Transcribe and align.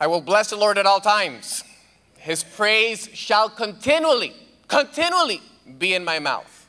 I 0.00 0.06
will 0.06 0.22
bless 0.22 0.48
the 0.48 0.56
Lord 0.56 0.78
at 0.78 0.86
all 0.86 1.00
times. 1.00 1.62
His 2.16 2.42
praise 2.42 3.10
shall 3.12 3.50
continually, 3.50 4.34
continually 4.66 5.42
be 5.78 5.92
in 5.92 6.04
my 6.06 6.18
mouth. 6.18 6.66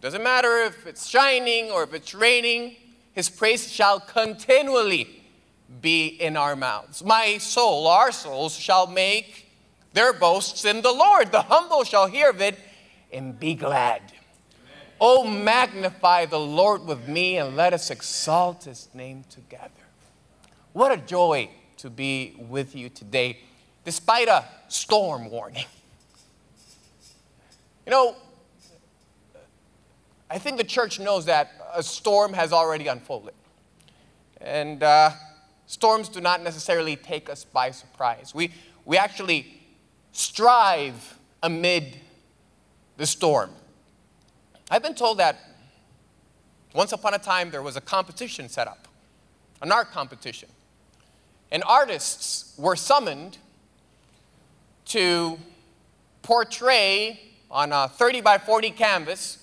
Doesn't 0.00 0.22
matter 0.22 0.58
if 0.64 0.88
it's 0.88 1.06
shining 1.06 1.70
or 1.70 1.84
if 1.84 1.94
it's 1.94 2.12
raining, 2.12 2.74
his 3.12 3.28
praise 3.28 3.70
shall 3.70 4.00
continually 4.00 5.22
be 5.80 6.08
in 6.08 6.36
our 6.36 6.56
mouths. 6.56 7.04
My 7.04 7.38
soul, 7.38 7.86
our 7.86 8.10
souls, 8.10 8.56
shall 8.56 8.88
make 8.88 9.48
their 9.92 10.12
boasts 10.12 10.64
in 10.64 10.82
the 10.82 10.92
Lord. 10.92 11.30
The 11.30 11.42
humble 11.42 11.84
shall 11.84 12.08
hear 12.08 12.30
of 12.30 12.40
it 12.40 12.58
and 13.12 13.38
be 13.38 13.54
glad. 13.54 14.02
Oh, 15.00 15.22
magnify 15.22 16.26
the 16.26 16.40
Lord 16.40 16.86
with 16.86 17.06
me 17.06 17.36
and 17.36 17.56
let 17.56 17.72
us 17.72 17.88
exalt 17.88 18.64
his 18.64 18.88
name 18.94 19.24
together. 19.30 19.70
What 20.72 20.90
a 20.90 20.96
joy 20.96 21.50
to 21.80 21.90
be 21.90 22.34
with 22.36 22.76
you 22.76 22.88
today, 22.88 23.38
despite 23.84 24.28
a 24.28 24.44
storm 24.68 25.30
warning. 25.30 25.64
You 27.86 27.90
know, 27.90 28.16
I 30.30 30.38
think 30.38 30.58
the 30.58 30.64
church 30.64 31.00
knows 31.00 31.24
that 31.24 31.52
a 31.74 31.82
storm 31.82 32.34
has 32.34 32.52
already 32.52 32.86
unfolded. 32.86 33.34
And 34.40 34.82
uh, 34.82 35.10
storms 35.66 36.08
do 36.08 36.20
not 36.20 36.42
necessarily 36.42 36.96
take 36.96 37.28
us 37.30 37.44
by 37.44 37.70
surprise. 37.70 38.34
We, 38.34 38.52
we 38.84 38.96
actually 38.96 39.60
strive 40.12 41.18
amid 41.42 41.98
the 42.96 43.06
storm. 43.06 43.50
I've 44.70 44.82
been 44.82 44.94
told 44.94 45.18
that 45.18 45.38
once 46.74 46.92
upon 46.92 47.14
a 47.14 47.18
time 47.18 47.50
there 47.50 47.62
was 47.62 47.76
a 47.76 47.80
competition 47.80 48.48
set 48.48 48.68
up, 48.68 48.86
an 49.62 49.72
art 49.72 49.90
competition. 49.90 50.48
And 51.50 51.62
artists 51.66 52.54
were 52.56 52.76
summoned 52.76 53.38
to 54.86 55.38
portray 56.22 57.20
on 57.50 57.72
a 57.72 57.88
30 57.88 58.20
by 58.20 58.38
40 58.38 58.70
canvas 58.70 59.38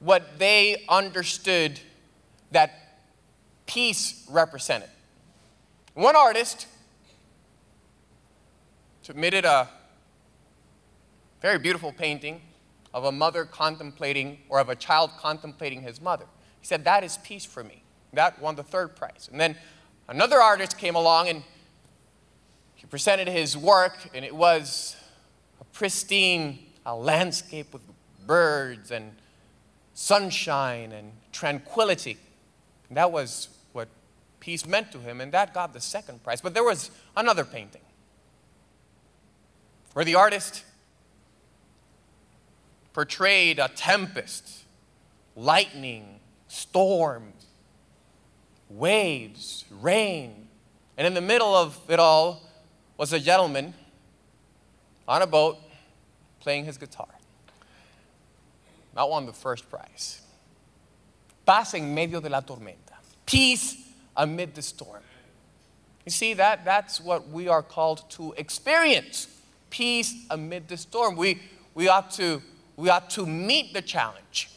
what 0.00 0.38
they 0.38 0.84
understood 0.88 1.78
that 2.50 2.98
peace 3.66 4.26
represented. 4.28 4.88
One 5.94 6.16
artist 6.16 6.66
submitted 9.02 9.44
a 9.44 9.68
very 11.40 11.58
beautiful 11.58 11.92
painting 11.92 12.40
of 12.94 13.04
a 13.04 13.12
mother 13.12 13.44
contemplating, 13.44 14.38
or 14.48 14.60
of 14.60 14.68
a 14.68 14.76
child 14.76 15.10
contemplating 15.18 15.82
his 15.82 16.00
mother. 16.00 16.26
He 16.60 16.66
said, 16.66 16.84
That 16.84 17.04
is 17.04 17.18
peace 17.18 17.44
for 17.44 17.64
me. 17.64 17.82
That 18.12 18.40
won 18.40 18.56
the 18.56 18.62
third 18.62 18.96
prize. 18.96 19.28
And 19.30 19.40
then 19.40 19.56
another 20.12 20.40
artist 20.40 20.76
came 20.76 20.94
along 20.94 21.28
and 21.28 21.42
he 22.74 22.86
presented 22.86 23.28
his 23.28 23.56
work, 23.56 23.96
and 24.14 24.24
it 24.24 24.34
was 24.34 24.96
a 25.60 25.64
pristine 25.64 26.58
a 26.84 26.94
landscape 26.94 27.72
with 27.72 27.82
birds 28.26 28.90
and 28.90 29.12
sunshine 29.94 30.92
and 30.92 31.12
tranquility. 31.30 32.18
And 32.88 32.96
that 32.96 33.12
was 33.12 33.48
what 33.72 33.88
peace 34.40 34.66
meant 34.66 34.92
to 34.92 34.98
him, 34.98 35.20
and 35.20 35.32
that 35.32 35.54
got 35.54 35.72
the 35.72 35.80
second 35.80 36.22
prize. 36.24 36.40
But 36.40 36.54
there 36.54 36.64
was 36.64 36.90
another 37.16 37.44
painting 37.44 37.82
where 39.92 40.04
the 40.04 40.14
artist 40.14 40.64
portrayed 42.92 43.58
a 43.58 43.68
tempest, 43.68 44.64
lightning, 45.36 46.20
storm, 46.48 47.32
waves, 48.76 49.64
rain. 49.80 50.48
And 50.96 51.06
in 51.06 51.14
the 51.14 51.20
middle 51.20 51.54
of 51.54 51.78
it 51.88 51.98
all 51.98 52.42
was 52.96 53.12
a 53.12 53.20
gentleman 53.20 53.74
on 55.08 55.22
a 55.22 55.26
boat 55.26 55.58
playing 56.40 56.64
his 56.64 56.78
guitar. 56.78 57.08
That 58.94 59.08
won 59.08 59.26
the 59.26 59.32
first 59.32 59.70
prize. 59.70 60.20
Paz 61.46 61.74
en 61.74 61.94
medio 61.94 62.20
de 62.20 62.28
la 62.28 62.40
tormenta. 62.40 62.94
Peace 63.26 63.76
amid 64.16 64.54
the 64.54 64.62
storm. 64.62 65.02
You 66.04 66.10
see, 66.10 66.34
that, 66.34 66.64
that's 66.64 67.00
what 67.00 67.28
we 67.28 67.48
are 67.48 67.62
called 67.62 68.08
to 68.10 68.34
experience. 68.36 69.28
Peace 69.70 70.26
amid 70.30 70.68
the 70.68 70.76
storm. 70.76 71.16
We, 71.16 71.40
we, 71.74 71.88
ought 71.88 72.10
to, 72.12 72.42
we 72.76 72.90
ought 72.90 73.08
to 73.10 73.24
meet 73.24 73.72
the 73.72 73.82
challenge, 73.82 74.50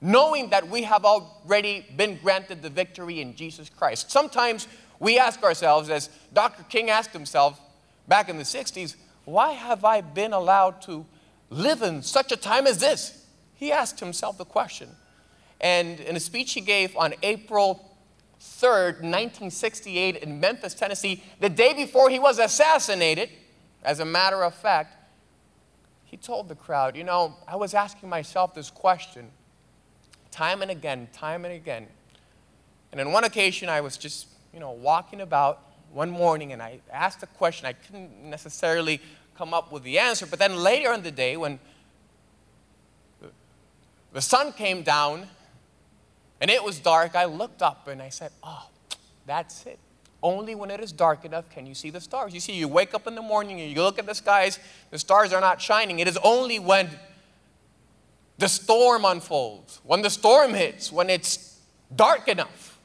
knowing 0.00 0.50
that 0.50 0.68
we 0.68 0.82
have 0.82 1.04
already 1.04 1.86
been 1.96 2.16
granted 2.16 2.62
the 2.62 2.70
victory 2.70 3.20
in 3.20 3.34
Jesus 3.34 3.68
Christ. 3.70 4.10
Sometimes 4.10 4.68
we 4.98 5.18
ask 5.18 5.42
ourselves, 5.42 5.90
as 5.90 6.10
Dr. 6.32 6.62
King 6.64 6.90
asked 6.90 7.12
himself 7.12 7.60
back 8.08 8.28
in 8.28 8.36
the 8.36 8.44
60s, 8.44 8.96
why 9.24 9.52
have 9.52 9.84
I 9.84 10.00
been 10.00 10.32
allowed 10.32 10.82
to 10.82 11.04
live 11.50 11.82
in 11.82 12.02
such 12.02 12.32
a 12.32 12.36
time 12.36 12.66
as 12.66 12.78
this? 12.78 13.26
He 13.54 13.72
asked 13.72 14.00
himself 14.00 14.38
the 14.38 14.44
question. 14.44 14.90
And 15.60 16.00
in 16.00 16.16
a 16.16 16.20
speech 16.20 16.52
he 16.52 16.60
gave 16.60 16.96
on 16.96 17.14
April 17.22 17.96
3rd, 18.40 19.00
1968, 19.02 20.16
in 20.16 20.38
Memphis, 20.38 20.74
Tennessee, 20.74 21.22
the 21.40 21.48
day 21.48 21.72
before 21.72 22.10
he 22.10 22.18
was 22.18 22.38
assassinated, 22.38 23.30
as 23.82 24.00
a 24.00 24.04
matter 24.04 24.44
of 24.44 24.54
fact, 24.54 24.96
he 26.04 26.16
told 26.16 26.48
the 26.48 26.54
crowd, 26.54 26.96
You 26.96 27.04
know, 27.04 27.36
I 27.48 27.56
was 27.56 27.74
asking 27.74 28.08
myself 28.08 28.54
this 28.54 28.70
question 28.70 29.30
time 30.36 30.60
and 30.60 30.70
again, 30.70 31.08
time 31.12 31.44
and 31.44 31.54
again. 31.54 31.86
And 32.92 33.00
on 33.00 33.10
one 33.10 33.24
occasion, 33.24 33.68
I 33.68 33.80
was 33.80 33.96
just, 33.96 34.28
you 34.52 34.60
know, 34.60 34.70
walking 34.70 35.22
about 35.22 35.62
one 35.92 36.10
morning 36.10 36.52
and 36.52 36.62
I 36.62 36.80
asked 36.92 37.22
a 37.22 37.26
question. 37.26 37.66
I 37.66 37.72
couldn't 37.72 38.22
necessarily 38.22 39.00
come 39.36 39.54
up 39.54 39.72
with 39.72 39.82
the 39.82 39.98
answer, 39.98 40.26
but 40.26 40.38
then 40.38 40.56
later 40.56 40.92
in 40.92 41.02
the 41.02 41.10
day, 41.10 41.36
when 41.36 41.58
the 44.12 44.20
sun 44.20 44.52
came 44.52 44.82
down 44.82 45.26
and 46.40 46.50
it 46.50 46.62
was 46.62 46.78
dark. 46.78 47.14
I 47.14 47.24
looked 47.24 47.62
up 47.62 47.88
and 47.88 48.02
I 48.02 48.08
said, 48.08 48.30
Oh, 48.42 48.68
that's 49.26 49.66
it. 49.66 49.78
Only 50.22 50.54
when 50.54 50.70
it 50.70 50.80
is 50.80 50.92
dark 50.92 51.24
enough 51.24 51.48
can 51.50 51.66
you 51.66 51.74
see 51.74 51.90
the 51.90 52.00
stars. 52.00 52.34
You 52.34 52.40
see, 52.40 52.54
you 52.54 52.68
wake 52.68 52.94
up 52.94 53.06
in 53.06 53.14
the 53.14 53.22
morning 53.22 53.60
and 53.60 53.70
you 53.70 53.82
look 53.82 53.98
at 53.98 54.06
the 54.06 54.14
skies, 54.14 54.58
the 54.90 54.98
stars 54.98 55.32
are 55.32 55.40
not 55.40 55.60
shining. 55.60 55.98
It 55.98 56.08
is 56.08 56.18
only 56.24 56.58
when 56.58 56.90
the 58.38 58.48
storm 58.48 59.04
unfolds, 59.04 59.80
when 59.84 60.02
the 60.02 60.10
storm 60.10 60.54
hits, 60.54 60.92
when 60.92 61.08
it's 61.08 61.58
dark 61.94 62.28
enough 62.28 62.78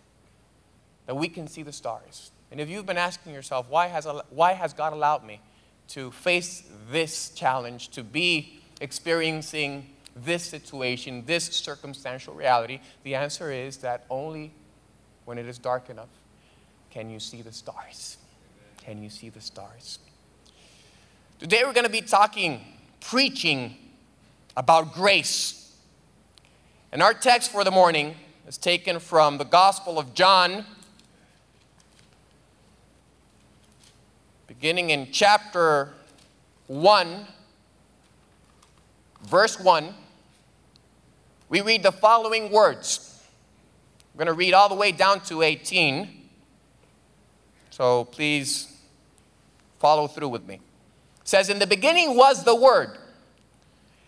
that 1.06 1.16
we 1.16 1.28
can 1.28 1.48
see 1.48 1.64
the 1.64 1.74
stars. 1.74 2.32
And 2.52 2.60
if 2.60 2.70
you've 2.70 2.86
been 2.86 2.98
asking 2.98 3.34
yourself, 3.34 3.68
why 3.70 3.88
has, 3.88 4.08
why 4.30 4.54
has 4.54 4.74
God 4.74 4.94
allowed 4.94 5.26
me 5.26 5.42
to 5.90 6.12
face 6.12 6.64
this 6.90 7.30
challenge, 7.30 7.90
to 7.90 8.04
be 8.04 8.62
experiencing 8.80 9.90
this 10.16 10.44
situation, 10.44 11.24
this 11.26 11.46
circumstantial 11.46 12.34
reality? 12.34 12.80
The 13.04 13.16
answer 13.16 13.52
is 13.52 13.78
that 13.78 14.06
only 14.10 14.52
when 15.26 15.38
it 15.38 15.48
is 15.48 15.58
dark 15.58 15.90
enough 15.90 16.10
can 16.90 17.10
you 17.10 17.20
see 17.20 17.42
the 17.42 17.54
stars. 17.54 18.18
Can 18.84 19.02
you 19.02 19.10
see 19.10 19.30
the 19.30 19.42
stars? 19.42 20.00
Today 21.40 21.64
we're 21.66 21.74
going 21.74 21.86
to 21.86 21.92
be 21.92 22.02
talking, 22.02 22.62
preaching 23.00 23.78
about 24.56 24.94
grace. 24.94 25.76
And 26.92 27.02
our 27.02 27.14
text 27.14 27.52
for 27.52 27.64
the 27.64 27.72
morning 27.72 28.16
is 28.48 28.58
taken 28.58 29.00
from 29.00 29.38
the 29.38 29.46
Gospel 29.46 29.98
of 29.98 30.14
John, 30.14 30.66
beginning 34.48 34.90
in 34.90 35.10
chapter 35.12 35.94
1, 36.68 37.26
verse 39.28 39.60
1 39.60 39.94
we 41.52 41.60
read 41.60 41.84
the 41.84 41.92
following 41.92 42.50
words. 42.50 43.22
I'm 44.14 44.18
going 44.18 44.28
to 44.28 44.34
read 44.34 44.54
all 44.54 44.70
the 44.70 44.76
way 44.76 44.94
down 44.94 45.20
to 45.26 45.42
18. 45.42 46.08
So 47.72 48.06
please 48.06 48.74
follow 49.78 50.08
through 50.08 50.30
with 50.30 50.48
me. 50.48 50.56
It 50.56 50.62
says, 51.26 51.50
In 51.50 51.60
the 51.60 51.68
beginning 51.68 52.16
was 52.16 52.46
the 52.46 52.56
Word, 52.56 52.98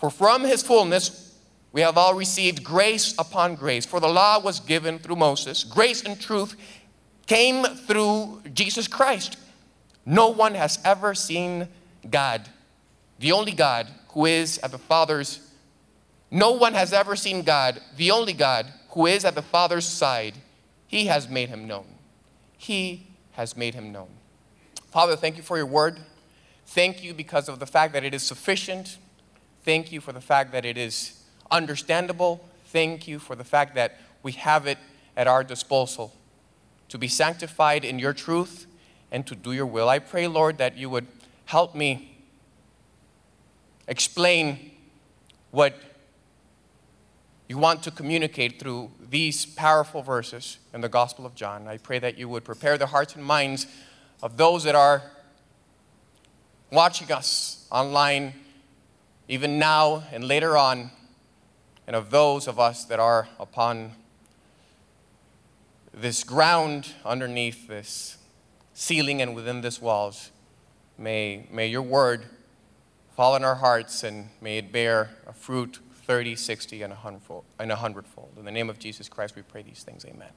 For 0.00 0.10
from 0.10 0.42
his 0.42 0.62
fullness 0.62 1.38
we 1.72 1.82
have 1.82 1.96
all 1.96 2.14
received 2.14 2.64
grace 2.64 3.14
upon 3.18 3.54
grace. 3.54 3.86
For 3.86 4.00
the 4.00 4.08
law 4.08 4.40
was 4.40 4.58
given 4.58 4.98
through 4.98 5.16
Moses, 5.16 5.62
grace 5.62 6.02
and 6.02 6.20
truth 6.20 6.56
came 7.26 7.62
through 7.64 8.42
Jesus 8.52 8.88
Christ. 8.88 9.36
No 10.04 10.30
one 10.30 10.54
has 10.54 10.80
ever 10.84 11.14
seen 11.14 11.68
God, 12.10 12.48
the 13.18 13.32
only 13.32 13.52
God 13.52 13.86
who 14.08 14.26
is 14.26 14.58
at 14.58 14.72
the 14.72 14.78
Father's. 14.78 15.46
No 16.30 16.52
one 16.52 16.74
has 16.74 16.92
ever 16.92 17.14
seen 17.14 17.42
God, 17.42 17.80
the 17.96 18.10
only 18.10 18.32
God 18.32 18.66
who 18.90 19.06
is 19.06 19.24
at 19.24 19.34
the 19.34 19.42
Father's 19.42 19.86
side. 19.86 20.34
He 20.86 21.06
has 21.06 21.28
made 21.28 21.50
him 21.50 21.68
known. 21.68 21.86
He 22.56 23.06
has 23.32 23.56
made 23.56 23.74
him 23.74 23.92
known. 23.92 24.08
Father, 24.90 25.14
thank 25.14 25.36
you 25.36 25.42
for 25.42 25.56
your 25.56 25.66
word. 25.66 26.00
Thank 26.66 27.04
you 27.04 27.14
because 27.14 27.48
of 27.48 27.58
the 27.58 27.66
fact 27.66 27.92
that 27.92 28.02
it 28.02 28.14
is 28.14 28.22
sufficient. 28.22 28.96
Thank 29.62 29.92
you 29.92 30.00
for 30.00 30.12
the 30.12 30.20
fact 30.20 30.52
that 30.52 30.64
it 30.64 30.78
is 30.78 31.22
understandable. 31.50 32.44
Thank 32.66 33.06
you 33.06 33.18
for 33.18 33.34
the 33.34 33.44
fact 33.44 33.74
that 33.74 33.98
we 34.22 34.32
have 34.32 34.66
it 34.66 34.78
at 35.16 35.26
our 35.26 35.44
disposal 35.44 36.14
to 36.88 36.98
be 36.98 37.08
sanctified 37.08 37.84
in 37.84 37.98
your 37.98 38.12
truth 38.12 38.66
and 39.12 39.26
to 39.26 39.34
do 39.34 39.52
your 39.52 39.66
will. 39.66 39.88
I 39.88 39.98
pray, 39.98 40.26
Lord, 40.26 40.58
that 40.58 40.76
you 40.76 40.88
would 40.90 41.06
help 41.46 41.74
me 41.74 42.16
explain 43.86 44.70
what 45.50 45.74
you 47.48 47.58
want 47.58 47.82
to 47.82 47.90
communicate 47.90 48.60
through 48.60 48.92
these 49.10 49.44
powerful 49.44 50.02
verses 50.02 50.58
in 50.72 50.80
the 50.80 50.88
Gospel 50.88 51.26
of 51.26 51.34
John. 51.34 51.66
I 51.66 51.78
pray 51.78 51.98
that 51.98 52.16
you 52.16 52.28
would 52.28 52.44
prepare 52.44 52.78
the 52.78 52.86
hearts 52.86 53.16
and 53.16 53.24
minds 53.24 53.66
of 54.22 54.36
those 54.36 54.62
that 54.64 54.76
are 54.76 55.02
watching 56.70 57.10
us 57.10 57.66
online, 57.72 58.34
even 59.30 59.60
now 59.60 60.02
and 60.10 60.24
later 60.24 60.56
on, 60.56 60.90
and 61.86 61.94
of 61.94 62.10
those 62.10 62.48
of 62.48 62.58
us 62.58 62.84
that 62.86 62.98
are 62.98 63.28
upon 63.38 63.92
this 65.94 66.24
ground 66.24 66.94
underneath 67.04 67.68
this 67.68 68.18
ceiling 68.74 69.22
and 69.22 69.36
within 69.36 69.60
these 69.60 69.80
walls. 69.80 70.32
May, 70.98 71.46
may 71.48 71.68
your 71.68 71.82
word 71.82 72.24
fall 73.14 73.36
in 73.36 73.44
our 73.44 73.54
hearts 73.54 74.02
and 74.02 74.30
may 74.40 74.58
it 74.58 74.72
bear 74.72 75.10
a 75.28 75.32
fruit 75.32 75.78
30, 76.06 76.34
60, 76.34 76.82
and 76.82 76.92
a 76.92 76.96
hundredfold. 76.96 77.44
And 77.60 77.70
a 77.70 77.76
hundredfold. 77.76 78.32
In 78.36 78.44
the 78.44 78.50
name 78.50 78.68
of 78.68 78.80
Jesus 78.80 79.08
Christ, 79.08 79.36
we 79.36 79.42
pray 79.42 79.62
these 79.62 79.84
things. 79.84 80.04
Amen. 80.04 80.32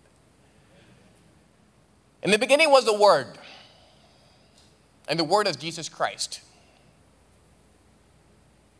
In 2.22 2.30
the 2.30 2.38
beginning 2.38 2.70
was 2.70 2.86
the 2.86 2.94
Word, 2.94 3.40
and 5.08 5.20
the 5.20 5.24
Word 5.24 5.48
is 5.48 5.56
Jesus 5.56 5.90
Christ. 5.90 6.42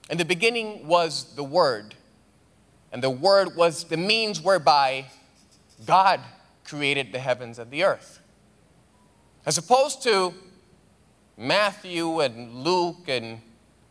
In 0.10 0.18
the 0.18 0.26
beginning 0.26 0.88
was 0.88 1.36
the 1.36 1.44
Word, 1.44 1.96
and 2.92 3.02
the 3.02 3.10
Word 3.10 3.56
was 3.56 3.86
the 3.86 3.98
means 3.98 4.42
whereby 4.42 5.06
God 5.86 6.20
created 6.66 7.12
the 7.12 7.20
heavens 7.20 7.58
and 7.60 7.72
the 7.72 7.84
earth. 7.84 8.20
As 9.46 9.58
opposed 9.58 10.04
to 10.04 10.34
Matthew 11.38 12.20
and 12.20 12.64
Luke 12.64 13.08
and 13.08 13.42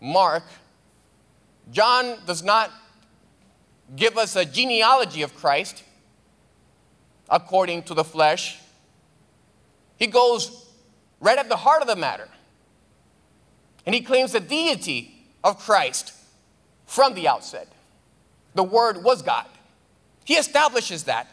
Mark, 0.00 0.44
John 1.70 2.18
does 2.26 2.42
not 2.42 2.70
give 3.94 4.16
us 4.16 4.36
a 4.36 4.44
genealogy 4.44 5.22
of 5.22 5.34
Christ 5.34 5.84
according 7.28 7.84
to 7.84 7.94
the 7.94 8.04
flesh. 8.04 8.58
He 9.96 10.06
goes 10.06 10.66
right 11.20 11.38
at 11.38 11.48
the 11.48 11.56
heart 11.56 11.82
of 11.82 11.88
the 11.88 11.96
matter. 11.96 12.28
And 13.84 13.94
he 13.94 14.00
claims 14.00 14.32
the 14.32 14.40
deity 14.40 15.11
of 15.44 15.58
Christ 15.58 16.12
from 16.86 17.14
the 17.14 17.28
outset. 17.28 17.68
The 18.54 18.64
Word 18.64 19.02
was 19.02 19.22
God. 19.22 19.46
He 20.24 20.34
establishes 20.34 21.04
that 21.04 21.28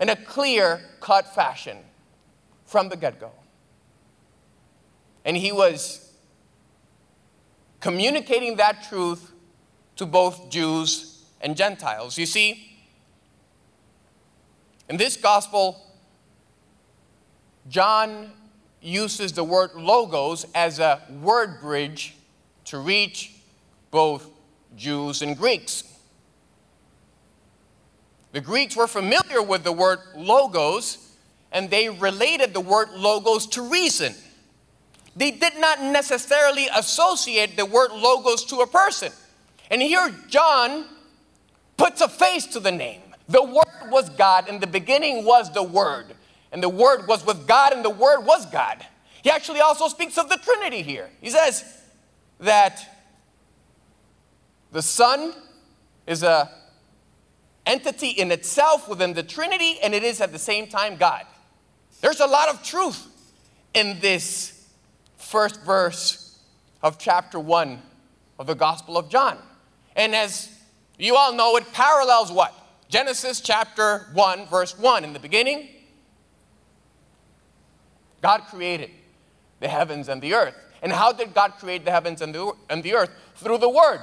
in 0.00 0.08
a 0.08 0.16
clear 0.16 0.80
cut 1.00 1.34
fashion 1.34 1.78
from 2.64 2.88
the 2.88 2.96
get 2.96 3.20
go. 3.20 3.30
And 5.24 5.36
he 5.36 5.52
was 5.52 6.12
communicating 7.80 8.56
that 8.56 8.84
truth 8.88 9.32
to 9.96 10.06
both 10.06 10.50
Jews 10.50 11.22
and 11.40 11.56
Gentiles. 11.56 12.18
You 12.18 12.26
see, 12.26 12.78
in 14.88 14.96
this 14.96 15.16
gospel, 15.16 15.80
John 17.68 18.32
uses 18.82 19.32
the 19.32 19.44
word 19.44 19.74
logos 19.74 20.46
as 20.54 20.78
a 20.78 21.00
word 21.22 21.60
bridge 21.60 22.14
to 22.66 22.78
reach 22.78 23.32
both 23.90 24.28
Jews 24.76 25.22
and 25.22 25.36
Greeks. 25.36 25.84
The 28.32 28.40
Greeks 28.40 28.76
were 28.76 28.88
familiar 28.88 29.42
with 29.42 29.62
the 29.62 29.72
word 29.72 30.00
logos 30.16 30.98
and 31.52 31.70
they 31.70 31.88
related 31.88 32.52
the 32.52 32.60
word 32.60 32.90
logos 32.90 33.46
to 33.48 33.62
reason. 33.62 34.14
They 35.14 35.30
did 35.30 35.56
not 35.58 35.80
necessarily 35.80 36.66
associate 36.74 37.56
the 37.56 37.64
word 37.64 37.92
logos 37.92 38.44
to 38.46 38.56
a 38.56 38.66
person. 38.66 39.12
And 39.70 39.80
here 39.80 40.12
John 40.28 40.86
puts 41.76 42.00
a 42.00 42.08
face 42.08 42.46
to 42.46 42.60
the 42.60 42.72
name. 42.72 43.00
The 43.28 43.42
Word 43.42 43.90
was 43.90 44.10
God, 44.10 44.48
and 44.48 44.60
the 44.60 44.66
beginning 44.66 45.24
was 45.24 45.52
the 45.52 45.62
Word. 45.62 46.14
And 46.52 46.62
the 46.62 46.68
Word 46.68 47.06
was 47.08 47.24
with 47.24 47.46
God, 47.46 47.72
and 47.72 47.84
the 47.84 47.90
Word 47.90 48.20
was 48.20 48.46
God. 48.46 48.84
He 49.22 49.30
actually 49.30 49.60
also 49.60 49.88
speaks 49.88 50.18
of 50.18 50.28
the 50.28 50.36
Trinity 50.36 50.82
here. 50.82 51.08
He 51.20 51.30
says 51.30 51.64
that 52.40 53.06
the 54.72 54.82
Son 54.82 55.34
is 56.06 56.22
a 56.22 56.50
entity 57.66 58.10
in 58.10 58.30
itself 58.30 58.88
within 58.88 59.14
the 59.14 59.22
Trinity, 59.22 59.78
and 59.82 59.94
it 59.94 60.02
is 60.02 60.20
at 60.20 60.32
the 60.32 60.38
same 60.38 60.66
time 60.66 60.96
God. 60.96 61.24
There's 62.00 62.20
a 62.20 62.26
lot 62.26 62.48
of 62.48 62.62
truth 62.62 63.06
in 63.72 63.98
this 64.00 64.68
first 65.16 65.62
verse 65.62 66.38
of 66.82 66.98
chapter 66.98 67.40
1 67.40 67.80
of 68.38 68.46
the 68.46 68.54
Gospel 68.54 68.98
of 68.98 69.08
John. 69.08 69.38
And 69.96 70.14
as 70.14 70.50
you 70.98 71.16
all 71.16 71.32
know, 71.32 71.56
it 71.56 71.72
parallels 71.72 72.30
what? 72.30 72.52
Genesis 72.88 73.40
chapter 73.40 74.06
1, 74.12 74.46
verse 74.46 74.78
1. 74.78 75.04
In 75.04 75.12
the 75.12 75.18
beginning, 75.18 75.68
God 78.20 78.42
created 78.42 78.90
the 79.60 79.68
heavens 79.68 80.08
and 80.08 80.20
the 80.20 80.34
earth. 80.34 80.54
And 80.84 80.92
how 80.92 81.12
did 81.12 81.32
God 81.32 81.54
create 81.58 81.86
the 81.86 81.90
heavens 81.90 82.20
and 82.20 82.34
the, 82.34 82.52
and 82.68 82.82
the 82.82 82.94
earth? 82.94 83.10
Through 83.36 83.56
the 83.56 83.70
Word. 83.70 84.02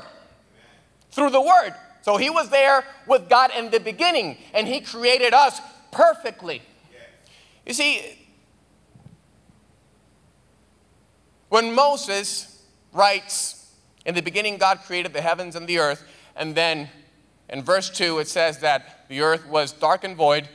Through 1.11 1.29
the 1.29 1.39
Word. 1.39 1.75
So 2.01 2.17
he 2.17 2.31
was 2.31 2.49
there 2.49 2.83
with 3.05 3.29
God 3.29 3.51
in 3.55 3.69
the 3.69 3.79
beginning, 3.79 4.37
and 4.55 4.67
he 4.67 4.81
created 4.81 5.31
us 5.31 5.61
perfectly. 5.91 6.63
You 7.67 7.73
see, 7.73 8.17
when 11.49 11.75
Moses 11.75 12.65
writes, 12.91 13.75
In 14.03 14.15
the 14.15 14.21
beginning, 14.21 14.57
God 14.57 14.79
created 14.79 15.13
the 15.13 15.21
heavens 15.21 15.55
and 15.55 15.67
the 15.67 15.77
earth, 15.77 16.03
and 16.35 16.55
then 16.55 16.89
in 17.47 17.61
verse 17.61 17.91
2, 17.91 18.17
it 18.17 18.27
says 18.27 18.57
that 18.59 19.05
the 19.07 19.21
earth 19.21 19.45
was 19.45 19.71
dark 19.71 20.03
and 20.03 20.15
void. 20.15 20.49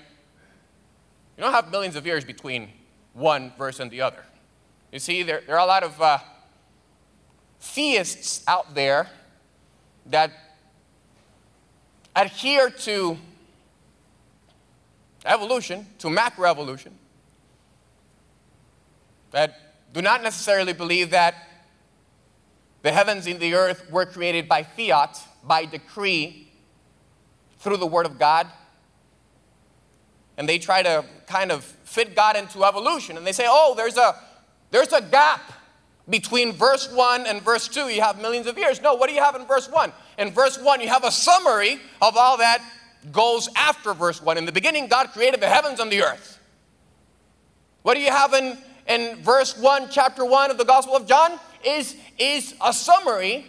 You 1.37 1.45
don't 1.45 1.53
have 1.53 1.71
millions 1.71 1.95
of 1.95 2.05
years 2.05 2.25
between 2.25 2.71
one 3.13 3.53
verse 3.57 3.79
and 3.79 3.93
the 3.93 4.01
other. 4.01 4.25
You 4.93 4.99
see, 4.99 5.23
there, 5.23 5.43
there 5.47 5.57
are 5.57 5.65
a 5.65 5.67
lot 5.67 5.83
of 5.83 6.01
uh, 6.01 6.19
theists 7.61 8.43
out 8.47 8.75
there 8.75 9.09
that 10.07 10.33
adhere 12.15 12.71
to 12.71 13.19
evolution, 15.25 15.87
to 15.99 16.09
macroevolution. 16.09 16.93
that 19.33 19.93
do 19.93 20.01
not 20.01 20.23
necessarily 20.23 20.73
believe 20.73 21.11
that 21.11 21.35
the 22.83 22.93
heavens 22.93 23.27
and 23.27 23.41
the 23.41 23.55
earth 23.55 23.91
were 23.91 24.07
created 24.07 24.49
by 24.49 24.63
fiat, 24.63 25.19
by 25.45 25.65
decree, 25.65 26.53
through 27.59 27.77
the 27.79 27.87
Word 27.87 28.07
of 28.07 28.19
God. 28.19 28.47
And 30.39 30.49
they 30.49 30.59
try 30.59 30.83
to 30.83 31.05
kind 31.27 31.51
of 31.51 31.65
fit 31.65 32.15
God 32.15 32.37
into 32.37 32.65
evolution. 32.65 33.17
And 33.17 33.27
they 33.27 33.33
say, 33.33 33.47
oh, 33.49 33.75
there's 33.77 33.97
a, 33.97 34.15
there's 34.71 34.93
a 34.93 35.01
gap 35.01 35.53
between 36.09 36.53
verse 36.53 36.93
1 36.93 37.27
and 37.27 37.43
verse 37.43 37.69
2. 37.69 37.89
You 37.89 38.01
have 38.01 38.21
millions 38.21 38.47
of 38.47 38.57
years. 38.59 38.81
No, 38.81 38.95
what 38.95 39.09
do 39.09 39.15
you 39.15 39.23
have 39.23 39.35
in 39.35 39.47
verse 39.47 39.69
1? 39.69 39.93
In 40.19 40.31
verse 40.31 40.59
1, 40.59 40.81
you 40.81 40.89
have 40.89 41.05
a 41.05 41.11
summary 41.11 41.81
of 42.01 42.17
all 42.17 42.39
that 42.39 42.63
goes 43.13 43.49
after 43.57 43.95
verse 43.95 44.23
1. 44.23 44.39
In 44.39 44.45
the 44.45 44.53
beginning, 44.53 44.87
God 44.89 45.09
created 45.09 45.41
the 45.41 45.49
heavens 45.49 45.81
and 45.81 45.91
the 45.91 46.03
earth. 46.03 46.41
What 47.83 47.95
do 47.95 48.01
you 48.01 48.11
have 48.11 48.35
in, 48.35 48.59
in 48.89 49.23
verse 49.23 49.57
1, 49.57 49.89
chapter 49.91 50.25
1 50.25 50.51
of 50.51 50.59
the 50.59 50.65
Gospel 50.65 50.97
of 50.97 51.07
John? 51.07 51.39
Is, 51.65 51.97
is 52.19 52.55
a 52.61 52.73
summary, 52.73 53.47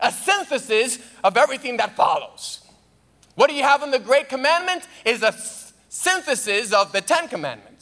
a 0.00 0.10
synthesis 0.10 0.98
of 1.22 1.36
everything 1.36 1.78
that 1.78 1.96
follows. 1.96 2.60
What 3.34 3.48
do 3.48 3.56
you 3.56 3.62
have 3.62 3.82
in 3.82 3.90
the 3.90 3.98
Great 3.98 4.28
Commandment? 4.28 4.86
Is 5.04 5.22
a 5.22 5.34
synthesis 5.88 6.72
of 6.72 6.92
the 6.92 7.00
Ten 7.00 7.28
Commandments. 7.28 7.73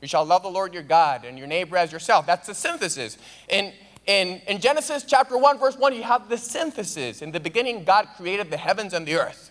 You 0.00 0.08
shall 0.08 0.24
love 0.24 0.42
the 0.42 0.50
Lord 0.50 0.74
your 0.74 0.82
God 0.82 1.24
and 1.24 1.38
your 1.38 1.46
neighbor 1.46 1.76
as 1.76 1.92
yourself. 1.92 2.26
That's 2.26 2.46
the 2.46 2.54
synthesis. 2.54 3.16
In, 3.48 3.72
in, 4.06 4.40
in 4.46 4.60
Genesis 4.60 5.04
chapter 5.04 5.38
1, 5.38 5.58
verse 5.58 5.76
1, 5.76 5.94
you 5.94 6.02
have 6.02 6.28
the 6.28 6.38
synthesis. 6.38 7.22
In 7.22 7.32
the 7.32 7.40
beginning, 7.40 7.84
God 7.84 8.08
created 8.16 8.50
the 8.50 8.56
heavens 8.56 8.92
and 8.92 9.06
the 9.06 9.14
earth. 9.14 9.50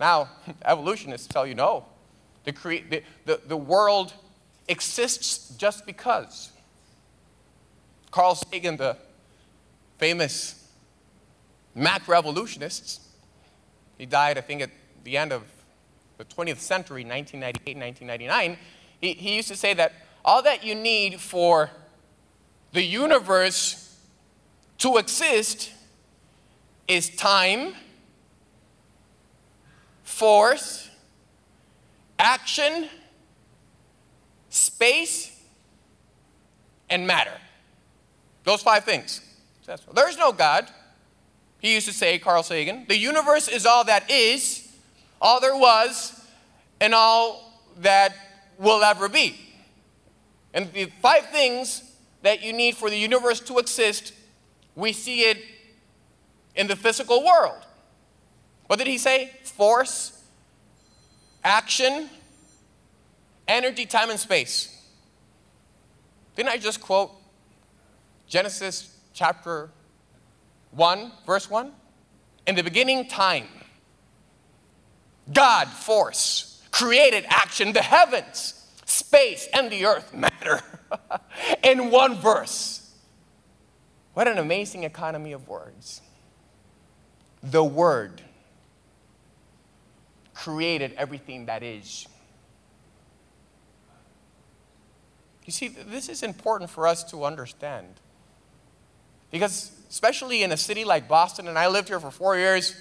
Now, 0.00 0.28
evolutionists 0.64 1.26
tell 1.28 1.46
you 1.46 1.54
no. 1.54 1.86
The, 2.44 2.52
cre- 2.52 2.88
the, 2.88 3.02
the, 3.24 3.40
the 3.46 3.56
world 3.56 4.12
exists 4.68 5.54
just 5.56 5.86
because. 5.86 6.50
Carl 8.10 8.34
Sagan, 8.34 8.76
the 8.76 8.96
famous 9.98 10.68
macroevolutionist, 11.76 13.00
he 13.98 14.06
died, 14.06 14.38
I 14.38 14.40
think, 14.40 14.62
at 14.62 14.70
the 15.04 15.16
end 15.16 15.32
of 15.32 15.42
the 16.18 16.24
20th 16.24 16.58
century, 16.58 17.04
1998, 17.04 17.76
1999. 17.76 18.58
He, 19.00 19.14
he 19.14 19.36
used 19.36 19.48
to 19.48 19.56
say 19.56 19.72
that 19.74 19.92
all 20.24 20.42
that 20.42 20.64
you 20.64 20.74
need 20.74 21.20
for 21.20 21.70
the 22.72 22.82
universe 22.82 23.96
to 24.78 24.98
exist 24.98 25.72
is 26.86 27.08
time 27.08 27.74
force, 30.02 30.88
action, 32.18 32.88
space, 34.48 35.40
and 36.90 37.06
matter. 37.06 37.34
Those 38.44 38.62
five 38.62 38.84
things. 38.84 39.20
There's 39.94 40.16
no 40.16 40.32
God. 40.32 40.68
He 41.60 41.74
used 41.74 41.86
to 41.86 41.92
say, 41.92 42.18
Carl 42.18 42.42
Sagan, 42.42 42.86
the 42.88 42.96
universe 42.96 43.48
is 43.48 43.66
all 43.66 43.84
that 43.84 44.10
is, 44.10 44.67
all 45.20 45.40
there 45.40 45.56
was, 45.56 46.20
and 46.80 46.94
all 46.94 47.62
that 47.78 48.14
will 48.58 48.82
ever 48.82 49.08
be. 49.08 49.36
And 50.54 50.72
the 50.72 50.86
five 51.02 51.30
things 51.30 51.82
that 52.22 52.42
you 52.42 52.52
need 52.52 52.76
for 52.76 52.90
the 52.90 52.96
universe 52.96 53.40
to 53.40 53.58
exist, 53.58 54.12
we 54.74 54.92
see 54.92 55.20
it 55.22 55.38
in 56.54 56.66
the 56.66 56.76
physical 56.76 57.24
world. 57.24 57.64
What 58.66 58.78
did 58.78 58.88
he 58.88 58.98
say? 58.98 59.32
Force, 59.44 60.20
action, 61.42 62.10
energy, 63.46 63.86
time, 63.86 64.10
and 64.10 64.18
space. 64.18 64.74
Didn't 66.36 66.50
I 66.50 66.58
just 66.58 66.80
quote 66.80 67.10
Genesis 68.28 68.94
chapter 69.14 69.70
1, 70.72 71.12
verse 71.26 71.48
1? 71.48 71.72
In 72.46 72.54
the 72.54 72.62
beginning, 72.62 73.08
time. 73.08 73.46
God, 75.32 75.68
force, 75.68 76.62
created 76.70 77.24
action, 77.28 77.72
the 77.72 77.82
heavens, 77.82 78.54
space, 78.84 79.48
and 79.52 79.70
the 79.70 79.84
earth 79.84 80.14
matter 80.14 80.60
in 81.62 81.90
one 81.90 82.14
verse. 82.14 82.94
What 84.14 84.26
an 84.26 84.38
amazing 84.38 84.84
economy 84.84 85.32
of 85.32 85.48
words. 85.48 86.00
The 87.42 87.62
Word 87.62 88.22
created 90.34 90.92
everything 90.96 91.46
that 91.46 91.62
is. 91.62 92.06
You 95.44 95.52
see, 95.52 95.68
this 95.68 96.08
is 96.08 96.22
important 96.22 96.70
for 96.70 96.86
us 96.86 97.04
to 97.04 97.24
understand. 97.24 97.88
Because, 99.30 99.72
especially 99.90 100.42
in 100.42 100.52
a 100.52 100.56
city 100.56 100.84
like 100.84 101.08
Boston, 101.08 101.48
and 101.48 101.58
I 101.58 101.68
lived 101.68 101.88
here 101.88 102.00
for 102.00 102.10
four 102.10 102.36
years, 102.36 102.74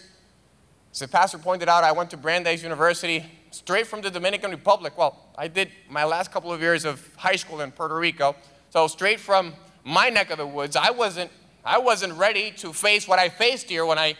as 0.91 0.99
the 0.99 1.07
pastor 1.07 1.37
pointed 1.37 1.69
out, 1.69 1.83
I 1.83 1.91
went 1.91 2.09
to 2.11 2.17
Brandeis 2.17 2.63
University, 2.63 3.25
straight 3.51 3.87
from 3.87 4.01
the 4.01 4.09
Dominican 4.09 4.51
Republic. 4.51 4.97
Well, 4.97 5.17
I 5.37 5.47
did 5.47 5.69
my 5.89 6.03
last 6.03 6.31
couple 6.31 6.51
of 6.51 6.61
years 6.61 6.85
of 6.85 7.07
high 7.15 7.35
school 7.35 7.61
in 7.61 7.71
Puerto 7.71 7.95
Rico. 7.95 8.35
So, 8.69 8.87
straight 8.87 9.19
from 9.19 9.53
my 9.83 10.09
neck 10.09 10.31
of 10.31 10.37
the 10.37 10.47
woods, 10.47 10.75
I 10.75 10.91
wasn't, 10.91 11.31
I 11.63 11.77
wasn't 11.77 12.13
ready 12.13 12.51
to 12.57 12.73
face 12.73 13.07
what 13.07 13.19
I 13.19 13.29
faced 13.29 13.69
here 13.69 13.85
when 13.85 13.97
I, 13.97 14.15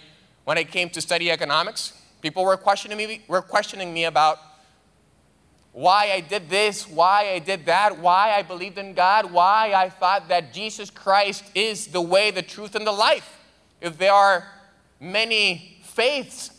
when 0.45 0.57
I 0.57 0.63
came 0.63 0.89
to 0.91 1.01
study 1.01 1.31
economics. 1.31 1.93
People 2.21 2.43
were 2.43 2.57
questioning 2.57 2.97
me, 2.97 3.21
were 3.27 3.41
questioning 3.41 3.93
me 3.93 4.05
about 4.05 4.39
why 5.77 6.12
I 6.12 6.21
did 6.21 6.50
this, 6.50 6.89
why 6.89 7.33
I 7.33 7.39
did 7.39 7.65
that, 7.67 8.00
why 8.00 8.33
I 8.36 8.41
believed 8.41 8.79
in 8.79 8.93
God, 8.93 9.31
why 9.31 9.74
I 9.75 9.89
thought 9.89 10.27
that 10.29 10.51
Jesus 10.51 10.89
Christ 10.89 11.43
is 11.53 11.88
the 11.88 12.01
way, 12.01 12.31
the 12.31 12.41
truth, 12.41 12.74
and 12.74 12.86
the 12.86 12.91
life. 12.91 13.38
If 13.79 13.97
there 14.00 14.12
are 14.12 14.47
many 15.00 15.79
faiths 15.83 16.56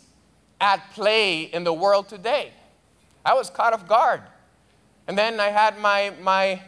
at 0.60 0.92
play 0.92 1.42
in 1.42 1.64
the 1.64 1.72
world 1.72 2.08
today, 2.08 2.52
I 3.24 3.34
was 3.34 3.50
caught 3.50 3.72
off 3.72 3.86
guard. 3.86 4.22
And 5.06 5.16
then 5.16 5.40
I 5.40 5.48
had 5.48 5.78
my, 5.78 6.12
my, 6.20 6.62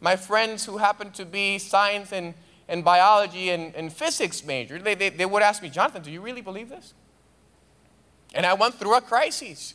my 0.00 0.16
friends 0.16 0.66
who 0.66 0.78
happened 0.78 1.14
to 1.14 1.24
be 1.24 1.58
science 1.58 2.12
and, 2.12 2.34
and 2.68 2.84
biology 2.84 3.50
and, 3.50 3.74
and 3.74 3.92
physics 3.92 4.44
majors. 4.44 4.82
They, 4.82 4.94
they, 4.94 5.08
they 5.08 5.26
would 5.26 5.42
ask 5.42 5.62
me, 5.62 5.70
Jonathan, 5.70 6.02
do 6.02 6.10
you 6.10 6.20
really 6.20 6.42
believe 6.42 6.68
this? 6.68 6.94
And 8.34 8.46
I 8.46 8.54
went 8.54 8.74
through 8.74 8.94
a 8.96 9.00
crisis. 9.00 9.74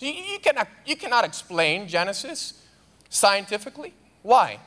You, 0.00 0.10
you, 0.10 0.38
cannot, 0.40 0.68
you 0.84 0.96
cannot 0.96 1.24
explain 1.24 1.88
Genesis 1.88 2.62
scientifically. 3.08 3.94
Why? 4.22 4.58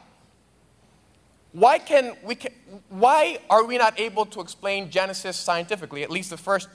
Why, 1.53 1.79
can 1.79 2.15
we 2.23 2.35
can, 2.35 2.51
why 2.89 3.39
are 3.49 3.63
we 3.63 3.77
not 3.77 3.99
able 3.99 4.25
to 4.27 4.41
explain 4.41 4.89
Genesis 4.91 5.37
scientifically, 5.37 6.03
at 6.03 6.11
least 6.11 6.29
the 6.29 6.37
first 6.37 6.67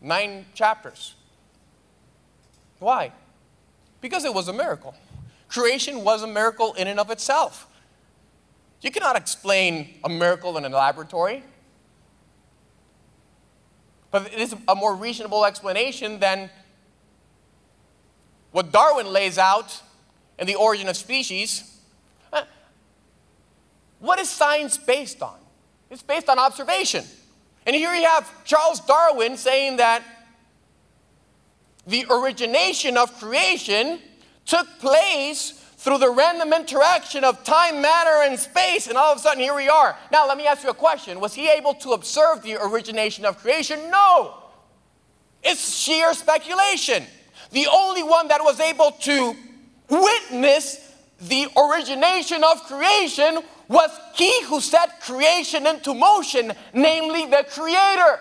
nine 0.00 0.46
chapters? 0.54 1.14
Why? 2.78 3.12
Because 4.00 4.24
it 4.24 4.32
was 4.32 4.48
a 4.48 4.52
miracle. 4.52 4.94
Creation 5.48 6.04
was 6.04 6.22
a 6.22 6.26
miracle 6.26 6.74
in 6.74 6.86
and 6.86 7.00
of 7.00 7.10
itself. 7.10 7.66
You 8.80 8.90
cannot 8.90 9.16
explain 9.16 9.94
a 10.04 10.08
miracle 10.08 10.56
in 10.56 10.64
a 10.64 10.68
laboratory. 10.68 11.42
But 14.10 14.32
it 14.32 14.38
is 14.38 14.54
a 14.68 14.74
more 14.74 14.94
reasonable 14.94 15.44
explanation 15.44 16.20
than 16.20 16.50
what 18.52 18.72
Darwin 18.72 19.06
lays 19.12 19.36
out 19.38 19.82
in 20.38 20.46
The 20.46 20.54
Origin 20.54 20.88
of 20.88 20.96
Species. 20.96 21.77
What 24.00 24.18
is 24.18 24.28
science 24.28 24.78
based 24.78 25.22
on? 25.22 25.36
It's 25.90 26.02
based 26.02 26.28
on 26.28 26.38
observation. 26.38 27.04
And 27.66 27.74
here 27.74 27.94
you 27.94 28.06
have 28.06 28.44
Charles 28.44 28.80
Darwin 28.80 29.36
saying 29.36 29.76
that 29.76 30.02
the 31.86 32.06
origination 32.10 32.96
of 32.96 33.18
creation 33.18 33.98
took 34.44 34.66
place 34.78 35.52
through 35.78 35.98
the 35.98 36.10
random 36.10 36.52
interaction 36.52 37.24
of 37.24 37.44
time, 37.44 37.80
matter, 37.80 38.22
and 38.24 38.38
space, 38.38 38.88
and 38.88 38.98
all 38.98 39.12
of 39.12 39.18
a 39.18 39.20
sudden 39.20 39.40
here 39.42 39.54
we 39.54 39.68
are. 39.68 39.96
Now, 40.10 40.26
let 40.26 40.36
me 40.36 40.46
ask 40.46 40.64
you 40.64 40.70
a 40.70 40.74
question 40.74 41.20
Was 41.20 41.34
he 41.34 41.48
able 41.48 41.74
to 41.74 41.92
observe 41.92 42.42
the 42.42 42.56
origination 42.56 43.24
of 43.24 43.38
creation? 43.38 43.90
No. 43.90 44.34
It's 45.42 45.78
sheer 45.78 46.12
speculation. 46.14 47.04
The 47.52 47.68
only 47.72 48.02
one 48.02 48.28
that 48.28 48.42
was 48.42 48.60
able 48.60 48.90
to 48.90 49.34
witness 49.88 50.87
the 51.20 51.48
origination 51.56 52.44
of 52.44 52.62
creation 52.64 53.40
was 53.68 53.90
he 54.14 54.44
who 54.44 54.60
set 54.60 55.00
creation 55.00 55.66
into 55.66 55.92
motion, 55.94 56.52
namely 56.72 57.26
the 57.26 57.44
Creator. 57.50 58.20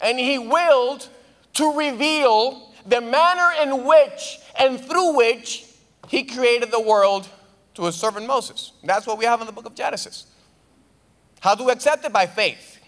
And 0.00 0.18
he 0.18 0.38
willed 0.38 1.08
to 1.54 1.76
reveal 1.76 2.72
the 2.86 3.00
manner 3.00 3.50
in 3.62 3.84
which 3.84 4.40
and 4.58 4.80
through 4.80 5.16
which 5.16 5.66
he 6.08 6.24
created 6.24 6.70
the 6.72 6.80
world 6.80 7.28
to 7.74 7.84
his 7.84 7.94
servant 7.94 8.26
Moses. 8.26 8.72
That's 8.82 9.06
what 9.06 9.18
we 9.18 9.24
have 9.24 9.40
in 9.40 9.46
the 9.46 9.52
book 9.52 9.66
of 9.66 9.74
Genesis. 9.74 10.26
How 11.40 11.54
do 11.54 11.64
we 11.64 11.72
accept 11.72 12.04
it? 12.04 12.12
By 12.12 12.26
faith. 12.26 12.80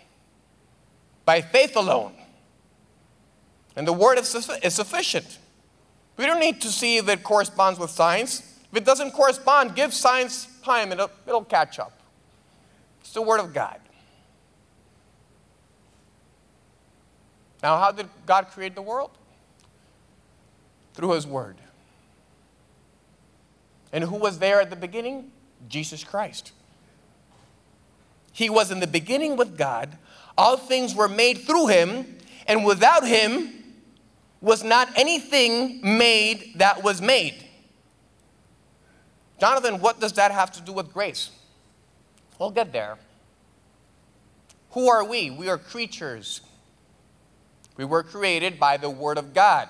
by 1.24 1.40
faith 1.40 1.76
alone. 1.76 2.14
And 3.76 3.86
the 3.86 3.92
word 3.92 4.18
is, 4.18 4.28
sufficient. 4.28 5.38
We 6.16 6.26
don't 6.26 6.40
need 6.40 6.60
to 6.62 6.68
see 6.68 6.96
if 6.96 7.08
it 7.08 7.22
corresponds 7.22 7.78
with 7.78 7.90
science. 7.90 8.40
If 8.70 8.78
it 8.78 8.84
doesn't 8.84 9.12
correspond, 9.12 9.74
give 9.74 9.92
science 9.92 10.48
time, 10.62 10.92
it'll, 10.92 11.10
it'll 11.26 11.44
catch 11.44 11.78
up. 11.78 12.00
It's 13.00 13.12
the 13.12 13.22
word 13.22 13.40
of 13.40 13.52
God. 13.52 13.80
Now, 17.62 17.78
how 17.78 17.92
did 17.92 18.08
God 18.26 18.48
create 18.48 18.74
the 18.74 18.82
world? 18.82 19.10
Through 20.92 21.12
his 21.12 21.26
word. 21.26 21.56
And 23.92 24.04
who 24.04 24.16
was 24.16 24.38
there 24.38 24.60
at 24.60 24.70
the 24.70 24.76
beginning? 24.76 25.30
Jesus 25.68 26.04
Christ. 26.04 26.52
He 28.32 28.50
was 28.50 28.70
in 28.70 28.80
the 28.80 28.86
beginning 28.86 29.36
with 29.36 29.56
God. 29.56 29.96
All 30.36 30.56
things 30.56 30.94
were 30.94 31.08
made 31.08 31.38
through 31.38 31.68
him, 31.68 32.18
and 32.46 32.64
without 32.64 33.06
him 33.06 33.63
was 34.44 34.62
not 34.62 34.90
anything 34.94 35.80
made 35.82 36.52
that 36.56 36.84
was 36.84 37.00
made. 37.00 37.34
Jonathan, 39.40 39.80
what 39.80 39.98
does 40.00 40.12
that 40.12 40.30
have 40.32 40.52
to 40.52 40.60
do 40.60 40.70
with 40.70 40.92
grace? 40.92 41.30
We'll 42.38 42.50
get 42.50 42.70
there. 42.70 42.98
Who 44.72 44.90
are 44.90 45.02
we? 45.02 45.30
We 45.30 45.48
are 45.48 45.56
creatures. 45.56 46.42
We 47.78 47.86
were 47.86 48.02
created 48.02 48.60
by 48.60 48.76
the 48.76 48.90
Word 48.90 49.16
of 49.16 49.32
God. 49.32 49.66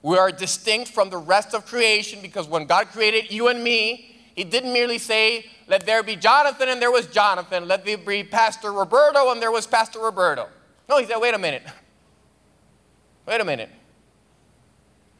We 0.00 0.16
are 0.16 0.30
distinct 0.30 0.92
from 0.92 1.10
the 1.10 1.18
rest 1.18 1.52
of 1.52 1.66
creation 1.66 2.22
because 2.22 2.46
when 2.46 2.66
God 2.66 2.86
created 2.88 3.32
you 3.32 3.48
and 3.48 3.64
me, 3.64 4.16
He 4.36 4.44
didn't 4.44 4.72
merely 4.72 4.98
say, 4.98 5.46
Let 5.66 5.86
there 5.86 6.04
be 6.04 6.14
Jonathan, 6.14 6.68
and 6.68 6.80
there 6.80 6.92
was 6.92 7.08
Jonathan. 7.08 7.66
Let 7.66 7.84
there 7.84 7.98
be 7.98 8.22
Pastor 8.22 8.72
Roberto, 8.72 9.32
and 9.32 9.42
there 9.42 9.50
was 9.50 9.66
Pastor 9.66 9.98
Roberto. 9.98 10.46
No, 10.88 10.98
He 10.98 11.06
said, 11.06 11.18
Wait 11.18 11.34
a 11.34 11.38
minute. 11.38 11.64
Wait 13.26 13.40
a 13.40 13.44
minute. 13.44 13.70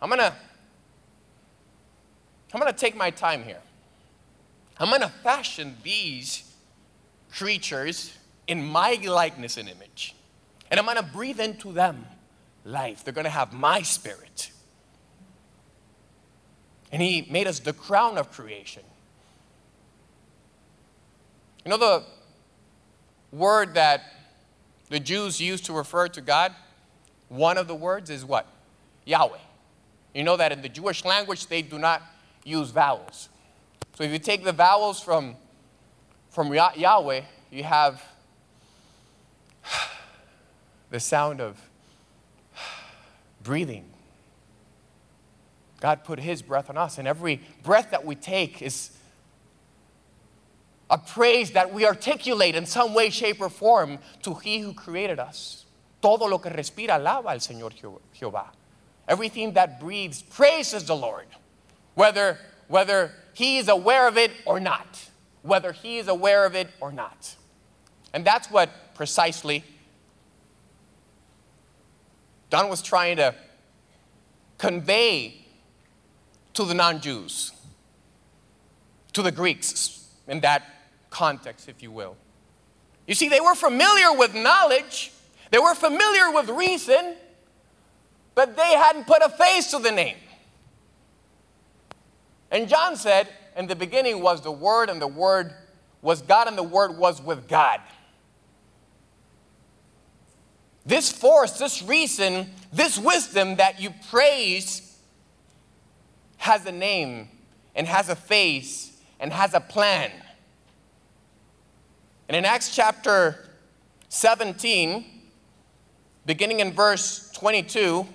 I'm 0.01 0.09
going 0.09 0.21
to 0.21 0.35
I'm 2.53 2.61
going 2.61 2.73
to 2.73 2.79
take 2.79 2.95
my 2.95 3.11
time 3.11 3.45
here. 3.45 3.61
I'm 4.79 4.89
going 4.89 5.01
to 5.01 5.09
fashion 5.09 5.77
these 5.83 6.53
creatures 7.33 8.17
in 8.47 8.63
my 8.63 8.99
likeness 9.03 9.57
and 9.57 9.69
image. 9.69 10.15
And 10.71 10.79
I'm 10.79 10.85
going 10.85 10.99
to 10.99 11.03
breathe 11.03 11.41
into 11.41 11.73
them 11.73 12.05
life. 12.65 13.05
They're 13.05 13.15
going 13.15 13.25
to 13.25 13.31
have 13.31 13.53
my 13.53 13.83
spirit. 13.83 14.51
And 16.91 17.01
He 17.01 17.27
made 17.31 17.47
us 17.47 17.59
the 17.59 17.73
crown 17.73 18.19
of 18.19 18.31
creation. 18.31 18.83
You 21.65 21.71
know 21.71 21.79
the 21.79 22.03
word 23.31 23.75
that 23.75 24.03
the 24.91 25.01
Jews 25.01 25.41
used 25.41 25.65
to 25.67 25.73
refer 25.73 26.09
to 26.09 26.21
God? 26.21 26.55
One 27.33 27.57
of 27.57 27.67
the 27.67 27.75
words 27.75 28.11
is 28.11 28.27
what? 28.27 28.47
Yahweh. 29.07 29.39
You 30.15 30.23
know 30.23 30.37
that 30.37 30.53
in 30.53 30.61
the 30.61 30.69
Jewish 30.69 31.03
language, 31.03 31.47
they 31.47 31.63
do 31.63 31.79
not 31.79 32.03
use 32.45 32.69
vowels. 32.69 33.31
So 33.95 34.05
if 34.05 34.13
you 34.13 34.19
take 34.19 34.45
the 34.45 34.53
vowels 34.53 35.01
from, 35.01 35.37
from 36.29 36.53
Yahweh, 36.53 37.23
you 37.51 37.65
have 37.65 38.03
the 40.91 41.01
sound 41.01 41.41
of 41.41 41.59
breathing. 43.43 43.87
God 45.81 46.05
put 46.05 46.21
His 46.21 46.43
breath 46.43 46.69
on 46.69 46.77
us, 46.77 46.99
and 46.99 47.09
every 47.09 47.41
breath 47.63 47.93
that 47.93 48.05
we 48.05 48.15
take 48.15 48.61
is 48.61 48.91
a 50.91 50.99
praise 50.99 51.53
that 51.53 51.73
we 51.73 51.87
articulate 51.87 52.55
in 52.55 52.67
some 52.67 52.93
way, 52.93 53.09
shape, 53.09 53.41
or 53.41 53.49
form 53.49 54.01
to 54.23 54.35
He 54.35 54.59
who 54.59 54.75
created 54.75 55.19
us. 55.19 55.62
Todo 56.03 56.27
lo 56.27 56.39
que 56.39 56.51
respira 56.51 56.97
alaba 56.97 57.31
al 57.31 57.39
Señor 57.39 57.73
Jehová. 58.13 58.49
Everything 59.09 59.55
that 59.55 59.81
breathes 59.81 60.21
praises 60.21 60.85
the 60.85 60.95
Lord 60.95 61.27
whether, 61.95 62.39
whether 62.69 63.13
he 63.35 63.59
is 63.59 63.69
aware 63.69 64.09
of 64.09 64.17
it 64.17 64.31
or 64.45 64.61
not. 64.61 65.09
Whether 65.43 65.73
he 65.73 65.99
is 65.99 66.09
aware 66.09 66.45
of 66.45 66.55
it 66.55 66.69
or 66.81 66.93
not. 66.93 67.37
And 68.13 68.25
that's 68.25 68.51
what 68.51 68.95
precisely 68.95 69.65
John 72.51 72.69
was 72.69 72.83
trying 72.83 73.17
to 73.17 73.35
convey 74.59 75.35
to 76.53 76.65
the 76.65 76.75
non 76.75 77.01
Jews, 77.01 77.53
to 79.15 79.23
the 79.23 79.33
Greeks 79.33 80.07
in 80.29 80.41
that 80.41 80.63
context, 81.09 81.69
if 81.69 81.83
you 81.83 81.91
will. 81.91 82.17
You 83.07 83.15
see, 83.15 83.29
they 83.29 83.41
were 83.41 83.55
familiar 83.55 84.13
with 84.13 84.35
knowledge, 84.35 85.13
they 85.53 85.59
were 85.59 85.75
familiar 85.75 86.31
with 86.31 86.49
reason, 86.49 87.15
but 88.35 88.57
they 88.57 88.73
hadn't 88.73 89.07
put 89.07 89.23
a 89.23 89.29
face 89.29 89.71
to 89.71 89.79
the 89.79 89.93
name. 89.93 90.17
And 92.51 92.69
John 92.69 92.97
said, 92.97 93.29
In 93.55 93.67
the 93.67 93.77
beginning 93.77 94.23
was 94.23 94.41
the 94.41 94.51
Word, 94.51 94.89
and 94.89 95.01
the 95.01 95.07
Word 95.07 95.53
was 96.01 96.23
God, 96.23 96.49
and 96.49 96.57
the 96.57 96.63
Word 96.63 96.97
was 96.97 97.21
with 97.21 97.49
God. 97.49 97.81
This 100.87 101.13
force, 101.13 101.59
this 101.59 101.83
reason, 101.83 102.51
this 102.73 102.99
wisdom 102.99 103.57
that 103.57 103.79
you 103.79 103.93
praise 104.11 104.99
has 106.39 106.65
a 106.65 106.73
name 106.73 107.29
and 107.75 107.87
has 107.87 108.09
a 108.09 108.17
face 108.17 108.99
and 109.21 109.31
has 109.31 109.53
a 109.53 109.61
plan. 109.61 110.11
And 112.27 112.37
in 112.39 112.47
Acts 112.47 112.75
chapter 112.75 113.51
17, 114.09 115.12
beginning 116.25 116.61
in 116.61 116.73
verse 116.73 117.31
22, 117.33 118.07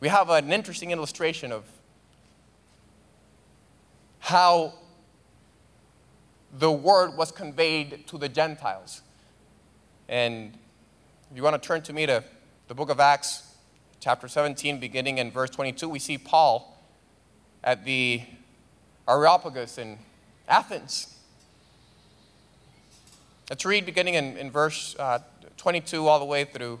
we 0.00 0.08
have 0.08 0.28
an 0.30 0.52
interesting 0.52 0.90
illustration 0.90 1.52
of 1.52 1.64
how 4.18 4.74
the 6.58 6.70
word 6.70 7.16
was 7.16 7.30
conveyed 7.30 8.06
to 8.08 8.18
the 8.18 8.28
Gentiles. 8.28 9.02
And 10.08 10.54
if 11.30 11.36
you 11.36 11.42
want 11.42 11.60
to 11.60 11.66
turn 11.66 11.82
to 11.82 11.92
me 11.92 12.06
to 12.06 12.24
the 12.68 12.74
book 12.74 12.90
of 12.90 12.98
Acts, 12.98 13.54
chapter 14.00 14.26
17, 14.26 14.80
beginning 14.80 15.18
in 15.18 15.30
verse 15.30 15.50
22, 15.50 15.88
we 15.88 15.98
see 15.98 16.18
Paul 16.18 16.76
at 17.62 17.84
the 17.84 18.22
Areopagus 19.08 19.78
in 19.78 19.98
Athens. 20.48 21.16
Let's 23.48 23.64
read 23.64 23.86
beginning 23.86 24.14
in, 24.14 24.36
in 24.36 24.50
verse 24.50 24.96
uh, 24.98 25.20
22 25.56 26.06
all 26.06 26.18
the 26.18 26.24
way 26.24 26.44
through 26.44 26.80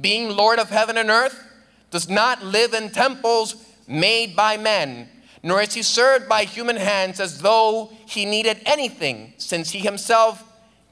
being 0.00 0.30
Lord 0.30 0.58
of 0.58 0.70
heaven 0.70 0.96
and 0.96 1.10
earth, 1.10 1.42
does 1.90 2.08
not 2.08 2.42
live 2.44 2.74
in 2.74 2.90
temples 2.90 3.56
made 3.86 4.34
by 4.34 4.56
men 4.56 5.08
nor 5.46 5.62
is 5.62 5.74
he 5.74 5.82
served 5.82 6.28
by 6.28 6.42
human 6.42 6.74
hands 6.74 7.20
as 7.20 7.40
though 7.40 7.92
he 8.04 8.24
needed 8.24 8.60
anything, 8.66 9.32
since 9.38 9.70
he 9.70 9.78
himself 9.78 10.42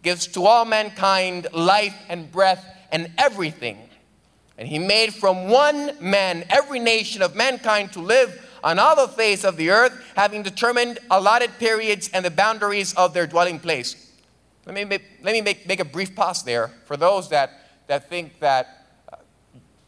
gives 0.04 0.28
to 0.28 0.46
all 0.46 0.64
mankind 0.64 1.48
life 1.52 1.96
and 2.08 2.30
breath 2.30 2.64
and 2.92 3.10
everything. 3.18 3.76
And 4.56 4.68
he 4.68 4.78
made 4.78 5.12
from 5.12 5.48
one 5.48 5.96
man 6.00 6.44
every 6.50 6.78
nation 6.78 7.20
of 7.20 7.34
mankind 7.34 7.92
to 7.94 8.00
live 8.00 8.48
on 8.62 8.78
all 8.78 8.94
the 8.94 9.12
face 9.12 9.42
of 9.42 9.56
the 9.56 9.70
earth, 9.70 10.00
having 10.14 10.44
determined 10.44 11.00
allotted 11.10 11.50
periods 11.58 12.08
and 12.14 12.24
the 12.24 12.30
boundaries 12.30 12.94
of 12.94 13.12
their 13.12 13.26
dwelling 13.26 13.58
place. 13.58 14.12
Let 14.66 14.76
me 14.76 14.84
make, 14.84 15.02
let 15.24 15.32
me 15.32 15.40
make, 15.40 15.66
make 15.66 15.80
a 15.80 15.84
brief 15.84 16.14
pause 16.14 16.44
there 16.44 16.68
for 16.84 16.96
those 16.96 17.28
that, 17.30 17.50
that 17.88 18.08
think 18.08 18.38
that 18.38 18.83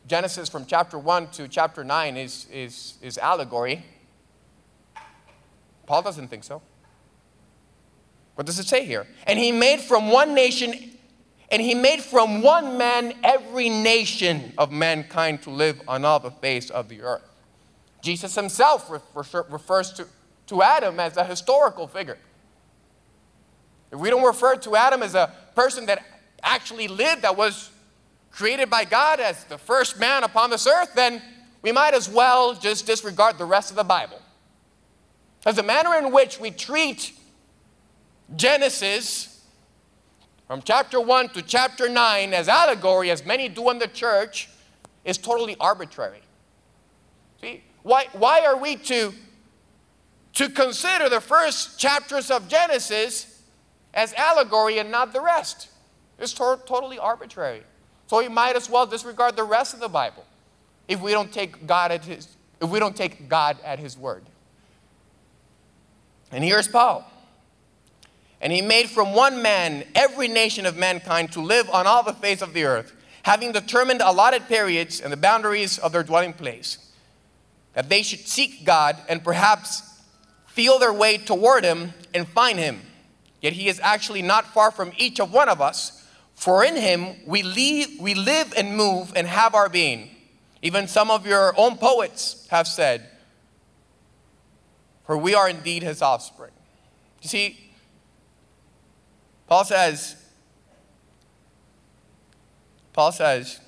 Genesis 0.06 0.48
from 0.48 0.66
chapter 0.66 0.98
1 0.98 1.28
to 1.30 1.48
chapter 1.48 1.82
9 1.82 2.16
is, 2.16 2.46
is, 2.52 2.94
is 3.02 3.18
allegory. 3.18 3.84
Paul 5.86 6.02
doesn't 6.02 6.28
think 6.28 6.44
so. 6.44 6.62
What 8.36 8.46
does 8.46 8.58
it 8.58 8.66
say 8.66 8.84
here? 8.84 9.06
And 9.26 9.38
he 9.38 9.50
made 9.50 9.80
from 9.80 10.10
one 10.10 10.34
nation, 10.34 10.74
and 11.50 11.60
he 11.60 11.74
made 11.74 12.02
from 12.02 12.42
one 12.42 12.78
man 12.78 13.14
every 13.24 13.68
nation 13.68 14.52
of 14.58 14.70
mankind 14.70 15.42
to 15.42 15.50
live 15.50 15.80
on 15.88 16.04
all 16.04 16.20
the 16.20 16.30
face 16.30 16.70
of 16.70 16.88
the 16.88 17.02
earth. 17.02 17.22
Jesus 18.02 18.34
himself 18.34 18.88
refers 19.12 19.92
to, 19.94 20.06
to 20.46 20.62
Adam 20.62 21.00
as 21.00 21.16
a 21.16 21.24
historical 21.24 21.88
figure. 21.88 22.18
If 23.90 23.98
we 23.98 24.10
don't 24.10 24.24
refer 24.24 24.56
to 24.56 24.76
Adam 24.76 25.02
as 25.02 25.14
a 25.14 25.32
person 25.56 25.86
that 25.86 26.04
actually 26.42 26.86
lived, 26.86 27.22
that 27.22 27.36
was 27.36 27.70
created 28.36 28.68
by 28.68 28.84
God 28.84 29.18
as 29.18 29.44
the 29.44 29.56
first 29.56 29.98
man 29.98 30.22
upon 30.22 30.50
this 30.50 30.66
earth, 30.66 30.92
then 30.94 31.22
we 31.62 31.72
might 31.72 31.94
as 31.94 32.06
well 32.06 32.54
just 32.54 32.86
disregard 32.86 33.38
the 33.38 33.44
rest 33.46 33.70
of 33.70 33.76
the 33.76 33.84
Bible. 33.84 34.20
As 35.46 35.56
the 35.56 35.62
manner 35.62 35.94
in 35.96 36.12
which 36.12 36.38
we 36.38 36.50
treat 36.50 37.12
Genesis 38.36 39.42
from 40.46 40.60
chapter 40.60 41.00
1 41.00 41.30
to 41.30 41.42
chapter 41.42 41.88
9 41.88 42.34
as 42.34 42.46
allegory, 42.46 43.10
as 43.10 43.24
many 43.24 43.48
do 43.48 43.70
in 43.70 43.78
the 43.78 43.88
church, 43.88 44.50
is 45.02 45.16
totally 45.16 45.56
arbitrary. 45.58 46.20
See, 47.40 47.64
why, 47.82 48.06
why 48.12 48.44
are 48.44 48.58
we 48.58 48.76
to, 48.76 49.14
to 50.34 50.48
consider 50.50 51.08
the 51.08 51.22
first 51.22 51.80
chapters 51.80 52.30
of 52.30 52.48
Genesis 52.48 53.42
as 53.94 54.12
allegory 54.12 54.78
and 54.78 54.90
not 54.90 55.14
the 55.14 55.22
rest? 55.22 55.68
It's 56.18 56.34
to- 56.34 56.60
totally 56.66 56.98
arbitrary. 56.98 57.62
So 58.06 58.18
we 58.18 58.28
might 58.28 58.56
as 58.56 58.70
well 58.70 58.86
disregard 58.86 59.36
the 59.36 59.44
rest 59.44 59.74
of 59.74 59.80
the 59.80 59.88
Bible 59.88 60.24
if 60.88 61.00
we 61.00 61.12
don't 61.12 61.32
take 61.32 61.66
God 61.66 61.90
at 61.90 62.04
his 62.04 62.28
if 62.60 62.70
we 62.70 62.78
don't 62.78 62.96
take 62.96 63.28
God 63.28 63.58
at 63.64 63.78
his 63.78 63.98
word. 63.98 64.24
And 66.32 66.42
here's 66.42 66.68
Paul. 66.68 67.10
And 68.40 68.52
he 68.52 68.62
made 68.62 68.88
from 68.88 69.12
one 69.12 69.42
man 69.42 69.84
every 69.94 70.28
nation 70.28 70.66
of 70.66 70.76
mankind 70.76 71.32
to 71.32 71.40
live 71.40 71.68
on 71.70 71.86
all 71.86 72.02
the 72.02 72.12
face 72.12 72.42
of 72.42 72.54
the 72.54 72.64
earth, 72.64 72.92
having 73.22 73.52
determined 73.52 74.00
allotted 74.02 74.46
periods 74.46 75.00
and 75.00 75.12
the 75.12 75.16
boundaries 75.16 75.78
of 75.78 75.92
their 75.92 76.02
dwelling 76.02 76.32
place, 76.32 76.92
that 77.74 77.88
they 77.88 78.02
should 78.02 78.20
seek 78.20 78.64
God 78.64 78.96
and 79.08 79.24
perhaps 79.24 80.00
feel 80.46 80.78
their 80.78 80.92
way 80.92 81.18
toward 81.18 81.64
him 81.64 81.92
and 82.14 82.26
find 82.28 82.58
him. 82.58 82.80
Yet 83.40 83.52
he 83.54 83.68
is 83.68 83.80
actually 83.80 84.22
not 84.22 84.46
far 84.46 84.70
from 84.70 84.92
each 84.96 85.20
of 85.20 85.32
one 85.32 85.48
of 85.48 85.60
us, 85.60 85.95
for 86.36 86.62
in 86.62 86.76
him 86.76 87.16
we, 87.26 87.42
leave, 87.42 87.98
we 87.98 88.14
live 88.14 88.52
and 88.56 88.76
move 88.76 89.12
and 89.16 89.26
have 89.26 89.54
our 89.54 89.68
being. 89.68 90.10
Even 90.62 90.86
some 90.86 91.10
of 91.10 91.26
your 91.26 91.58
own 91.58 91.76
poets 91.76 92.46
have 92.50 92.68
said, 92.68 93.08
For 95.06 95.16
we 95.16 95.34
are 95.34 95.48
indeed 95.48 95.82
his 95.82 96.02
offspring. 96.02 96.52
You 97.22 97.28
see, 97.28 97.70
Paul 99.46 99.64
says, 99.64 100.16
Paul 102.92 103.12
says 103.12 103.60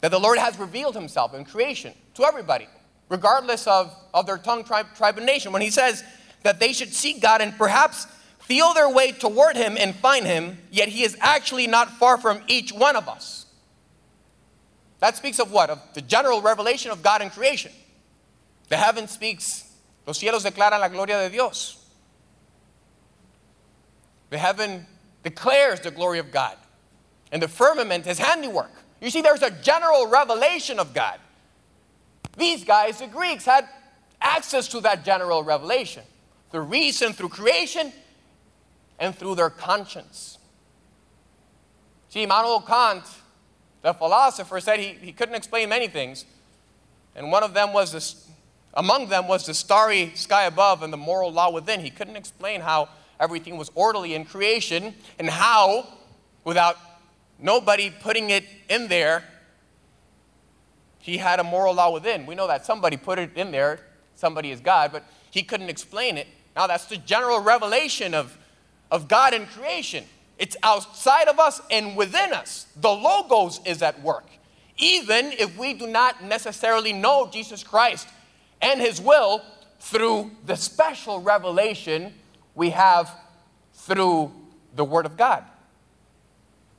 that 0.00 0.10
the 0.10 0.20
Lord 0.20 0.38
has 0.38 0.58
revealed 0.58 0.94
himself 0.94 1.34
in 1.34 1.44
creation 1.44 1.94
to 2.14 2.24
everybody, 2.24 2.68
regardless 3.08 3.66
of, 3.66 3.94
of 4.14 4.26
their 4.26 4.38
tongue, 4.38 4.64
tribe, 4.64 4.86
tribe, 4.96 5.18
and 5.18 5.26
nation. 5.26 5.52
When 5.52 5.62
he 5.62 5.70
says 5.70 6.02
that 6.42 6.60
they 6.60 6.72
should 6.72 6.94
seek 6.94 7.20
God 7.20 7.40
and 7.40 7.56
perhaps 7.56 8.06
feel 8.50 8.74
their 8.74 8.90
way 8.90 9.12
toward 9.12 9.54
him 9.54 9.76
and 9.78 9.94
find 9.94 10.26
him, 10.26 10.58
yet 10.72 10.88
he 10.88 11.04
is 11.04 11.16
actually 11.20 11.68
not 11.68 11.88
far 11.88 12.18
from 12.18 12.42
each 12.48 12.72
one 12.72 12.96
of 12.96 13.08
us. 13.08 13.46
That 14.98 15.16
speaks 15.16 15.38
of 15.38 15.52
what? 15.52 15.70
Of 15.70 15.80
the 15.94 16.02
general 16.02 16.42
revelation 16.42 16.90
of 16.90 17.00
God 17.00 17.22
in 17.22 17.30
creation. 17.30 17.70
The 18.68 18.76
heaven 18.76 19.06
speaks, 19.06 19.70
los 20.04 20.18
cielos 20.18 20.44
declaran 20.44 20.80
la 20.80 20.88
gloria 20.88 21.22
de 21.22 21.30
Dios. 21.30 21.76
The 24.30 24.38
heaven 24.38 24.84
declares 25.22 25.78
the 25.78 25.92
glory 25.92 26.18
of 26.18 26.32
God. 26.32 26.56
And 27.30 27.40
the 27.40 27.46
firmament 27.46 28.08
is 28.08 28.18
handiwork. 28.18 28.72
You 29.00 29.10
see, 29.10 29.22
there's 29.22 29.42
a 29.42 29.52
general 29.62 30.08
revelation 30.08 30.80
of 30.80 30.92
God. 30.92 31.20
These 32.36 32.64
guys, 32.64 32.98
the 32.98 33.06
Greeks, 33.06 33.44
had 33.44 33.68
access 34.20 34.66
to 34.68 34.80
that 34.80 35.04
general 35.04 35.44
revelation 35.44 36.02
The 36.50 36.60
reason, 36.60 37.12
through 37.12 37.28
creation, 37.28 37.92
and 39.00 39.16
through 39.16 39.34
their 39.34 39.50
conscience. 39.50 40.38
See, 42.10 42.22
Immanuel 42.22 42.60
Kant 42.60 43.04
the 43.82 43.94
philosopher 43.94 44.60
said 44.60 44.78
he, 44.78 44.88
he 45.00 45.12
couldn't 45.12 45.34
explain 45.34 45.68
many 45.68 45.88
things. 45.88 46.26
And 47.14 47.32
one 47.32 47.42
of 47.42 47.54
them 47.54 47.72
was 47.72 47.92
this, 47.92 48.28
among 48.74 49.08
them 49.08 49.26
was 49.26 49.46
the 49.46 49.54
starry 49.54 50.12
sky 50.14 50.44
above 50.44 50.82
and 50.82 50.92
the 50.92 50.98
moral 50.98 51.32
law 51.32 51.50
within. 51.50 51.80
He 51.80 51.90
couldn't 51.90 52.16
explain 52.16 52.60
how 52.60 52.88
everything 53.18 53.56
was 53.56 53.70
orderly 53.74 54.14
in 54.14 54.24
creation 54.24 54.94
and 55.18 55.28
how, 55.28 55.88
without 56.44 56.76
nobody 57.38 57.90
putting 57.90 58.30
it 58.30 58.44
in 58.68 58.88
there, 58.88 59.24
he 60.98 61.16
had 61.16 61.40
a 61.40 61.44
moral 61.44 61.74
law 61.74 61.90
within. 61.90 62.26
We 62.26 62.34
know 62.34 62.46
that 62.46 62.66
somebody 62.66 62.98
put 62.98 63.18
it 63.18 63.30
in 63.34 63.50
there, 63.50 63.80
somebody 64.14 64.50
is 64.50 64.60
God, 64.60 64.92
but 64.92 65.04
he 65.30 65.42
couldn't 65.42 65.70
explain 65.70 66.18
it. 66.18 66.26
Now, 66.54 66.66
that's 66.66 66.84
the 66.84 66.98
general 66.98 67.40
revelation 67.40 68.12
of, 68.12 68.36
of 68.90 69.08
God 69.08 69.34
in 69.34 69.46
creation. 69.46 70.04
It's 70.38 70.56
outside 70.62 71.28
of 71.28 71.38
us 71.38 71.60
and 71.70 71.96
within 71.96 72.32
us. 72.32 72.66
The 72.76 72.90
Logos 72.90 73.60
is 73.66 73.82
at 73.82 74.00
work. 74.02 74.26
Even 74.78 75.32
if 75.32 75.56
we 75.58 75.74
do 75.74 75.86
not 75.86 76.24
necessarily 76.24 76.92
know 76.92 77.28
Jesus 77.30 77.62
Christ 77.62 78.08
and 78.62 78.80
His 78.80 79.00
will 79.00 79.42
through 79.78 80.30
the 80.46 80.56
special 80.56 81.20
revelation 81.20 82.14
we 82.54 82.70
have 82.70 83.14
through 83.74 84.32
the 84.74 84.84
Word 84.84 85.06
of 85.06 85.16
God. 85.16 85.44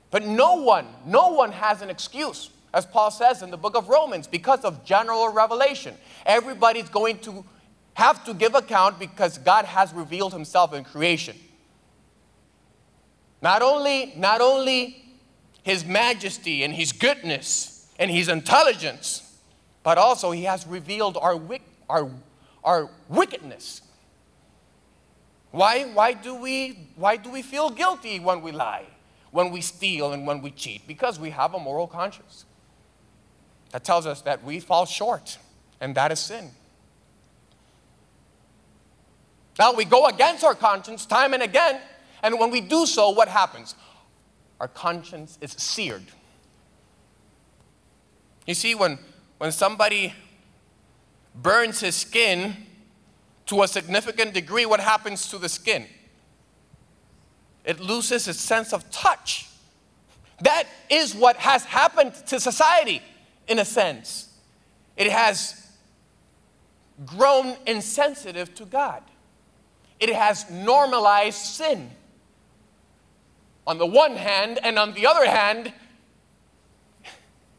But 0.10 0.26
no 0.26 0.56
one, 0.56 0.88
no 1.06 1.30
one 1.30 1.52
has 1.52 1.82
an 1.82 1.90
excuse, 1.90 2.50
as 2.74 2.86
Paul 2.86 3.12
says 3.12 3.42
in 3.42 3.50
the 3.50 3.58
book 3.58 3.76
of 3.76 3.88
Romans, 3.90 4.28
because 4.28 4.62
of 4.66 4.84
general 4.84 5.30
revelation. 5.30 5.96
Everybody's 6.26 6.90
going 6.90 7.20
to 7.20 7.46
have 7.94 8.24
to 8.26 8.34
give 8.34 8.56
account 8.56 9.00
because 9.00 9.38
God 9.38 9.66
has 9.66 9.94
revealed 9.94 10.34
Himself 10.34 10.74
in 10.74 10.84
creation. 10.84 11.38
Not 13.42 13.62
only, 13.62 14.14
not 14.16 14.40
only 14.40 15.04
his 15.64 15.84
majesty 15.84 16.64
and 16.64 16.74
his 16.74 16.92
goodness 16.92 17.88
and 17.98 18.12
his 18.12 18.30
intelligence, 18.30 19.40
but 19.84 19.98
also 19.98 20.32
he 20.32 20.44
has 20.44 20.68
revealed 20.68 21.18
our, 21.18 21.40
our, 21.90 22.12
our 22.64 22.90
wickedness. 23.10 23.82
Why, 25.52 25.84
why, 25.84 26.14
do 26.14 26.36
we, 26.36 26.88
why 26.96 27.18
do 27.18 27.32
we 27.32 27.42
feel 27.42 27.70
guilty 27.70 28.20
when 28.20 28.42
we 28.42 28.52
lie, 28.52 28.86
when 29.32 29.52
we 29.52 29.62
steal, 29.62 30.14
and 30.14 30.26
when 30.26 30.42
we 30.42 30.52
cheat? 30.52 30.88
Because 30.88 31.20
we 31.20 31.32
have 31.32 31.54
a 31.54 31.60
moral 31.60 31.88
conscience 31.88 32.46
that 33.72 33.84
tells 33.84 34.06
us 34.06 34.22
that 34.22 34.44
we 34.44 34.60
fall 34.60 34.86
short, 34.86 35.38
and 35.82 35.96
that 35.96 36.12
is 36.12 36.20
sin. 36.20 36.52
Now, 39.60 39.74
we 39.74 39.84
go 39.84 40.08
against 40.08 40.44
our 40.44 40.56
conscience 40.56 41.06
time 41.06 41.34
and 41.34 41.44
again 41.44 41.82
and 42.24 42.40
when 42.40 42.52
we 42.52 42.62
do 42.62 42.86
so, 42.86 43.10
what 43.10 43.28
happens? 43.28 43.76
Our 44.60 44.68
conscience 44.68 45.38
is 45.42 45.52
seared. 45.54 46.06
You 48.46 48.54
see, 48.54 48.76
when, 48.76 49.00
when 49.38 49.52
somebody 49.52 50.14
burns 51.36 51.80
his 51.80 51.96
skin 51.96 52.56
to 53.48 53.64
a 53.64 53.68
significant 53.68 54.34
degree, 54.34 54.66
what 54.66 54.80
happens 54.80 55.30
to 55.30 55.38
the 55.38 55.50
skin? 55.50 55.88
It 57.66 57.80
loses 57.80 58.28
its 58.28 58.40
sense 58.40 58.74
of 58.74 58.90
touch. 58.92 59.48
That 60.42 60.66
is 60.90 61.14
what 61.16 61.38
has 61.38 61.64
happened 61.66 62.14
to 62.28 62.40
society, 62.40 63.02
in 63.48 63.60
a 63.60 63.66
sense. 63.66 64.30
It 64.98 65.12
has 65.12 65.68
grown 67.06 67.56
insensitive 67.66 68.54
to 68.56 68.66
God, 68.66 69.02
it 70.00 70.14
has 70.14 70.50
normalized 70.52 71.38
sin 71.38 71.92
on 73.66 73.78
the 73.78 73.86
one 73.86 74.16
hand, 74.16 74.60
and 74.64 74.80
on 74.80 74.94
the 74.94 75.06
other 75.06 75.26
hand, 75.26 75.72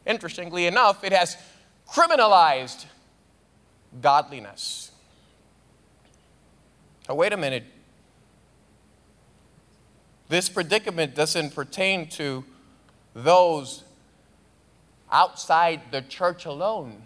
interestingly 0.05 0.65
enough, 0.65 1.03
it 1.03 1.13
has 1.13 1.37
criminalized 1.89 2.85
godliness. 4.01 4.91
Now, 7.07 7.15
wait 7.15 7.33
a 7.33 7.37
minute. 7.37 7.65
This 10.29 10.49
predicament 10.49 11.15
doesn't 11.15 11.53
pertain 11.53 12.07
to 12.09 12.43
those 13.13 13.83
outside 15.11 15.81
the 15.91 16.01
church 16.01 16.45
alone, 16.45 17.05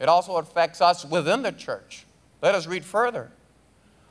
it 0.00 0.08
also 0.08 0.36
affects 0.36 0.80
us 0.80 1.04
within 1.04 1.42
the 1.42 1.52
church. 1.52 2.06
Let 2.40 2.54
us 2.54 2.66
read 2.66 2.84
further. 2.84 3.30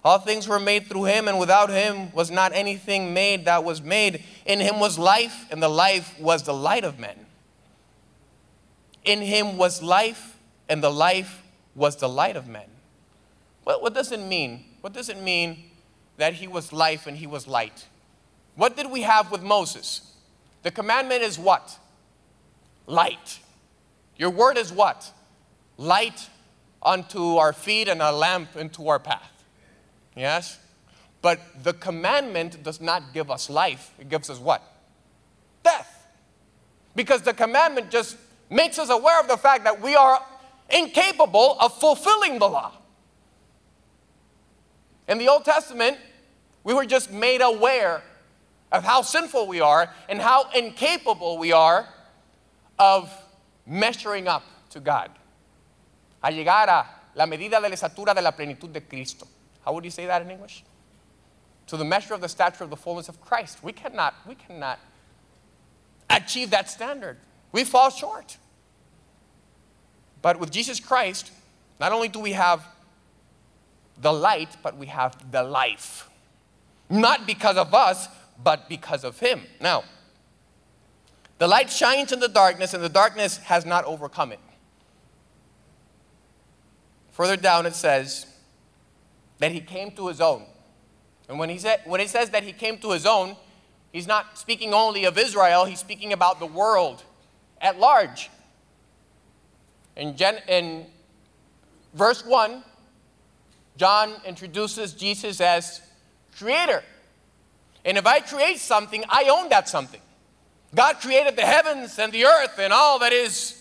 All 0.04 0.20
things 0.20 0.48
were 0.48 0.60
made 0.60 0.88
through 0.88 1.06
him, 1.06 1.28
and 1.28 1.40
without 1.40 1.70
him 1.70 2.12
was 2.14 2.32
not 2.32 2.54
anything 2.54 3.14
made 3.14 3.46
that 3.46 3.64
was 3.64 3.82
made. 3.82 4.24
In 4.46 4.60
him 4.60 4.80
was 4.80 4.98
life, 4.98 5.46
and 5.52 5.62
the 5.62 5.70
life 5.70 6.18
was 6.20 6.44
the 6.44 6.54
light 6.54 6.84
of 6.84 7.00
men. 7.00 7.26
In 9.04 9.22
him 9.22 9.58
was 9.58 9.84
life, 9.84 10.38
and 10.70 10.82
the 10.82 10.92
life 10.92 11.42
was 11.76 11.98
the 11.98 12.08
light 12.08 12.38
of 12.38 12.48
men. 12.48 12.70
What, 13.64 13.82
what 13.82 13.94
does 13.94 14.12
it 14.12 14.20
mean? 14.20 14.66
What 14.82 14.94
does 14.94 15.10
it 15.10 15.22
mean 15.22 15.66
that 16.18 16.34
he 16.34 16.48
was 16.48 16.72
life 16.72 17.08
and 17.08 17.18
he 17.18 17.28
was 17.28 17.48
light? 17.48 17.88
What 18.56 18.76
did 18.76 18.90
we 18.90 19.02
have 19.02 19.32
with 19.32 19.42
Moses? 19.42 20.14
The 20.64 20.72
commandment 20.72 21.22
is 21.22 21.38
what? 21.38 21.78
Light. 22.88 23.40
Your 24.18 24.30
word 24.30 24.58
is 24.58 24.72
what? 24.72 25.12
Light 25.78 26.30
unto 26.84 27.38
our 27.38 27.54
feet 27.54 27.88
and 27.88 28.02
a 28.02 28.12
lamp 28.12 28.56
into 28.56 28.88
our 28.90 29.00
path. 29.00 29.39
Yes? 30.20 30.60
But 31.22 31.40
the 31.64 31.72
commandment 31.72 32.62
does 32.62 32.82
not 32.82 33.14
give 33.14 33.32
us 33.32 33.50
life. 33.50 33.94
It 33.98 34.10
gives 34.10 34.30
us 34.30 34.38
what? 34.38 34.62
Death. 35.64 36.08
Because 36.94 37.22
the 37.22 37.34
commandment 37.34 37.90
just 37.90 38.18
makes 38.50 38.78
us 38.78 38.90
aware 38.90 39.22
of 39.22 39.30
the 39.30 39.38
fact 39.38 39.64
that 39.64 39.82
we 39.82 39.96
are 39.96 40.22
incapable 40.70 41.56
of 41.62 41.74
fulfilling 41.80 42.38
the 42.38 42.50
law. 42.50 42.74
In 45.08 45.20
the 45.20 45.30
Old 45.30 45.46
Testament, 45.46 45.98
we 46.66 46.74
were 46.74 46.86
just 46.86 47.14
made 47.14 47.40
aware 47.42 48.04
of 48.74 48.84
how 48.84 49.02
sinful 49.02 49.48
we 49.48 49.62
are 49.62 49.90
and 50.10 50.22
how 50.22 50.50
incapable 50.52 51.38
we 51.38 51.54
are 51.54 51.88
of 52.78 53.10
measuring 53.66 54.28
up 54.28 54.44
to 54.72 54.82
God. 54.82 55.12
A 56.22 56.30
llegar 56.30 56.68
a 56.68 56.86
la 57.16 57.26
medida 57.26 57.62
de 57.62 57.70
la 57.70 57.76
estatura 57.76 58.14
de 58.14 58.22
la 58.22 58.32
plenitud 58.32 58.74
de 58.74 58.82
Cristo. 58.82 59.26
How 59.66 59.74
would 59.74 59.84
you 59.84 59.92
say 59.92 60.06
that 60.06 60.22
in 60.22 60.32
English? 60.32 60.64
To 61.68 61.78
the 61.78 61.86
measure 61.86 62.14
of 62.14 62.22
the 62.22 62.30
stature 62.30 62.64
of 62.64 62.70
the 62.70 62.76
fullness 62.76 63.10
of 63.10 63.22
Christ. 63.22 63.64
We 63.64 63.72
cannot, 63.72 64.16
we 64.28 64.36
cannot 64.36 64.80
achieve 66.10 66.50
that 66.52 66.70
standard. 66.70 67.18
We 67.52 67.64
fall 67.64 67.90
short. 67.90 68.38
But 70.22 70.40
with 70.40 70.52
Jesus 70.52 70.80
Christ, 70.80 71.32
not 71.80 71.92
only 71.92 72.08
do 72.08 72.20
we 72.20 72.34
have 72.34 72.66
the 74.02 74.12
light, 74.12 74.58
but 74.64 74.78
we 74.78 74.88
have 74.88 75.32
the 75.32 75.44
life. 75.44 76.10
Not 76.90 77.28
because 77.28 77.58
of 77.58 77.74
us, 77.74 78.08
but 78.44 78.68
because 78.70 79.04
of 79.04 79.20
Him. 79.20 79.42
Now, 79.62 79.84
the 81.38 81.48
light 81.48 81.70
shines 81.70 82.12
in 82.12 82.20
the 82.20 82.28
darkness, 82.28 82.74
and 82.74 82.84
the 82.84 82.90
darkness 82.90 83.38
has 83.38 83.66
not 83.66 83.86
overcome 83.86 84.32
it. 84.32 84.40
Further 87.12 87.38
down, 87.38 87.66
it 87.66 87.76
says 87.76 88.26
that 89.40 89.52
He 89.52 89.62
came 89.62 89.92
to 89.92 90.08
His 90.08 90.22
own. 90.22 90.44
And 91.28 91.38
when, 91.40 91.50
he 91.50 91.60
when 91.86 92.08
says 92.08 92.30
that 92.32 92.44
He 92.44 92.54
came 92.54 92.78
to 92.80 92.92
His 92.92 93.06
own, 93.06 93.36
He's 93.92 94.08
not 94.08 94.38
speaking 94.38 94.74
only 94.74 95.06
of 95.06 95.18
Israel, 95.18 95.66
He's 95.66 95.80
speaking 95.80 96.14
about 96.14 96.40
the 96.40 96.46
world 96.46 97.04
at 97.60 97.80
large. 97.80 98.30
In, 99.96 100.16
Gen- 100.16 100.42
in 100.48 100.86
verse 101.94 102.26
1, 102.26 102.64
John 103.78 104.14
introduces 104.26 104.94
Jesus 104.94 105.42
as 105.42 105.82
creator. 106.38 106.84
And 107.86 107.98
if 107.98 108.06
I 108.06 108.20
create 108.20 108.60
something, 108.60 109.04
I 109.10 109.30
own 109.32 109.50
that 109.50 109.68
something. 109.68 110.02
God 110.76 110.98
created 110.98 111.36
the 111.36 111.42
heavens 111.42 111.98
and 111.98 112.12
the 112.12 112.26
earth 112.26 112.60
and 112.60 112.72
all 112.72 113.00
that 113.00 113.12
is 113.12 113.59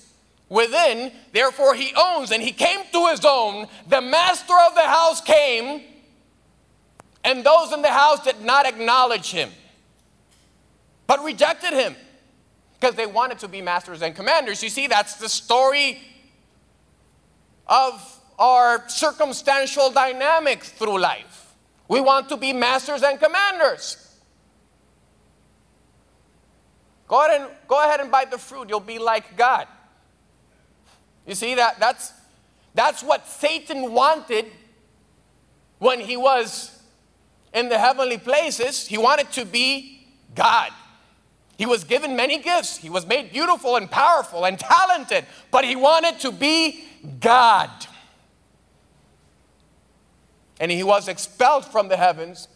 within, 0.49 1.13
therefore, 1.33 1.75
he 1.75 1.93
owns, 1.97 2.31
and 2.31 2.43
he 2.43 2.53
came 2.53 2.81
to 2.93 3.07
his 3.09 3.25
own. 3.25 3.67
The 3.89 4.01
master 4.01 4.55
of 4.69 4.75
the 4.75 4.83
house 4.83 5.21
came, 5.21 5.83
and 7.25 7.45
those 7.45 7.73
in 7.73 7.83
the 7.83 7.93
house 7.93 8.25
did 8.25 8.41
not 8.43 8.67
acknowledge 8.67 9.31
him, 9.31 9.51
but 11.07 11.23
rejected 11.23 11.73
him 11.73 11.97
because 12.79 12.95
they 12.95 13.07
wanted 13.07 13.39
to 13.41 13.49
be 13.49 13.61
masters 13.61 14.03
and 14.03 14.15
commanders. 14.15 14.63
You 14.63 14.69
see, 14.69 14.87
that's 14.87 15.17
the 15.17 15.29
story 15.29 16.01
of 17.67 18.21
our 18.39 18.89
circumstantial 18.89 19.91
dynamics 19.91 20.71
through 20.71 20.99
life. 20.99 21.55
We 21.89 22.01
want 22.01 22.29
to 22.29 22.37
be 22.37 22.53
masters 22.53 23.03
and 23.03 23.19
commanders. 23.19 24.05
Go 27.09 27.27
ahead 27.27 27.41
and, 27.41 27.51
go 27.67 27.83
ahead 27.83 28.01
and 28.01 28.11
bite 28.11 28.31
the 28.31 28.39
fruit. 28.39 28.69
You'll 28.69 28.81
be 28.81 28.99
like 28.99 29.37
God. 29.37 29.67
You 31.29 31.37
see, 31.37 31.55
that, 31.55 31.79
that's, 31.79 32.13
that's 32.75 33.03
what 33.03 33.29
Satan 33.29 33.93
wanted 33.93 34.47
when 35.79 36.01
he 36.01 36.17
was 36.17 36.83
in 37.55 37.69
the 37.69 37.79
heavenly 37.79 38.19
places. 38.19 38.87
He 38.87 38.99
wanted 38.99 39.31
to 39.33 39.45
be 39.45 40.07
God. 40.35 40.71
He 41.59 41.67
was 41.67 41.85
given 41.85 42.17
many 42.17 42.39
gifts. 42.39 42.79
He 42.79 42.89
was 42.89 43.07
made 43.07 43.33
beautiful 43.33 43.77
and 43.77 43.91
powerful 43.91 44.45
and 44.45 44.59
talented, 44.59 45.27
but 45.51 45.65
he 45.65 45.77
wanted 45.77 46.19
to 46.21 46.33
be 46.33 46.85
God. 47.21 47.71
And 50.61 50.71
he 50.71 50.83
was 50.83 51.09
expelled 51.09 51.65
from 51.65 51.89
the 51.89 51.97
heavens 51.97 52.49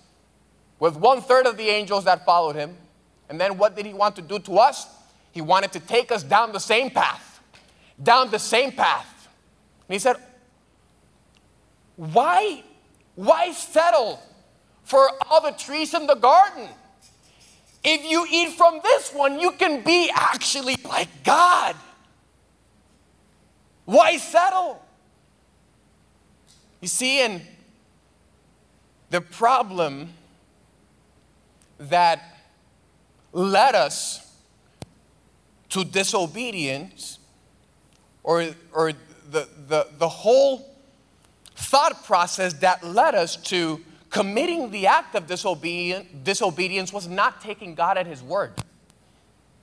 with 0.79 0.97
one 0.97 1.21
third 1.21 1.47
of 1.47 1.57
the 1.57 1.69
angels 1.69 2.05
that 2.05 2.25
followed 2.25 2.57
him. 2.57 2.77
And 3.29 3.41
then 3.41 3.59
what 3.59 3.77
did 3.77 3.87
he 3.87 3.93
want 3.93 4.17
to 4.17 4.23
do 4.23 4.39
to 4.41 4.59
us? 4.59 4.87
He 5.33 5.41
wanted 5.41 5.73
to 5.73 5.81
take 5.81 6.11
us 6.11 6.23
down 6.23 6.53
the 6.53 6.61
same 6.61 6.91
path, 6.91 7.32
down 8.03 8.31
the 8.31 8.39
same 8.39 8.73
path. 8.73 9.29
And 9.89 9.95
he 9.95 9.99
said, 9.99 10.17
Why, 11.97 12.63
why 13.15 13.53
settle 13.53 14.21
for 14.85 15.09
all 15.29 15.43
the 15.43 15.53
trees 15.53 15.95
in 15.95 16.07
the 16.07 16.15
garden? 16.15 16.69
If 17.85 18.05
you 18.09 18.27
eat 18.31 18.53
from 18.53 18.81
this 18.83 19.13
one, 19.13 19.41
you 19.41 19.53
can 19.53 19.83
be 19.83 20.11
actually 20.15 20.77
like 20.85 21.09
God. 21.25 21.75
Why 23.85 24.17
settle? 24.17 24.81
You 26.81 26.89
see, 26.89 27.21
and 27.21 27.43
the 29.11 29.21
problem 29.21 30.11
that 31.79 32.23
led 33.33 33.75
us 33.75 34.37
to 35.71 35.85
disobedience, 35.85 37.19
or, 38.25 38.47
or 38.73 38.93
the, 39.31 39.49
the, 39.69 39.89
the 39.99 40.09
whole 40.09 40.69
thought 41.55 42.05
process 42.05 42.55
that 42.55 42.85
led 42.85 43.15
us 43.15 43.37
to 43.37 43.81
committing 44.13 44.71
the 44.71 44.87
act 44.87 45.15
of 45.15 45.27
disobedience, 45.27 46.93
was 46.93 47.09
not 47.09 47.41
taking 47.41 47.75
God 47.75 47.97
at 47.97 48.07
His 48.07 48.23
word. 48.23 48.53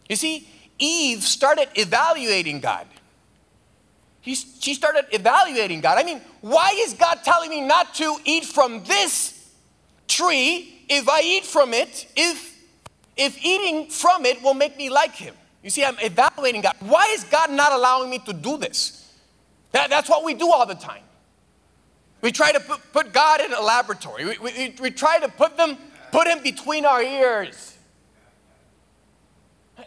You 0.09 0.15
see, 0.15 0.49
Eve 0.79 1.21
started 1.21 1.69
evaluating 1.75 2.59
God. 2.59 2.87
He, 4.21 4.33
she 4.33 4.73
started 4.73 5.05
evaluating 5.11 5.81
God. 5.81 5.99
I 5.99 6.03
mean, 6.03 6.19
why 6.41 6.73
is 6.77 6.95
God 6.95 7.19
telling 7.23 7.51
me 7.51 7.61
not 7.61 7.93
to 7.95 8.17
eat 8.25 8.43
from 8.43 8.83
this 8.83 9.51
tree 10.07 10.83
if 10.89 11.07
I 11.07 11.21
eat 11.21 11.45
from 11.45 11.73
it, 11.73 12.07
if, 12.15 12.57
if 13.15 13.37
eating 13.45 13.89
from 13.89 14.25
it 14.25 14.41
will 14.41 14.55
make 14.55 14.75
me 14.77 14.89
like 14.89 15.13
Him? 15.13 15.35
You 15.63 15.69
see, 15.69 15.83
I'm 15.83 15.97
evaluating 15.99 16.61
God. 16.61 16.75
Why 16.79 17.07
is 17.11 17.23
God 17.25 17.51
not 17.51 17.71
allowing 17.71 18.09
me 18.09 18.19
to 18.19 18.33
do 18.33 18.57
this? 18.57 19.13
That, 19.71 19.89
that's 19.89 20.09
what 20.09 20.23
we 20.23 20.33
do 20.33 20.51
all 20.51 20.65
the 20.65 20.75
time. 20.75 21.03
We 22.21 22.31
try 22.31 22.51
to 22.51 22.59
put, 22.59 22.81
put 22.91 23.13
God 23.13 23.41
in 23.41 23.53
a 23.53 23.61
laboratory. 23.61 24.25
We, 24.25 24.37
we, 24.39 24.75
we 24.81 24.91
try 24.91 25.19
to 25.19 25.29
put 25.29 25.57
them, 25.57 25.77
put 26.11 26.27
him 26.27 26.41
between 26.43 26.85
our 26.85 27.01
ears. 27.01 27.77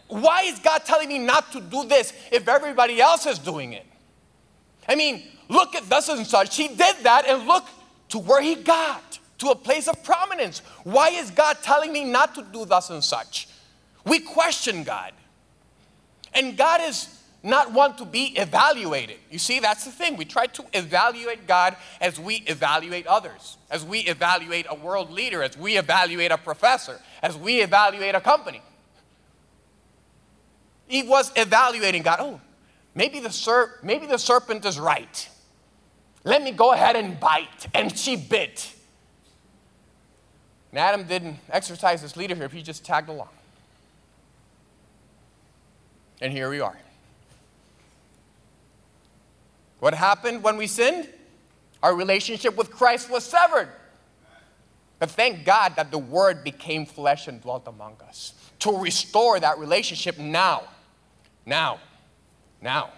Why 0.07 0.43
is 0.43 0.59
God 0.59 0.79
telling 0.85 1.09
me 1.09 1.19
not 1.19 1.51
to 1.53 1.61
do 1.61 1.85
this 1.85 2.13
if 2.31 2.47
everybody 2.47 3.01
else 3.01 3.25
is 3.25 3.39
doing 3.39 3.73
it? 3.73 3.85
I 4.87 4.95
mean, 4.95 5.23
look 5.49 5.75
at 5.75 5.89
thus 5.89 6.09
and 6.09 6.25
such. 6.25 6.55
He 6.55 6.67
did 6.67 6.97
that 7.03 7.25
and 7.27 7.47
look 7.47 7.65
to 8.09 8.19
where 8.19 8.41
he 8.41 8.55
got, 8.55 9.19
to 9.39 9.49
a 9.49 9.55
place 9.55 9.87
of 9.87 10.03
prominence. 10.03 10.59
Why 10.83 11.09
is 11.09 11.31
God 11.31 11.57
telling 11.63 11.91
me 11.91 12.03
not 12.03 12.35
to 12.35 12.43
do 12.43 12.65
thus 12.65 12.89
and 12.89 13.03
such? 13.03 13.47
We 14.05 14.19
question 14.19 14.83
God. 14.83 15.13
And 16.35 16.57
God 16.57 16.81
is 16.83 17.19
not 17.43 17.73
want 17.73 17.97
to 17.97 18.05
be 18.05 18.27
evaluated. 18.37 19.17
You 19.29 19.37
see, 19.37 19.59
that's 19.59 19.83
the 19.83 19.91
thing. 19.91 20.15
We 20.15 20.23
try 20.23 20.47
to 20.47 20.63
evaluate 20.73 21.45
God 21.45 21.75
as 21.99 22.19
we 22.19 22.37
evaluate 22.47 23.05
others, 23.05 23.57
as 23.69 23.83
we 23.83 23.99
evaluate 23.99 24.65
a 24.69 24.75
world 24.75 25.11
leader, 25.11 25.43
as 25.43 25.57
we 25.57 25.77
evaluate 25.77 26.31
a 26.31 26.37
professor, 26.37 26.99
as 27.21 27.37
we 27.37 27.61
evaluate 27.61 28.15
a 28.15 28.21
company. 28.21 28.61
He 30.87 31.03
was 31.03 31.31
evaluating 31.35 32.03
God. 32.03 32.19
Oh, 32.21 32.41
maybe 32.95 33.19
the, 33.19 33.31
ser- 33.31 33.79
maybe 33.83 34.05
the 34.05 34.17
serpent 34.17 34.63
is 34.65 34.79
right. 34.79 35.29
Let 36.23 36.41
me 36.41 36.51
go 36.51 36.71
ahead 36.71 36.95
and 36.95 37.19
bite. 37.19 37.67
And 37.73 37.97
she 37.97 38.15
bit. 38.15 38.73
And 40.71 40.79
Adam 40.79 41.03
didn't 41.03 41.37
exercise 41.49 42.01
his 42.01 42.15
leadership, 42.15 42.53
he 42.53 42.61
just 42.63 42.85
tagged 42.85 43.09
along. 43.09 43.29
And 46.23 46.31
here 46.31 46.49
we 46.49 46.61
are. 46.61 46.77
What 49.79 49.93
happened 49.93 50.41
when 50.41 50.55
we 50.55 50.67
sinned? 50.67 51.09
Our 51.83 51.93
relationship 51.93 52.55
with 52.55 52.71
Christ 52.71 53.09
was 53.09 53.25
severed. 53.25 53.67
But 54.99 55.11
thank 55.11 55.43
God 55.43 55.75
that 55.75 55.91
the 55.91 55.97
Word 55.97 56.45
became 56.45 56.85
flesh 56.85 57.27
and 57.27 57.41
dwelt 57.41 57.67
among 57.67 57.97
us 58.07 58.31
to 58.59 58.71
restore 58.71 59.37
that 59.41 59.59
relationship 59.59 60.17
now. 60.17 60.63
Now. 61.45 61.81
Now. 62.61 62.91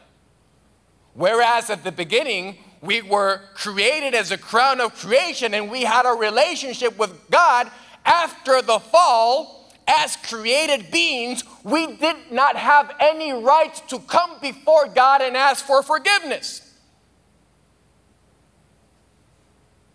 Whereas 1.15 1.71
at 1.71 1.83
the 1.83 1.91
beginning, 1.91 2.59
we 2.79 3.01
were 3.01 3.41
created 3.55 4.13
as 4.13 4.29
a 4.29 4.37
crown 4.37 4.79
of 4.79 4.93
creation 4.93 5.55
and 5.55 5.71
we 5.71 5.81
had 5.81 6.05
a 6.05 6.15
relationship 6.15 6.95
with 6.99 7.27
God 7.31 7.71
after 8.05 8.61
the 8.61 8.77
fall. 8.77 9.64
As 9.87 10.15
created 10.15 10.89
beings, 10.91 11.43
we 11.63 11.95
did 11.95 12.31
not 12.31 12.55
have 12.55 12.91
any 12.99 13.31
right 13.31 13.75
to 13.89 13.99
come 13.99 14.31
before 14.41 14.87
God 14.87 15.21
and 15.21 15.37
ask 15.37 15.63
for 15.65 15.83
forgiveness. 15.83 16.61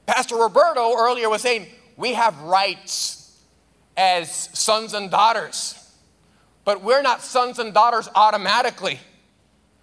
Pastor 0.06 0.36
Roberto 0.36 0.96
earlier 0.96 1.28
was 1.28 1.42
saying 1.42 1.66
we 1.96 2.14
have 2.14 2.40
rights 2.42 3.40
as 3.96 4.30
sons 4.30 4.94
and 4.94 5.10
daughters, 5.10 5.76
but 6.64 6.82
we're 6.82 7.02
not 7.02 7.22
sons 7.22 7.58
and 7.58 7.74
daughters 7.74 8.08
automatically. 8.14 9.00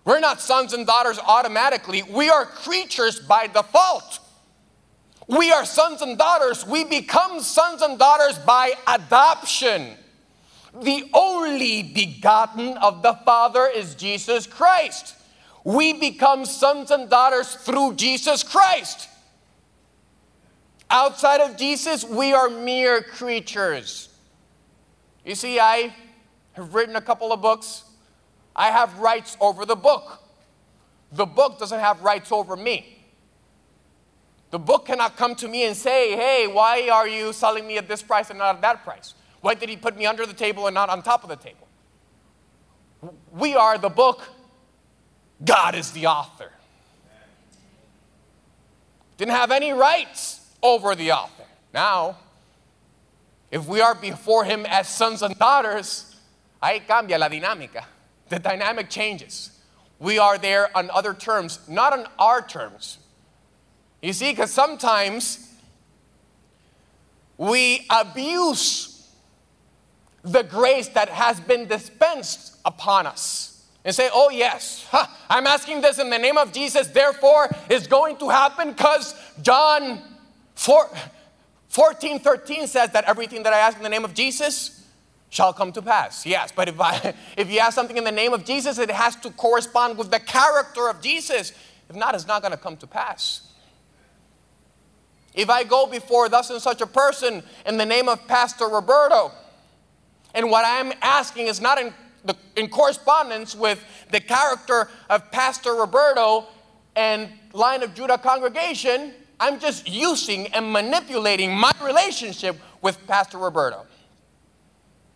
We're 0.06 0.22
not 0.22 0.40
sons 0.40 0.72
and 0.72 0.88
daughters 0.88 1.20
automatically. 1.20 2.02
We 2.02 2.30
are 2.30 2.46
creatures 2.46 3.20
by 3.20 3.48
default. 3.48 4.20
We 5.28 5.52
are 5.52 5.66
sons 5.66 6.02
and 6.02 6.18
daughters. 6.18 6.66
We 6.66 6.86
become 6.86 7.42
sons 7.42 7.82
and 7.82 8.00
daughters 8.00 8.40
by 8.40 8.74
adoption. 8.88 9.98
The 10.82 11.10
only 11.14 11.84
begotten 11.84 12.78
of 12.78 13.02
the 13.02 13.14
Father 13.26 13.68
is 13.68 13.96
Jesus 13.96 14.48
Christ. 14.48 15.16
We 15.64 15.94
become 15.94 16.46
sons 16.46 16.92
and 16.92 17.10
daughters 17.10 17.56
through 17.56 17.96
Jesus 17.96 18.42
Christ. 18.42 19.10
Outside 20.90 21.42
of 21.42 21.58
Jesus, 21.58 22.06
we 22.06 22.32
are 22.32 22.50
mere 22.50 23.02
creatures. 23.02 24.08
You 25.26 25.36
see, 25.36 25.60
I 25.60 25.94
have 26.54 26.74
written 26.74 26.96
a 26.96 27.02
couple 27.02 27.34
of 27.34 27.42
books. 27.42 27.84
I 28.56 28.72
have 28.72 28.98
rights 29.00 29.36
over 29.42 29.66
the 29.66 29.76
book. 29.76 30.24
The 31.12 31.26
book 31.26 31.60
doesn't 31.60 31.80
have 31.80 32.02
rights 32.02 32.32
over 32.32 32.56
me. 32.56 32.97
The 34.50 34.60
book 34.60 34.86
cannot 34.86 35.18
come 35.18 35.36
to 35.36 35.48
me 35.48 35.66
and 35.66 35.76
say, 35.76 36.16
hey, 36.16 36.48
why 36.48 36.90
are 36.90 37.08
you 37.08 37.34
selling 37.34 37.68
me 37.68 37.78
at 37.78 37.88
this 37.88 38.02
price 38.02 38.30
and 38.30 38.40
not 38.40 38.56
at 38.56 38.62
that 38.62 38.84
price? 38.84 39.14
Why 39.42 39.54
did 39.54 39.70
he 39.70 39.76
put 39.76 39.98
me 39.98 40.06
under 40.06 40.26
the 40.26 40.34
table 40.34 40.68
and 40.68 40.74
not 40.74 40.90
on 40.90 41.02
top 41.02 41.24
of 41.24 41.30
the 41.30 41.36
table? 41.36 41.68
We 43.32 43.56
are 43.56 43.78
the 43.78 43.90
book, 43.90 44.22
God 45.44 45.76
is 45.76 45.92
the 45.92 46.08
author. 46.08 46.52
Didn't 49.18 49.34
have 49.34 49.52
any 49.52 49.74
rights 49.74 50.42
over 50.64 50.96
the 50.96 51.12
author. 51.12 51.44
Now, 51.74 52.18
if 53.52 53.68
we 53.68 53.82
are 53.82 53.96
before 53.96 54.46
him 54.46 54.66
as 54.68 54.88
sons 54.88 55.22
and 55.22 55.38
daughters, 55.38 56.16
ahí 56.62 56.86
cambia 56.88 57.20
la 57.20 57.30
dinámica. 57.30 57.84
The 58.30 58.40
dynamic 58.40 58.90
changes. 58.90 59.52
We 60.00 60.20
are 60.20 60.38
there 60.38 60.76
on 60.76 60.90
other 60.92 61.14
terms, 61.14 61.60
not 61.68 61.94
on 61.94 62.08
our 62.20 62.46
terms. 62.46 63.00
You 64.08 64.14
see, 64.14 64.32
because 64.32 64.52
sometimes 64.52 65.54
we 67.38 67.86
abuse 67.90 69.06
the 70.24 70.44
grace 70.44 70.88
that 70.88 71.10
has 71.10 71.42
been 71.42 71.68
dispensed 71.68 72.56
upon 72.64 73.06
us 73.06 73.66
and 73.84 73.94
say, 73.94 74.10
oh, 74.14 74.30
yes, 74.30 74.88
I'm 75.30 75.46
asking 75.46 75.82
this 75.82 76.00
in 76.00 76.10
the 76.10 76.18
name 76.18 76.38
of 76.38 76.54
Jesus, 76.54 76.88
therefore 76.88 77.50
it's 77.70 77.88
going 77.88 78.16
to 78.20 78.30
happen 78.30 78.72
because 78.72 79.14
John 79.42 80.02
4, 80.56 80.90
14 81.68 82.20
13 82.20 82.68
says 82.68 82.92
that 82.92 83.04
everything 83.10 83.44
that 83.44 83.52
I 83.52 83.60
ask 83.60 83.76
in 83.76 83.84
the 83.84 83.90
name 83.90 84.06
of 84.06 84.14
Jesus 84.14 84.88
shall 85.30 85.52
come 85.52 85.74
to 85.74 85.82
pass. 85.82 86.26
Yes, 86.26 86.54
but 86.56 86.70
if, 86.70 86.80
I, 86.80 87.14
if 87.36 87.52
you 87.52 87.60
ask 87.60 87.76
something 87.76 87.98
in 87.98 88.06
the 88.06 88.12
name 88.14 88.32
of 88.32 88.46
Jesus, 88.46 88.78
it 88.78 88.90
has 88.90 89.18
to 89.18 89.32
correspond 89.32 89.98
with 89.98 90.12
the 90.12 90.20
character 90.22 90.88
of 90.88 91.02
Jesus. 91.02 91.52
If 91.90 91.96
not, 91.98 92.16
it's 92.16 92.26
not 92.26 92.42
going 92.42 92.54
to 92.54 92.58
come 92.58 92.78
to 92.78 92.88
pass. 92.88 93.47
If 95.38 95.52
I 95.52 95.64
go 95.64 95.86
before 95.86 96.30
thus 96.30 96.50
and 96.50 96.60
such 96.60 96.82
a 96.82 96.88
person 96.88 97.44
in 97.68 97.78
the 97.78 97.86
name 97.86 98.10
of 98.10 98.28
Pastor 98.28 98.66
Roberto, 98.66 99.32
and 100.34 100.50
what 100.50 100.66
I'm 100.68 100.92
asking 101.04 101.46
is 101.46 101.62
not 101.62 101.78
in, 101.78 101.94
the, 102.26 102.36
in 102.56 102.70
correspondence 102.70 103.56
with 103.56 103.84
the 104.12 104.20
character 104.20 104.90
of 105.12 105.32
Pastor 105.32 105.74
Roberto 105.74 106.48
and 106.96 107.30
Lion 107.54 107.84
of 107.84 107.94
Judah 107.94 108.18
congregation, 108.18 109.14
I'm 109.40 109.60
just 109.60 109.88
using 109.88 110.48
and 110.48 110.74
manipulating 110.74 111.56
my 111.56 111.72
relationship 111.84 112.58
with 112.82 112.98
Pastor 113.06 113.38
Roberto. 113.38 113.86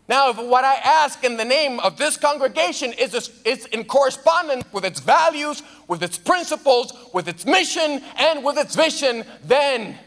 Now, 0.08 0.30
if 0.30 0.38
what 0.38 0.64
I 0.64 0.76
ask 0.76 1.24
in 1.24 1.36
the 1.38 1.46
name 1.46 1.80
of 1.80 1.98
this 1.98 2.18
congregation 2.18 2.94
is, 2.94 3.16
is 3.44 3.66
in 3.68 3.86
correspondence 3.86 4.66
with 4.72 4.86
its 4.86 5.00
values, 5.00 5.64
with 5.88 6.04
its 6.04 6.20
principles, 6.20 6.94
with 7.12 7.28
its 7.28 7.44
mission, 7.46 8.04
and 8.18 8.44
with 8.44 8.60
its 8.60 8.76
vision, 8.76 9.24
then 9.44 9.98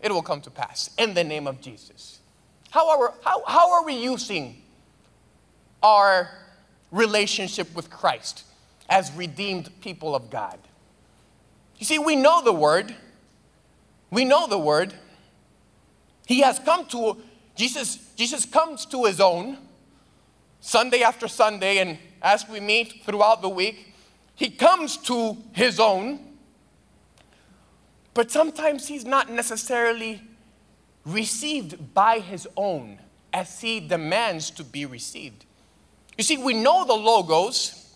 it 0.00 0.12
will 0.12 0.22
come 0.22 0.40
to 0.42 0.50
pass 0.50 0.90
in 0.98 1.14
the 1.14 1.24
name 1.24 1.46
of 1.46 1.60
Jesus. 1.60 2.20
However, 2.70 3.14
how, 3.24 3.42
how 3.46 3.72
are 3.72 3.84
we 3.84 3.94
using 3.94 4.62
our 5.82 6.30
relationship 6.90 7.74
with 7.74 7.90
Christ 7.90 8.44
as 8.88 9.12
redeemed 9.12 9.70
people 9.80 10.14
of 10.14 10.30
God? 10.30 10.58
You 11.78 11.86
see, 11.86 11.98
we 11.98 12.16
know 12.16 12.42
the 12.42 12.52
word. 12.52 12.94
We 14.10 14.24
know 14.24 14.46
the 14.46 14.58
word. 14.58 14.94
He 16.26 16.40
has 16.40 16.58
come 16.58 16.86
to, 16.86 17.16
Jesus, 17.54 17.96
Jesus 18.16 18.44
comes 18.44 18.86
to 18.86 19.04
his 19.04 19.20
own 19.20 19.58
Sunday 20.60 21.02
after 21.02 21.28
Sunday, 21.28 21.78
and 21.78 21.98
as 22.20 22.48
we 22.48 22.58
meet 22.58 23.04
throughout 23.04 23.40
the 23.40 23.48
week, 23.48 23.94
he 24.34 24.50
comes 24.50 24.96
to 24.98 25.36
his 25.52 25.78
own. 25.78 26.25
But 28.16 28.30
sometimes 28.30 28.88
he's 28.88 29.04
not 29.04 29.30
necessarily 29.30 30.22
received 31.04 31.92
by 31.92 32.18
his 32.20 32.48
own 32.56 32.98
as 33.30 33.60
he 33.60 33.78
demands 33.78 34.50
to 34.52 34.64
be 34.64 34.86
received. 34.86 35.44
You 36.16 36.24
see, 36.24 36.38
we 36.38 36.54
know 36.54 36.86
the 36.86 36.94
logos, 36.94 37.94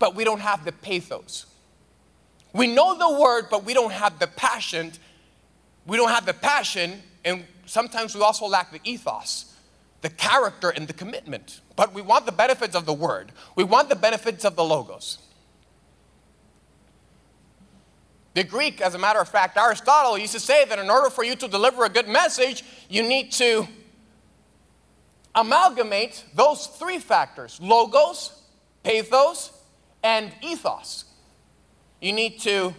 but 0.00 0.16
we 0.16 0.24
don't 0.24 0.40
have 0.40 0.64
the 0.64 0.72
pathos. 0.72 1.46
We 2.52 2.66
know 2.66 2.98
the 2.98 3.20
word, 3.20 3.44
but 3.48 3.64
we 3.64 3.74
don't 3.74 3.92
have 3.92 4.18
the 4.18 4.26
passion. 4.26 4.90
We 5.86 5.96
don't 5.96 6.10
have 6.10 6.26
the 6.26 6.34
passion, 6.34 7.00
and 7.24 7.44
sometimes 7.64 8.12
we 8.12 8.22
also 8.22 8.46
lack 8.46 8.72
the 8.72 8.80
ethos, 8.82 9.54
the 10.00 10.10
character, 10.10 10.70
and 10.70 10.88
the 10.88 10.92
commitment. 10.92 11.60
But 11.76 11.94
we 11.94 12.02
want 12.02 12.26
the 12.26 12.32
benefits 12.32 12.74
of 12.74 12.86
the 12.86 12.92
word, 12.92 13.30
we 13.54 13.62
want 13.62 13.88
the 13.88 13.94
benefits 13.94 14.44
of 14.44 14.56
the 14.56 14.64
logos. 14.64 15.18
The 18.36 18.44
Greek, 18.44 18.82
as 18.82 18.94
a 18.94 18.98
matter 18.98 19.18
of 19.18 19.30
fact, 19.30 19.56
Aristotle 19.56 20.18
used 20.18 20.34
to 20.34 20.40
say 20.40 20.66
that 20.66 20.78
in 20.78 20.90
order 20.90 21.08
for 21.08 21.24
you 21.24 21.36
to 21.36 21.48
deliver 21.48 21.86
a 21.86 21.88
good 21.88 22.06
message, 22.06 22.64
you 22.86 23.02
need 23.02 23.32
to 23.32 23.66
amalgamate 25.34 26.22
those 26.34 26.66
three 26.66 26.98
factors 26.98 27.58
logos, 27.62 28.38
pathos, 28.82 29.52
and 30.04 30.34
ethos. 30.42 31.06
You 32.02 32.12
need 32.12 32.38
to 32.40 32.74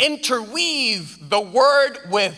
interweave 0.00 1.30
the 1.30 1.40
word 1.40 1.98
with 2.10 2.36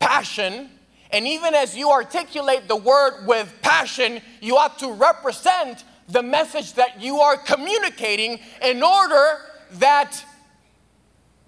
passion. 0.00 0.70
And 1.12 1.24
even 1.24 1.54
as 1.54 1.76
you 1.76 1.88
articulate 1.92 2.66
the 2.66 2.74
word 2.74 3.28
with 3.28 3.54
passion, 3.62 4.20
you 4.40 4.56
ought 4.56 4.80
to 4.80 4.90
represent 4.90 5.84
the 6.08 6.24
message 6.24 6.72
that 6.72 7.00
you 7.00 7.20
are 7.20 7.36
communicating 7.36 8.40
in 8.60 8.82
order 8.82 9.38
that 9.74 10.24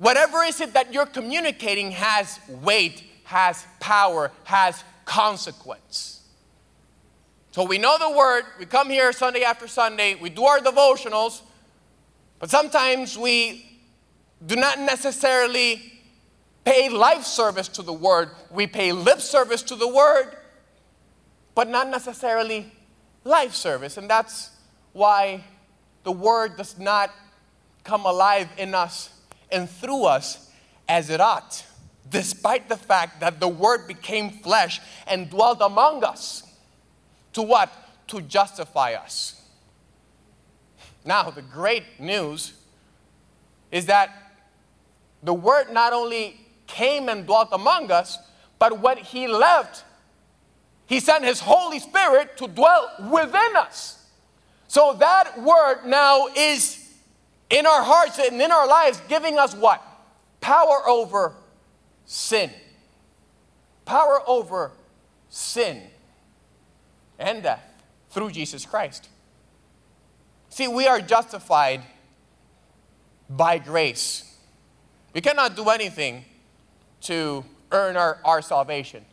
whatever 0.00 0.42
is 0.42 0.60
it 0.60 0.72
that 0.72 0.92
you're 0.92 1.06
communicating 1.06 1.90
has 1.92 2.40
weight, 2.48 3.04
has 3.24 3.66
power, 3.78 4.32
has 4.44 4.82
consequence. 5.04 6.22
So 7.52 7.64
we 7.64 7.78
know 7.78 7.98
the 7.98 8.16
word, 8.16 8.44
we 8.58 8.64
come 8.64 8.88
here 8.88 9.12
Sunday 9.12 9.42
after 9.42 9.68
Sunday, 9.68 10.14
we 10.14 10.30
do 10.30 10.44
our 10.44 10.58
devotionals, 10.58 11.42
but 12.38 12.48
sometimes 12.48 13.18
we 13.18 13.78
do 14.44 14.56
not 14.56 14.78
necessarily 14.78 15.92
pay 16.64 16.88
life 16.88 17.24
service 17.24 17.68
to 17.68 17.82
the 17.82 17.92
word. 17.92 18.30
We 18.50 18.66
pay 18.66 18.92
lip 18.92 19.20
service 19.20 19.62
to 19.64 19.76
the 19.76 19.88
word, 19.88 20.34
but 21.54 21.68
not 21.68 21.88
necessarily 21.88 22.72
life 23.24 23.54
service. 23.54 23.98
And 23.98 24.08
that's 24.08 24.50
why 24.94 25.44
the 26.04 26.12
word 26.12 26.56
does 26.56 26.78
not 26.78 27.10
come 27.84 28.06
alive 28.06 28.48
in 28.56 28.74
us 28.74 29.10
and 29.52 29.68
through 29.68 30.04
us 30.04 30.50
as 30.88 31.10
it 31.10 31.20
ought, 31.20 31.64
despite 32.08 32.68
the 32.68 32.76
fact 32.76 33.20
that 33.20 33.40
the 33.40 33.48
Word 33.48 33.86
became 33.86 34.30
flesh 34.30 34.80
and 35.06 35.30
dwelt 35.30 35.58
among 35.60 36.04
us. 36.04 36.42
To 37.34 37.42
what? 37.42 37.72
To 38.08 38.20
justify 38.20 38.94
us. 38.94 39.40
Now, 41.04 41.30
the 41.30 41.42
great 41.42 41.84
news 41.98 42.52
is 43.70 43.86
that 43.86 44.10
the 45.22 45.34
Word 45.34 45.72
not 45.72 45.92
only 45.92 46.40
came 46.66 47.08
and 47.08 47.26
dwelt 47.26 47.48
among 47.52 47.90
us, 47.90 48.18
but 48.58 48.80
when 48.80 48.98
He 48.98 49.26
left, 49.26 49.84
He 50.86 51.00
sent 51.00 51.24
His 51.24 51.40
Holy 51.40 51.78
Spirit 51.78 52.36
to 52.38 52.48
dwell 52.48 52.90
within 53.10 53.56
us. 53.56 54.04
So 54.68 54.96
that 54.98 55.40
Word 55.40 55.84
now 55.86 56.28
is 56.36 56.79
in 57.50 57.66
our 57.66 57.82
hearts 57.82 58.18
and 58.18 58.40
in 58.40 58.50
our 58.50 58.66
lives, 58.66 59.02
giving 59.08 59.38
us 59.38 59.54
what? 59.54 59.82
Power 60.40 60.88
over 60.88 61.34
sin. 62.06 62.50
Power 63.84 64.22
over 64.26 64.72
sin 65.28 65.82
and 67.18 67.42
death 67.42 67.62
through 68.10 68.30
Jesus 68.30 68.64
Christ. 68.64 69.08
See, 70.48 70.66
we 70.66 70.86
are 70.86 71.00
justified 71.00 71.82
by 73.28 73.58
grace. 73.58 74.36
We 75.12 75.20
cannot 75.20 75.54
do 75.56 75.68
anything 75.68 76.24
to 77.02 77.44
earn 77.70 77.96
our, 77.96 78.18
our 78.24 78.42
salvation. 78.42 79.04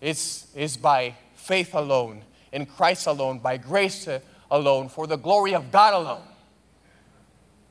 It's, 0.00 0.46
it's 0.54 0.76
by 0.76 1.14
faith 1.34 1.74
alone, 1.74 2.22
in 2.52 2.66
Christ 2.66 3.06
alone, 3.06 3.40
by 3.40 3.56
grace 3.56 4.08
alone, 4.50 4.88
for 4.88 5.06
the 5.06 5.16
glory 5.16 5.54
of 5.54 5.70
God 5.70 5.94
alone, 5.94 6.22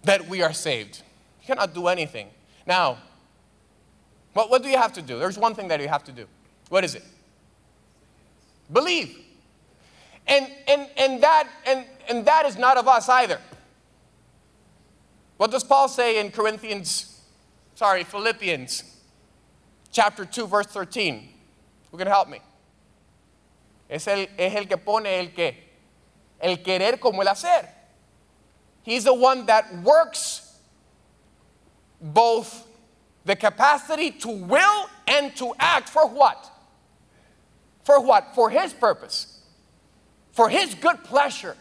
that 0.10 0.28
we 0.28 0.42
are 0.42 0.54
saved. 0.54 1.04
You 1.42 1.46
cannot 1.46 1.76
do 1.76 1.86
anything. 1.86 2.30
Now, 2.66 2.98
what, 4.34 4.50
what 4.50 4.64
do 4.64 4.70
you 4.70 4.78
have 4.78 4.92
to 4.94 5.04
do? 5.04 5.20
There's 5.20 5.38
one 5.38 5.54
thing 5.54 5.68
that 5.68 5.80
you 5.80 5.88
have 5.88 6.04
to 6.06 6.12
do. 6.12 6.26
What 6.70 6.84
is 6.84 6.96
it? 6.96 7.04
Believe. 8.74 9.16
And, 10.26 10.48
and, 10.68 10.88
and, 10.98 11.22
that, 11.22 11.48
and, 11.68 11.86
and 12.10 12.26
that 12.26 12.48
is 12.48 12.58
not 12.58 12.78
of 12.78 12.88
us 12.88 13.08
either. 13.08 13.40
What 15.38 15.52
does 15.52 15.64
Paul 15.64 15.88
say 15.88 16.20
in 16.20 16.32
Corinthians, 16.32 17.22
sorry, 17.76 18.04
Philippians 18.04 18.84
chapter 19.92 20.26
2, 20.26 20.48
verse 20.48 20.66
13? 20.66 21.30
Who 21.92 21.98
can 22.00 22.08
help 22.08 22.30
me? 22.30 22.40
Es 23.88 24.08
el, 24.08 24.26
es 24.40 24.56
el 24.56 24.66
que 24.66 24.78
pone 24.78 25.20
el 25.20 25.28
que, 25.28 25.56
el 26.42 26.58
querer 26.58 27.00
como 27.00 27.22
el 27.22 27.28
hacer. 27.28 27.79
He's 28.84 29.04
the 29.04 29.14
one 29.14 29.46
that 29.48 29.76
works 29.84 30.58
both 32.02 32.66
the 33.26 33.36
capacity 33.36 34.12
to 34.12 34.30
will 34.30 34.90
and 35.08 35.36
to 35.36 35.54
act 35.60 35.90
for 35.90 36.08
what? 36.08 36.50
For 37.84 38.02
what? 38.02 38.34
For 38.36 38.50
his 38.50 38.74
purpose. 38.74 39.42
For 40.32 40.50
his 40.50 40.74
good 40.76 41.04
pleasure. 41.04 41.56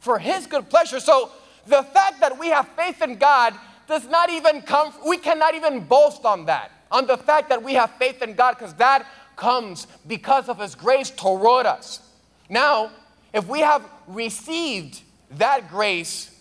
For 0.00 0.18
his 0.18 0.46
good 0.46 0.68
pleasure. 0.70 1.00
So 1.00 1.30
the 1.66 1.82
fact 1.82 2.20
that 2.20 2.38
we 2.38 2.48
have 2.48 2.68
faith 2.68 3.02
in 3.02 3.16
God 3.16 3.54
does 3.86 4.08
not 4.08 4.30
even 4.30 4.62
come, 4.62 4.92
we 5.06 5.18
cannot 5.18 5.54
even 5.54 5.80
boast 5.80 6.24
on 6.24 6.46
that, 6.46 6.70
on 6.90 7.06
the 7.06 7.16
fact 7.16 7.48
that 7.50 7.62
we 7.62 7.74
have 7.74 7.90
faith 7.92 8.22
in 8.22 8.34
God, 8.34 8.56
because 8.58 8.74
that 8.74 9.06
comes 9.36 9.86
because 10.06 10.48
of 10.48 10.58
his 10.58 10.74
grace 10.74 11.10
toward 11.10 11.66
us. 11.66 12.00
Now, 12.48 12.90
if 13.32 13.46
we 13.46 13.60
have 13.60 13.88
received 14.06 15.02
that 15.32 15.68
grace, 15.70 16.31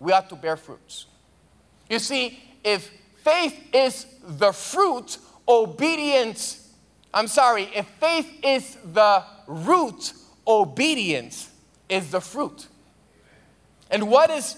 we 0.00 0.12
ought 0.12 0.28
to 0.30 0.36
bear 0.36 0.56
fruits. 0.56 1.06
You 1.88 1.98
see, 1.98 2.42
if 2.64 2.90
faith 3.22 3.56
is 3.72 4.06
the 4.22 4.52
fruit, 4.52 5.18
obedience, 5.46 6.68
I'm 7.14 7.28
sorry, 7.28 7.68
if 7.74 7.86
faith 8.00 8.28
is 8.42 8.76
the 8.92 9.22
root, 9.46 10.12
obedience 10.46 11.50
is 11.88 12.10
the 12.10 12.20
fruit. 12.20 12.66
And 13.90 14.08
what 14.08 14.30
is 14.30 14.56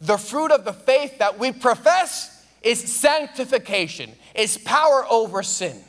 the 0.00 0.18
fruit 0.18 0.50
of 0.50 0.64
the 0.64 0.72
faith 0.72 1.18
that 1.18 1.38
we 1.38 1.50
profess? 1.50 2.30
Is 2.62 2.80
sanctification, 2.80 4.12
is 4.34 4.56
power 4.56 5.04
over 5.10 5.42
sin. 5.42 5.84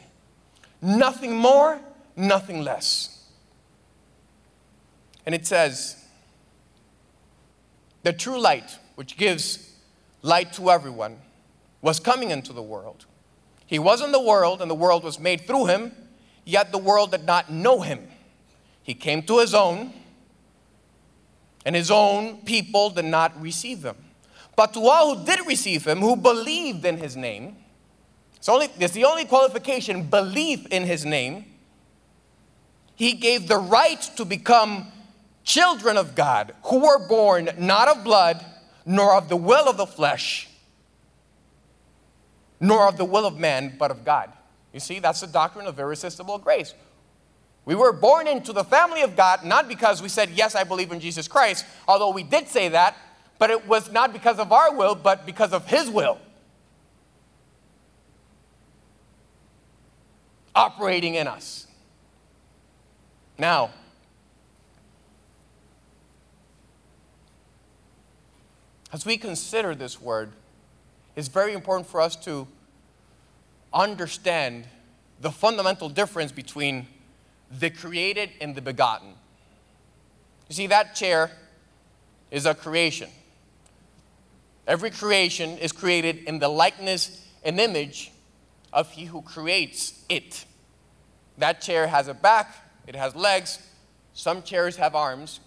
Nothing 0.82 1.34
more, 1.34 1.80
nothing 2.18 2.64
less. 2.64 3.26
And 5.26 5.34
it 5.34 5.48
says, 5.48 5.96
the 8.04 8.12
true 8.12 8.40
light, 8.40 8.78
which 8.96 9.18
gives 9.18 9.74
light 10.22 10.54
to 10.54 10.72
everyone, 10.72 11.18
was 11.82 12.00
coming 12.00 12.32
into 12.32 12.52
the 12.52 12.64
world. 12.64 13.06
He 13.68 13.80
was 13.80 14.02
in 14.02 14.12
the 14.12 14.22
world, 14.22 14.62
and 14.62 14.70
the 14.70 14.76
world 14.76 15.04
was 15.04 15.20
made 15.20 15.42
through 15.42 15.68
him, 15.68 15.92
yet 16.44 16.72
the 16.72 16.78
world 16.78 17.12
did 17.12 17.26
not 17.26 17.52
know 17.52 17.82
him. 17.82 18.08
He 18.84 18.94
came 18.94 19.22
to 19.24 19.40
his 19.40 19.54
own, 19.54 19.94
and 21.66 21.76
his 21.76 21.90
own 21.90 22.38
people 22.42 22.90
did 22.90 23.06
not 23.06 23.40
receive 23.42 23.84
him. 23.84 23.96
But 24.56 24.74
to 24.74 24.80
all 24.80 25.16
who 25.16 25.26
did 25.26 25.46
receive 25.48 25.86
him, 25.86 26.00
who 26.00 26.16
believed 26.16 26.86
in 26.86 26.98
his 26.98 27.16
name, 27.16 27.58
it's, 28.38 28.48
only, 28.48 28.70
it's 28.80 28.94
the 28.94 29.06
only 29.06 29.26
qualification 29.26 30.04
belief 30.04 30.66
in 30.68 30.84
his 30.84 31.04
name, 31.04 31.46
he 32.96 33.14
gave 33.14 33.48
the 33.48 33.58
right 33.58 34.02
to 34.16 34.24
become 34.24 34.88
children 35.44 35.98
of 35.98 36.16
God 36.16 36.54
who 36.64 36.80
were 36.80 37.08
born 37.08 37.50
not 37.58 37.88
of 37.88 38.04
blood, 38.04 38.44
nor 38.86 39.16
of 39.16 39.30
the 39.30 39.36
will 39.36 39.68
of 39.68 39.78
the 39.78 39.86
flesh, 39.86 40.48
nor 42.60 42.88
of 42.88 42.98
the 42.98 43.06
will 43.06 43.26
of 43.26 43.38
man, 43.38 43.76
but 43.78 43.92
of 43.92 44.06
God. 44.06 44.32
You 44.74 44.80
see, 44.80 45.00
that's 45.00 45.22
the 45.22 45.28
doctrine 45.28 45.68
of 45.68 45.80
irresistible 45.80 46.38
grace. 46.38 46.74
We 47.66 47.74
were 47.74 47.92
born 47.92 48.28
into 48.28 48.54
the 48.54 48.64
family 48.64 49.02
of 49.02 49.16
God 49.16 49.44
not 49.44 49.68
because 49.68 50.02
we 50.02 50.10
said, 50.10 50.30
Yes, 50.30 50.54
I 50.54 50.64
believe 50.64 50.92
in 50.92 51.00
Jesus 51.00 51.28
Christ, 51.28 51.66
although 51.88 52.12
we 52.12 52.24
did 52.24 52.48
say 52.48 52.70
that, 52.70 52.96
but 53.40 53.50
it 53.50 53.68
was 53.68 53.92
not 53.92 54.14
because 54.14 54.38
of 54.40 54.52
our 54.52 54.74
will, 54.74 54.96
but 54.96 55.26
because 55.26 55.52
of 55.52 55.66
His 55.68 55.90
will. 55.90 56.20
Operating 60.54 61.16
in 61.16 61.28
us. 61.28 61.68
Now, 63.38 63.72
as 68.96 69.06
we 69.06 69.18
consider 69.18 69.76
this 69.76 70.02
word, 70.02 70.32
it's 71.18 71.28
very 71.28 71.52
important 71.52 71.86
for 71.86 72.00
us 72.00 72.16
to 72.16 72.48
understand 73.74 74.66
the 75.20 75.30
fundamental 75.30 75.90
difference 75.90 76.32
between 76.32 76.88
the 77.60 77.70
created 77.70 78.30
and 78.40 78.56
the 78.56 78.62
begotten. 78.62 79.10
You 80.48 80.56
see, 80.56 80.68
that 80.68 80.96
chair 80.96 81.30
is 82.32 82.46
a 82.46 82.54
creation. 82.54 83.10
Every 84.66 84.92
creation 84.92 85.58
is 85.58 85.74
created 85.74 86.24
in 86.24 86.40
the 86.40 86.48
likeness 86.48 87.28
and 87.44 87.60
image 87.60 88.14
of 88.72 88.90
He 88.92 89.04
who 89.04 89.22
creates 89.24 90.06
it. 90.08 90.46
That 91.38 91.60
chair 91.60 91.88
has 91.88 92.08
a 92.08 92.14
back, 92.14 92.56
it 92.88 92.96
has 92.96 93.14
legs, 93.14 93.60
some 94.14 94.42
chairs 94.42 94.78
have 94.78 94.96
arms. 94.96 95.42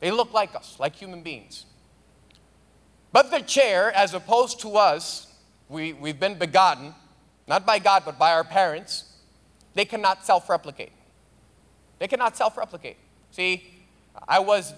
They 0.00 0.10
look 0.10 0.32
like 0.32 0.54
us, 0.54 0.76
like 0.78 0.94
human 0.94 1.22
beings. 1.22 1.66
But 3.12 3.30
the 3.30 3.40
chair, 3.40 3.92
as 3.92 4.14
opposed 4.14 4.60
to 4.60 4.76
us, 4.76 5.26
we, 5.68 5.92
we've 5.92 6.20
been 6.20 6.38
begotten, 6.38 6.94
not 7.46 7.66
by 7.66 7.78
God, 7.78 8.02
but 8.04 8.18
by 8.18 8.32
our 8.32 8.44
parents, 8.44 9.04
they 9.74 9.84
cannot 9.84 10.24
self 10.24 10.48
replicate. 10.48 10.92
They 11.98 12.08
cannot 12.08 12.36
self 12.36 12.56
replicate. 12.56 12.96
See, 13.30 13.64
I 14.26 14.38
was 14.38 14.72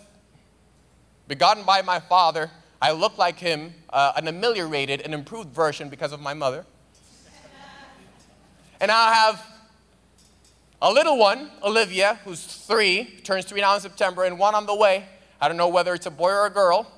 begotten 1.29 1.65
by 1.65 1.83
my 1.83 2.01
father. 2.01 2.51
I 2.83 2.93
look 2.93 3.19
like 3.19 3.39
him, 3.39 3.75
uh, 3.91 4.13
an 4.17 4.27
ameliorated, 4.27 5.03
an 5.03 5.13
improved 5.13 5.51
version 5.55 5.89
because 5.89 6.13
of 6.13 6.21
my 6.21 6.35
mother. 6.35 6.65
and 8.81 8.91
I 8.91 9.13
have 9.15 9.45
a 10.83 10.91
little 10.91 11.19
one, 11.19 11.51
Olivia, 11.63 12.19
who's 12.25 12.43
three, 12.43 13.21
turns 13.23 13.45
three 13.45 13.61
now 13.61 13.75
in 13.75 13.81
September, 13.81 14.25
and 14.25 14.39
one 14.39 14.55
on 14.55 14.67
the 14.67 14.75
way. 14.75 15.05
I 15.41 15.49
don't 15.49 15.57
know 15.57 15.69
whether 15.69 15.95
it's 15.95 16.07
a 16.07 16.11
boy 16.11 16.31
or 16.31 16.47
a 16.47 16.51
girl. 16.51 16.91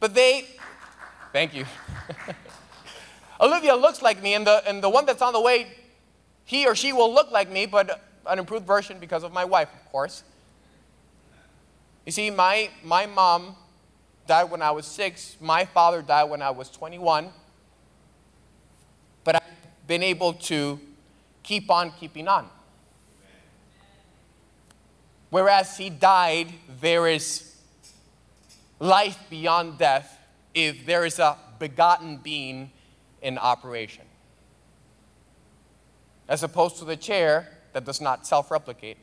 But 0.00 0.14
they, 0.14 0.46
thank 1.32 1.54
you. 1.54 1.64
Olivia 3.40 3.76
looks 3.76 4.02
like 4.02 4.20
me, 4.20 4.34
and 4.34 4.46
the, 4.46 4.62
and 4.68 4.82
the 4.82 4.88
one 4.88 5.06
that's 5.06 5.22
on 5.22 5.32
the 5.32 5.40
way, 5.40 5.68
he 6.44 6.66
or 6.66 6.74
she 6.74 6.92
will 6.92 7.12
look 7.12 7.30
like 7.30 7.50
me, 7.50 7.66
but 7.66 8.02
an 8.26 8.38
improved 8.38 8.66
version 8.66 8.98
because 8.98 9.22
of 9.22 9.32
my 9.32 9.44
wife, 9.44 9.68
of 9.72 9.90
course. 9.92 10.24
You 12.04 12.10
see, 12.10 12.30
my, 12.30 12.68
my 12.82 13.06
mom 13.06 13.54
died 14.26 14.50
when 14.50 14.60
I 14.60 14.72
was 14.72 14.86
six, 14.86 15.36
my 15.40 15.64
father 15.64 16.02
died 16.02 16.24
when 16.24 16.42
I 16.42 16.50
was 16.50 16.68
21, 16.68 17.28
but 19.22 19.36
I've 19.36 19.86
been 19.86 20.02
able 20.02 20.32
to 20.34 20.80
keep 21.44 21.70
on 21.70 21.92
keeping 21.92 22.26
on. 22.26 22.48
Whereas 25.32 25.78
he 25.78 25.88
died, 25.88 26.52
there 26.82 27.08
is 27.08 27.56
life 28.78 29.18
beyond 29.30 29.78
death 29.78 30.18
if 30.52 30.84
there 30.84 31.06
is 31.06 31.18
a 31.18 31.38
begotten 31.58 32.18
being 32.18 32.70
in 33.22 33.38
operation. 33.38 34.04
As 36.28 36.42
opposed 36.42 36.76
to 36.80 36.84
the 36.84 36.98
chair 36.98 37.48
that 37.72 37.86
does 37.86 37.98
not 37.98 38.26
self 38.26 38.50
replicate, 38.50 38.98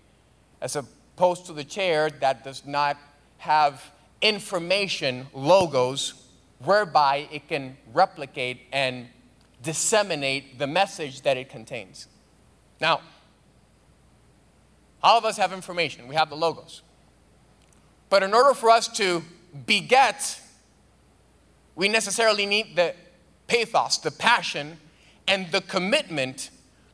as 0.61 0.75
opposed 0.75 1.47
to 1.47 1.53
the 1.53 1.63
chair 1.63 2.11
that 2.11 2.43
does 2.43 2.63
not 2.63 2.95
have 3.39 3.83
information, 4.21 5.25
logos, 5.33 6.13
whereby 6.63 7.27
it 7.31 7.47
can 7.47 7.75
replicate 7.91 8.67
and 8.71 9.07
disseminate 9.63 10.59
the 10.59 10.67
message 10.67 11.21
that 11.23 11.37
it 11.37 11.49
contains. 11.49 12.05
Now, 12.79 13.01
all 15.01 15.17
of 15.17 15.25
us 15.25 15.37
have 15.37 15.53
information, 15.53 16.07
we 16.07 16.15
have 16.15 16.29
the 16.29 16.35
logos. 16.35 16.81
But 18.09 18.23
in 18.23 18.33
order 18.33 18.53
for 18.53 18.69
us 18.69 18.87
to 18.97 19.23
beget, 19.65 20.41
we 21.75 21.87
necessarily 21.87 22.45
need 22.45 22.75
the 22.75 22.95
pathos, 23.47 23.97
the 23.97 24.11
passion, 24.11 24.77
and 25.27 25.51
the 25.51 25.61
commitment 25.61 26.49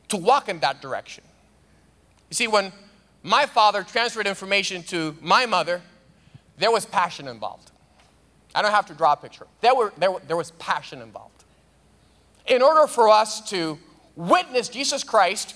to 0.08 0.16
walk 0.16 0.48
in 0.48 0.60
that 0.60 0.80
direction. 0.80 1.24
You 2.30 2.34
see, 2.34 2.46
when 2.46 2.72
my 3.22 3.46
father 3.46 3.82
transferred 3.82 4.26
information 4.26 4.82
to 4.84 5.16
my 5.20 5.46
mother, 5.46 5.82
there 6.58 6.70
was 6.70 6.86
passion 6.86 7.28
involved. 7.28 7.70
I 8.54 8.62
don't 8.62 8.70
have 8.70 8.86
to 8.86 8.94
draw 8.94 9.12
a 9.12 9.16
picture. 9.16 9.46
There, 9.60 9.74
were, 9.74 9.92
there, 9.98 10.14
there 10.26 10.36
was 10.36 10.52
passion 10.52 11.02
involved. 11.02 11.44
In 12.46 12.62
order 12.62 12.86
for 12.86 13.08
us 13.08 13.48
to 13.50 13.78
witness 14.14 14.68
Jesus 14.68 15.04
Christ, 15.04 15.54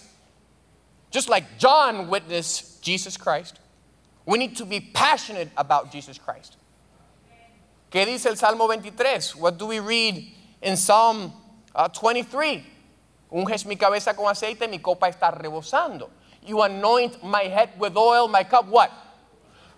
just 1.11 1.29
like 1.29 1.59
John 1.59 2.09
witnessed 2.09 2.83
Jesus 2.83 3.17
Christ, 3.17 3.59
we 4.27 4.39
need 4.39 4.57
to 4.57 4.65
be 4.65 4.81
passionate 4.81 5.51
about 5.57 5.91
Jesus 5.91 6.19
Christ. 6.19 6.57
¿Qué 7.91 8.07
dice 8.07 8.27
el 8.27 8.37
Salmo 8.37 8.67
23? 8.67 9.35
What 9.35 9.59
do 9.59 9.67
we 9.67 9.81
read 9.81 10.25
in 10.63 10.77
Psalm 10.77 11.33
uh, 11.75 11.89
23? 11.89 12.65
Unges 13.33 13.67
mi 13.67 13.77
cabeza 13.77 14.15
con 14.15 14.27
aceite, 14.27 14.69
mi 14.69 14.79
copa 14.79 15.07
está 15.07 15.37
rebosando. 15.37 16.09
You 16.47 16.63
anoint 16.63 17.23
my 17.25 17.43
head 17.43 17.71
with 17.79 17.97
oil, 17.97 18.29
my 18.29 18.45
cup 18.45 18.67
what? 18.67 18.93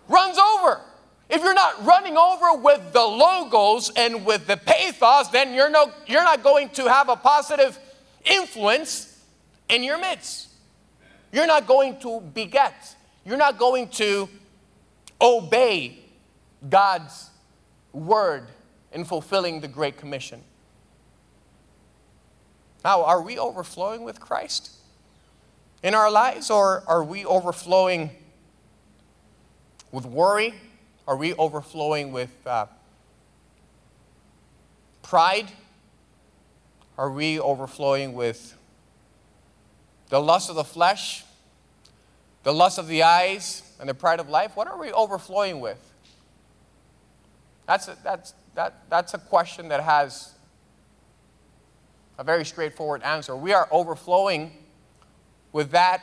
Runs 0.09 0.39
over. 0.39 0.80
If 1.28 1.43
you're 1.43 1.55
not 1.55 1.85
running 1.85 2.16
over 2.16 2.61
with 2.61 2.93
the 2.93 3.03
logos 3.03 3.91
and 3.97 4.26
with 4.26 4.47
the 4.47 4.59
pathos, 4.59 5.28
then 5.28 5.55
you're, 5.55 5.70
no, 5.70 5.91
you're 6.07 6.24
not 6.24 6.43
going 6.43 6.68
to 6.70 6.89
have 6.89 7.09
a 7.09 7.16
positive 7.16 7.78
influence 8.24 9.18
in 9.70 9.83
your 9.83 9.99
midst. 9.99 10.49
You're 11.33 11.47
not 11.47 11.66
going 11.66 11.99
to 12.01 12.20
beget. 12.20 12.95
You're 13.24 13.39
not 13.39 13.59
going 13.59 13.89
to 13.89 14.28
obey 15.20 15.99
God's 16.68 17.30
word 17.93 18.49
in 18.93 19.05
fulfilling 19.05 19.61
the 19.61 19.68
Great 19.68 19.97
Commission. 19.97 20.43
Now, 22.85 23.05
are 23.05 23.22
we 23.22 23.39
overflowing 23.39 24.03
with 24.05 24.20
Christ 24.20 24.72
in 25.83 25.95
our 25.95 26.11
lives, 26.11 26.51
or 26.51 26.83
are 26.87 27.03
we 27.03 27.24
overflowing 27.24 28.11
with 29.91 30.05
worry? 30.05 30.55
Are 31.07 31.16
we 31.16 31.35
overflowing 31.35 32.12
with 32.12 32.30
uh, 32.47 32.66
pride? 35.03 35.51
Are 36.99 37.11
we 37.11 37.41
overflowing 37.41 38.12
with 38.14 38.57
the 40.12 40.20
lust 40.20 40.50
of 40.50 40.56
the 40.56 40.62
flesh, 40.62 41.24
the 42.42 42.52
lust 42.52 42.78
of 42.78 42.86
the 42.86 43.02
eyes, 43.02 43.62
and 43.80 43.88
the 43.88 43.94
pride 43.94 44.20
of 44.20 44.28
life? 44.28 44.54
What 44.54 44.68
are 44.68 44.78
we 44.78 44.92
overflowing 44.92 45.58
with? 45.58 45.78
That's 47.66 47.88
a, 47.88 47.96
that's, 48.04 48.34
that, 48.54 48.82
that's 48.90 49.14
a 49.14 49.18
question 49.18 49.68
that 49.68 49.82
has 49.82 50.34
a 52.18 52.24
very 52.24 52.44
straightforward 52.44 53.02
answer. 53.02 53.34
We 53.34 53.54
are 53.54 53.66
overflowing 53.70 54.52
with 55.50 55.70
that 55.70 56.02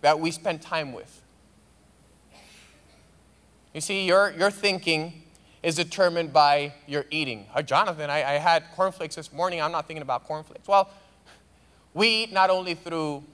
that 0.00 0.18
we 0.18 0.30
spend 0.30 0.62
time 0.62 0.94
with. 0.94 1.20
You 3.74 3.82
see, 3.82 4.06
your, 4.06 4.30
your 4.30 4.50
thinking 4.50 5.17
is 5.62 5.74
determined 5.74 6.32
by 6.32 6.72
your 6.86 7.04
eating. 7.10 7.46
Uh, 7.54 7.62
Jonathan, 7.62 8.10
I, 8.10 8.18
I 8.18 8.32
had 8.34 8.64
cornflakes 8.76 9.16
this 9.16 9.32
morning. 9.32 9.60
I'm 9.60 9.72
not 9.72 9.86
thinking 9.86 10.02
about 10.02 10.24
cornflakes. 10.24 10.68
Well, 10.68 10.88
we 11.94 12.24
eat 12.24 12.32
not 12.32 12.50
only 12.50 12.74
through 12.74 13.24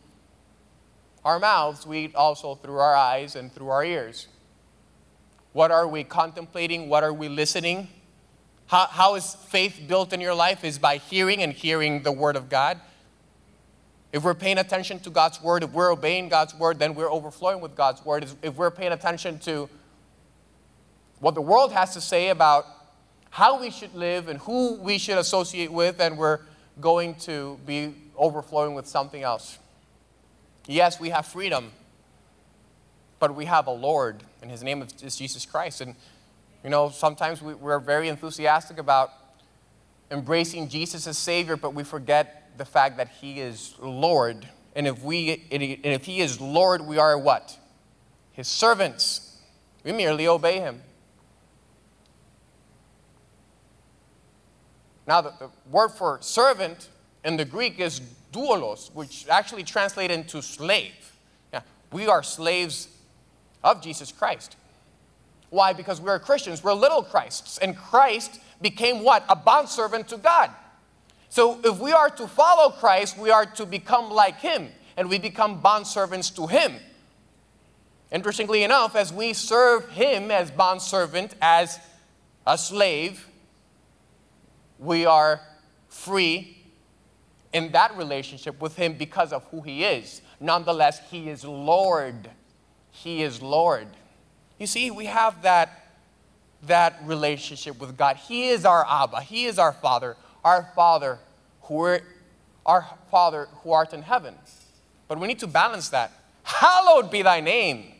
our 1.24 1.38
mouths, 1.38 1.86
we 1.86 2.04
eat 2.04 2.14
also 2.14 2.54
through 2.54 2.78
our 2.78 2.94
eyes 2.94 3.36
and 3.36 3.52
through 3.52 3.68
our 3.68 3.84
ears. 3.84 4.28
What 5.52 5.70
are 5.70 5.86
we 5.86 6.02
contemplating? 6.04 6.88
What 6.88 7.04
are 7.04 7.12
we 7.12 7.28
listening? 7.28 7.88
How, 8.66 8.86
how 8.86 9.14
is 9.14 9.34
faith 9.34 9.80
built 9.86 10.12
in 10.12 10.20
your 10.20 10.34
life? 10.34 10.64
Is 10.64 10.78
by 10.78 10.96
hearing 10.96 11.42
and 11.42 11.52
hearing 11.52 12.02
the 12.02 12.12
Word 12.12 12.36
of 12.36 12.48
God. 12.48 12.80
If 14.12 14.22
we're 14.22 14.34
paying 14.34 14.58
attention 14.58 15.00
to 15.00 15.10
God's 15.10 15.42
Word, 15.42 15.62
if 15.62 15.72
we're 15.72 15.92
obeying 15.92 16.28
God's 16.28 16.54
Word, 16.54 16.78
then 16.78 16.94
we're 16.94 17.10
overflowing 17.10 17.60
with 17.60 17.74
God's 17.74 18.04
Word. 18.04 18.26
If 18.42 18.56
we're 18.56 18.70
paying 18.70 18.92
attention 18.92 19.38
to 19.40 19.68
what 21.24 21.34
the 21.34 21.40
world 21.40 21.72
has 21.72 21.94
to 21.94 22.02
say 22.02 22.28
about 22.28 22.66
how 23.30 23.58
we 23.58 23.70
should 23.70 23.94
live 23.94 24.28
and 24.28 24.38
who 24.40 24.74
we 24.74 24.98
should 24.98 25.16
associate 25.16 25.72
with, 25.72 25.98
and 25.98 26.18
we're 26.18 26.40
going 26.82 27.14
to 27.14 27.58
be 27.64 27.94
overflowing 28.14 28.74
with 28.74 28.86
something 28.86 29.22
else. 29.22 29.58
Yes, 30.66 31.00
we 31.00 31.08
have 31.08 31.24
freedom, 31.24 31.72
but 33.20 33.34
we 33.34 33.46
have 33.46 33.68
a 33.68 33.70
Lord, 33.70 34.22
and 34.42 34.50
His 34.50 34.62
name 34.62 34.86
is 35.02 35.16
Jesus 35.16 35.46
Christ. 35.46 35.80
And 35.80 35.94
you 36.62 36.68
know, 36.68 36.90
sometimes 36.90 37.40
we, 37.40 37.54
we're 37.54 37.78
very 37.78 38.08
enthusiastic 38.08 38.76
about 38.76 39.10
embracing 40.10 40.68
Jesus 40.68 41.06
as 41.06 41.16
Savior, 41.16 41.56
but 41.56 41.72
we 41.72 41.84
forget 41.84 42.50
the 42.58 42.66
fact 42.66 42.98
that 42.98 43.08
He 43.08 43.40
is 43.40 43.74
Lord. 43.80 44.46
And 44.76 44.86
if, 44.86 45.02
we, 45.02 45.42
and 45.50 45.62
if 45.62 46.04
He 46.04 46.20
is 46.20 46.38
Lord, 46.38 46.82
we 46.86 46.98
are 46.98 47.16
what? 47.16 47.58
His 48.32 48.46
servants. 48.46 49.40
We 49.84 49.92
merely 49.92 50.28
obey 50.28 50.60
Him. 50.60 50.82
Now, 55.06 55.20
the, 55.20 55.32
the 55.38 55.50
word 55.70 55.90
for 55.90 56.18
servant 56.20 56.88
in 57.24 57.36
the 57.36 57.44
Greek 57.44 57.78
is 57.78 58.00
doulos, 58.32 58.92
which 58.94 59.26
actually 59.28 59.62
translates 59.62 60.12
into 60.12 60.42
slave. 60.42 61.12
Yeah, 61.52 61.60
we 61.92 62.06
are 62.06 62.22
slaves 62.22 62.88
of 63.62 63.82
Jesus 63.82 64.12
Christ. 64.12 64.56
Why? 65.50 65.72
Because 65.72 66.00
we're 66.00 66.18
Christians, 66.18 66.64
we're 66.64 66.72
little 66.74 67.02
Christs. 67.02 67.58
And 67.58 67.76
Christ 67.76 68.40
became 68.60 69.02
what? 69.04 69.24
A 69.28 69.36
bondservant 69.36 70.08
to 70.08 70.16
God. 70.16 70.50
So 71.28 71.60
if 71.64 71.78
we 71.78 71.92
are 71.92 72.10
to 72.10 72.26
follow 72.26 72.70
Christ, 72.70 73.18
we 73.18 73.30
are 73.30 73.46
to 73.46 73.66
become 73.66 74.10
like 74.10 74.38
him, 74.40 74.68
and 74.96 75.08
we 75.08 75.18
become 75.18 75.60
bondservants 75.60 76.34
to 76.36 76.46
him. 76.46 76.76
Interestingly 78.12 78.62
enough, 78.62 78.94
as 78.94 79.12
we 79.12 79.32
serve 79.32 79.88
him 79.90 80.30
as 80.30 80.50
bondservant, 80.50 81.34
as 81.42 81.80
a 82.46 82.56
slave, 82.56 83.26
we 84.78 85.06
are 85.06 85.40
free 85.88 86.58
in 87.52 87.70
that 87.72 87.96
relationship 87.96 88.60
with 88.60 88.76
him 88.76 88.94
because 88.94 89.32
of 89.32 89.44
who 89.44 89.62
he 89.62 89.84
is. 89.84 90.20
Nonetheless, 90.40 91.00
he 91.10 91.28
is 91.28 91.44
Lord. 91.44 92.28
He 92.90 93.22
is 93.22 93.40
Lord. 93.40 93.86
You 94.58 94.66
see, 94.66 94.90
we 94.90 95.06
have 95.06 95.42
that, 95.42 95.90
that 96.62 97.00
relationship 97.04 97.80
with 97.80 97.96
God. 97.96 98.16
He 98.16 98.48
is 98.48 98.64
our 98.64 98.86
Abba, 98.88 99.20
He 99.20 99.46
is 99.46 99.58
our 99.58 99.72
Father, 99.72 100.16
our 100.44 100.70
Father 100.74 101.18
who 101.62 101.80
are, 101.80 102.00
our 102.66 102.86
Father 103.10 103.48
who 103.62 103.72
art 103.72 103.92
in 103.92 104.02
heaven. 104.02 104.34
But 105.08 105.18
we 105.20 105.26
need 105.26 105.38
to 105.40 105.46
balance 105.46 105.88
that. 105.90 106.12
Hallowed 106.42 107.10
be 107.10 107.22
thy 107.22 107.40
name. 107.40 107.92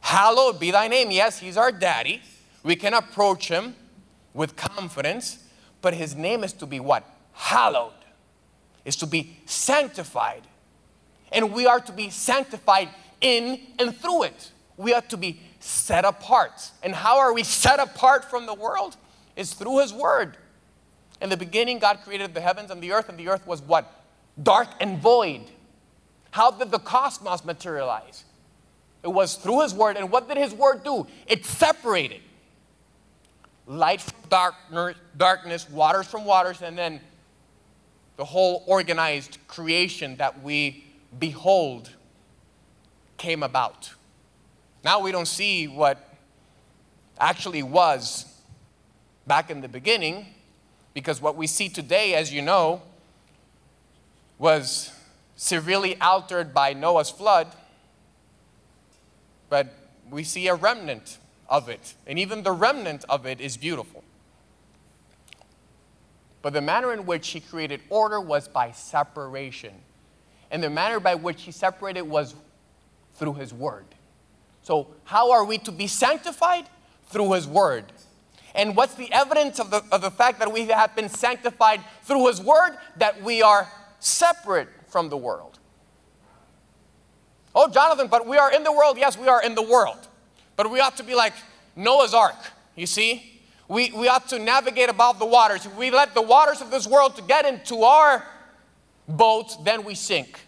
Hallowed 0.00 0.60
be 0.60 0.70
thy 0.70 0.88
name. 0.88 1.10
Yes, 1.10 1.38
he's 1.38 1.56
our 1.56 1.72
daddy. 1.72 2.22
We 2.62 2.76
can 2.76 2.94
approach 2.94 3.48
him 3.48 3.74
with 4.34 4.56
confidence, 4.56 5.38
but 5.86 5.94
his 5.94 6.16
name 6.16 6.42
is 6.42 6.52
to 6.52 6.66
be 6.66 6.80
what? 6.80 7.08
Hallowed. 7.32 7.92
Is 8.84 8.96
to 8.96 9.06
be 9.06 9.36
sanctified. 9.44 10.42
And 11.30 11.52
we 11.52 11.64
are 11.64 11.78
to 11.78 11.92
be 11.92 12.10
sanctified 12.10 12.88
in 13.20 13.60
and 13.78 13.96
through 13.96 14.24
it. 14.24 14.50
We 14.76 14.92
are 14.92 15.02
to 15.02 15.16
be 15.16 15.40
set 15.60 16.04
apart. 16.04 16.72
And 16.82 16.92
how 16.92 17.20
are 17.20 17.32
we 17.32 17.44
set 17.44 17.78
apart 17.78 18.28
from 18.28 18.46
the 18.46 18.54
world? 18.54 18.96
Is 19.36 19.54
through 19.54 19.78
His 19.78 19.92
Word. 19.92 20.36
In 21.20 21.30
the 21.30 21.36
beginning, 21.36 21.78
God 21.78 22.00
created 22.02 22.34
the 22.34 22.40
heavens 22.40 22.72
and 22.72 22.82
the 22.82 22.90
earth, 22.90 23.08
and 23.08 23.16
the 23.16 23.28
earth 23.28 23.46
was 23.46 23.62
what? 23.62 23.88
Dark 24.42 24.70
and 24.80 24.98
void. 24.98 25.42
How 26.32 26.50
did 26.50 26.72
the 26.72 26.80
cosmos 26.80 27.44
materialize? 27.44 28.24
It 29.04 29.12
was 29.12 29.36
through 29.36 29.60
His 29.62 29.72
Word. 29.72 29.96
And 29.96 30.10
what 30.10 30.26
did 30.26 30.36
His 30.36 30.52
Word 30.52 30.82
do? 30.82 31.06
It 31.28 31.46
separated 31.46 32.22
light 33.66 34.00
from 34.00 34.14
darkness, 34.28 34.96
darkness 35.16 35.70
waters 35.70 36.06
from 36.06 36.24
waters, 36.24 36.62
and 36.62 36.78
then 36.78 37.00
the 38.16 38.24
whole 38.24 38.62
organized 38.66 39.38
creation 39.48 40.16
that 40.16 40.42
we 40.42 40.84
behold 41.18 41.90
came 43.16 43.42
about. 43.42 43.92
Now 44.84 45.00
we 45.00 45.12
don't 45.12 45.26
see 45.26 45.66
what 45.66 46.08
actually 47.18 47.62
was 47.62 48.26
back 49.26 49.50
in 49.50 49.60
the 49.60 49.68
beginning, 49.68 50.26
because 50.94 51.20
what 51.20 51.36
we 51.36 51.46
see 51.46 51.68
today, 51.68 52.14
as 52.14 52.32
you 52.32 52.42
know, 52.42 52.82
was 54.38 54.92
severely 55.34 56.00
altered 56.00 56.54
by 56.54 56.72
Noah's 56.72 57.10
flood, 57.10 57.48
but 59.48 59.66
we 60.10 60.22
see 60.24 60.46
a 60.48 60.54
remnant 60.54 61.18
of 61.48 61.68
it, 61.68 61.94
and 62.06 62.18
even 62.18 62.42
the 62.42 62.52
remnant 62.52 63.04
of 63.08 63.26
it 63.26 63.40
is 63.40 63.56
beautiful. 63.56 64.02
But 66.42 66.52
the 66.52 66.60
manner 66.60 66.92
in 66.92 67.06
which 67.06 67.28
he 67.28 67.40
created 67.40 67.80
order 67.90 68.20
was 68.20 68.46
by 68.46 68.70
separation. 68.70 69.74
And 70.50 70.62
the 70.62 70.70
manner 70.70 71.00
by 71.00 71.16
which 71.16 71.42
he 71.42 71.50
separated 71.50 72.02
was 72.02 72.34
through 73.14 73.34
his 73.34 73.52
word. 73.52 73.86
So, 74.66 74.88
how 75.04 75.30
are 75.30 75.44
we 75.44 75.58
to 75.58 75.70
be 75.70 75.86
sanctified? 75.86 76.66
Through 77.06 77.34
His 77.34 77.46
Word. 77.46 77.84
And 78.52 78.74
what's 78.74 78.94
the 78.94 79.12
evidence 79.12 79.60
of 79.60 79.70
the, 79.70 79.80
of 79.92 80.00
the 80.00 80.10
fact 80.10 80.40
that 80.40 80.52
we 80.52 80.66
have 80.66 80.96
been 80.96 81.08
sanctified 81.08 81.82
through 82.02 82.26
His 82.26 82.40
Word? 82.40 82.76
That 82.96 83.22
we 83.22 83.42
are 83.42 83.70
separate 84.00 84.66
from 84.88 85.08
the 85.08 85.16
world. 85.16 85.60
Oh, 87.54 87.70
Jonathan, 87.70 88.08
but 88.08 88.26
we 88.26 88.38
are 88.38 88.52
in 88.52 88.64
the 88.64 88.72
world. 88.72 88.98
Yes, 88.98 89.16
we 89.16 89.28
are 89.28 89.40
in 89.40 89.54
the 89.54 89.62
world. 89.62 90.08
But 90.56 90.70
we 90.70 90.80
ought 90.80 90.96
to 90.96 91.04
be 91.04 91.14
like 91.14 91.34
Noah's 91.74 92.14
Ark, 92.14 92.36
you 92.74 92.86
see? 92.86 93.40
We, 93.68 93.90
we 93.92 94.08
ought 94.08 94.28
to 94.28 94.38
navigate 94.38 94.88
above 94.88 95.18
the 95.18 95.26
waters. 95.26 95.66
If 95.66 95.76
we 95.76 95.90
let 95.90 96.14
the 96.14 96.22
waters 96.22 96.60
of 96.60 96.70
this 96.70 96.86
world 96.86 97.16
to 97.16 97.22
get 97.22 97.44
into 97.44 97.82
our 97.82 98.26
boat, 99.08 99.64
then 99.64 99.84
we 99.84 99.94
sink. 99.94 100.40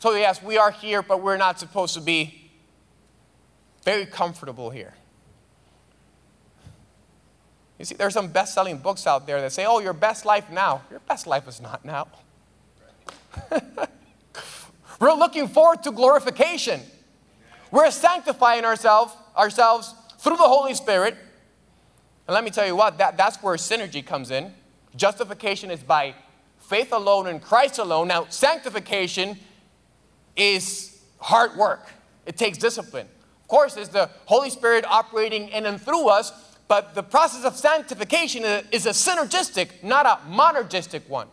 So, 0.00 0.14
yes, 0.14 0.42
we 0.42 0.58
are 0.58 0.70
here, 0.70 1.02
but 1.02 1.22
we're 1.22 1.36
not 1.36 1.60
supposed 1.60 1.94
to 1.94 2.00
be 2.00 2.50
very 3.84 4.06
comfortable 4.06 4.70
here. 4.70 4.94
You 7.78 7.84
see, 7.84 7.94
there's 7.94 8.14
some 8.14 8.28
best 8.28 8.54
selling 8.54 8.78
books 8.78 9.06
out 9.06 9.26
there 9.26 9.40
that 9.40 9.52
say, 9.52 9.64
oh, 9.66 9.78
your 9.78 9.92
best 9.92 10.24
life 10.24 10.50
now. 10.50 10.82
Your 10.90 11.00
best 11.00 11.26
life 11.26 11.48
is 11.48 11.60
not 11.60 11.84
now. 11.84 12.08
We're 15.00 15.14
looking 15.14 15.48
forward 15.48 15.82
to 15.84 15.90
glorification. 15.90 16.82
We're 17.70 17.90
sanctifying 17.90 18.64
ourselves, 18.64 19.14
ourselves 19.36 19.94
through 20.18 20.36
the 20.36 20.48
Holy 20.48 20.74
Spirit. 20.74 21.16
And 22.28 22.34
let 22.34 22.44
me 22.44 22.50
tell 22.50 22.66
you 22.66 22.76
what, 22.76 22.98
that, 22.98 23.16
that's 23.16 23.42
where 23.42 23.56
synergy 23.56 24.04
comes 24.04 24.30
in. 24.30 24.52
Justification 24.94 25.70
is 25.70 25.80
by 25.80 26.14
faith 26.58 26.92
alone 26.92 27.26
in 27.26 27.40
Christ 27.40 27.78
alone. 27.78 28.08
Now, 28.08 28.26
sanctification 28.28 29.38
is 30.36 31.02
hard 31.18 31.56
work, 31.56 31.90
it 32.26 32.36
takes 32.36 32.58
discipline. 32.58 33.06
Of 33.42 33.48
course, 33.48 33.76
it's 33.76 33.88
the 33.88 34.10
Holy 34.26 34.50
Spirit 34.50 34.84
operating 34.86 35.48
in 35.48 35.66
and 35.66 35.80
through 35.80 36.08
us, 36.08 36.32
but 36.68 36.94
the 36.94 37.02
process 37.02 37.44
of 37.44 37.56
sanctification 37.56 38.44
is 38.70 38.86
a 38.86 38.90
synergistic, 38.90 39.82
not 39.82 40.06
a 40.06 40.20
monergistic 40.30 41.08
one. 41.08 41.26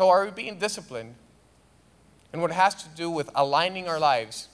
So, 0.00 0.08
are 0.08 0.24
we 0.24 0.30
being 0.30 0.58
disciplined 0.58 1.14
in 2.32 2.40
what 2.40 2.50
has 2.52 2.74
to 2.84 2.88
do 2.96 3.10
with 3.10 3.28
aligning 3.34 3.86
our 3.86 3.98
lives 3.98 4.48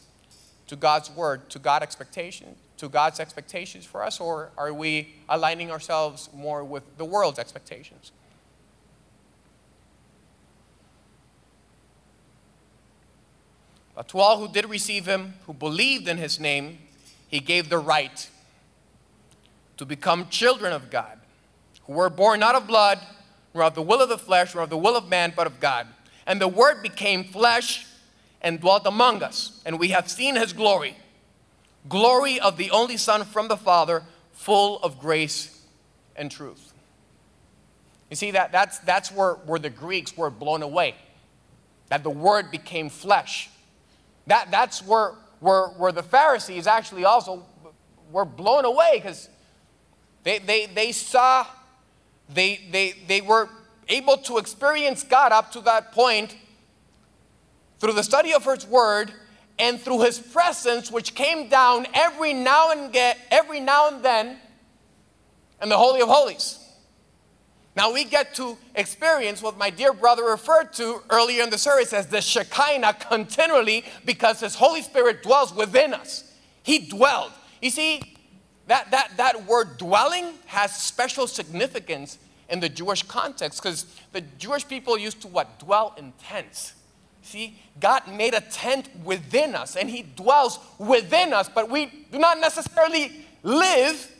to 0.66 0.74
God's 0.74 1.08
word, 1.08 1.48
to 1.50 1.60
God's 1.60 1.84
expectation, 1.84 2.56
to 2.78 2.88
God's 2.88 3.20
expectations 3.20 3.84
for 3.84 4.02
us, 4.02 4.18
or 4.18 4.50
are 4.58 4.74
we 4.74 5.14
aligning 5.28 5.70
ourselves 5.70 6.28
more 6.34 6.64
with 6.64 6.82
the 6.98 7.04
world's 7.04 7.38
expectations? 7.38 8.10
But 13.94 14.08
to 14.08 14.18
all 14.18 14.40
who 14.40 14.52
did 14.52 14.68
receive 14.68 15.06
him, 15.06 15.34
who 15.46 15.54
believed 15.54 16.08
in 16.08 16.16
his 16.16 16.40
name, 16.40 16.80
he 17.28 17.38
gave 17.38 17.68
the 17.68 17.78
right 17.78 18.28
to 19.76 19.86
become 19.86 20.28
children 20.28 20.72
of 20.72 20.90
God, 20.90 21.20
who 21.84 21.92
were 21.92 22.10
born 22.10 22.40
not 22.40 22.56
of 22.56 22.66
blood, 22.66 22.98
nor 23.56 23.64
of 23.64 23.74
the 23.74 23.82
will 23.82 24.00
of 24.00 24.08
the 24.08 24.18
flesh, 24.18 24.54
nor 24.54 24.64
of 24.64 24.70
the 24.70 24.76
will 24.76 24.96
of 24.96 25.08
man, 25.08 25.32
but 25.34 25.46
of 25.46 25.58
God. 25.58 25.88
And 26.26 26.40
the 26.40 26.48
Word 26.48 26.82
became 26.82 27.24
flesh 27.24 27.86
and 28.40 28.60
dwelt 28.60 28.86
among 28.86 29.22
us, 29.22 29.60
and 29.66 29.78
we 29.78 29.88
have 29.88 30.08
seen 30.08 30.36
his 30.36 30.52
glory 30.52 30.96
glory 31.88 32.40
of 32.40 32.56
the 32.56 32.70
only 32.70 32.96
Son 32.96 33.24
from 33.24 33.48
the 33.48 33.56
Father, 33.56 34.02
full 34.32 34.78
of 34.80 34.98
grace 34.98 35.62
and 36.14 36.30
truth. 36.30 36.72
You 38.10 38.16
see, 38.16 38.32
that, 38.32 38.52
that's, 38.52 38.78
that's 38.80 39.10
where, 39.10 39.34
where 39.34 39.58
the 39.58 39.70
Greeks 39.70 40.16
were 40.16 40.30
blown 40.30 40.62
away, 40.62 40.94
that 41.88 42.02
the 42.02 42.10
Word 42.10 42.50
became 42.50 42.88
flesh. 42.88 43.50
That, 44.26 44.50
that's 44.50 44.84
where, 44.84 45.12
where, 45.40 45.68
where 45.68 45.92
the 45.92 46.02
Pharisees 46.02 46.66
actually 46.66 47.04
also 47.04 47.44
were 48.10 48.24
blown 48.24 48.64
away 48.64 48.92
because 48.94 49.28
they, 50.22 50.38
they, 50.38 50.66
they 50.66 50.92
saw 50.92 51.46
they, 52.28 52.60
they, 52.70 52.94
they 53.06 53.20
were 53.20 53.48
able 53.88 54.16
to 54.18 54.38
experience 54.38 55.02
God 55.02 55.32
up 55.32 55.52
to 55.52 55.60
that 55.62 55.92
point 55.92 56.36
through 57.78 57.92
the 57.92 58.02
study 58.02 58.34
of 58.34 58.44
His 58.44 58.66
Word 58.66 59.12
and 59.58 59.80
through 59.80 60.02
His 60.02 60.18
presence, 60.18 60.90
which 60.90 61.14
came 61.14 61.48
down 61.48 61.86
every 61.94 62.32
now 62.32 62.72
and 62.72 62.92
get, 62.92 63.18
every 63.30 63.60
now 63.60 63.88
and 63.88 64.04
then 64.04 64.38
in 65.62 65.68
the 65.68 65.76
Holy 65.76 66.00
of 66.00 66.08
Holies. 66.08 66.58
Now 67.76 67.92
we 67.92 68.04
get 68.04 68.34
to 68.36 68.56
experience 68.74 69.42
what 69.42 69.58
my 69.58 69.68
dear 69.68 69.92
brother 69.92 70.24
referred 70.24 70.72
to 70.74 71.02
earlier 71.10 71.42
in 71.42 71.50
the 71.50 71.58
service 71.58 71.92
as 71.92 72.06
the 72.06 72.22
Shekinah 72.22 72.94
continually 72.94 73.84
because 74.04 74.40
His 74.40 74.54
Holy 74.54 74.82
Spirit 74.82 75.22
dwells 75.22 75.54
within 75.54 75.92
us. 75.92 76.32
He 76.62 76.88
dwelled. 76.88 77.32
You 77.60 77.70
see, 77.70 78.15
that, 78.66 78.90
that, 78.90 79.16
that 79.16 79.46
word 79.46 79.78
dwelling 79.78 80.34
has 80.46 80.76
special 80.76 81.26
significance 81.26 82.18
in 82.48 82.60
the 82.60 82.68
Jewish 82.68 83.02
context 83.02 83.62
because 83.62 83.86
the 84.12 84.20
Jewish 84.20 84.66
people 84.66 84.98
used 84.98 85.20
to 85.22 85.28
what? 85.28 85.58
Dwell 85.58 85.94
in 85.96 86.12
tents. 86.22 86.74
See, 87.22 87.58
God 87.80 88.02
made 88.12 88.34
a 88.34 88.40
tent 88.40 88.88
within 89.04 89.54
us 89.54 89.76
and 89.76 89.88
He 89.90 90.02
dwells 90.02 90.58
within 90.78 91.32
us, 91.32 91.48
but 91.48 91.70
we 91.70 91.86
do 92.10 92.18
not 92.18 92.38
necessarily 92.40 93.24
live 93.42 94.12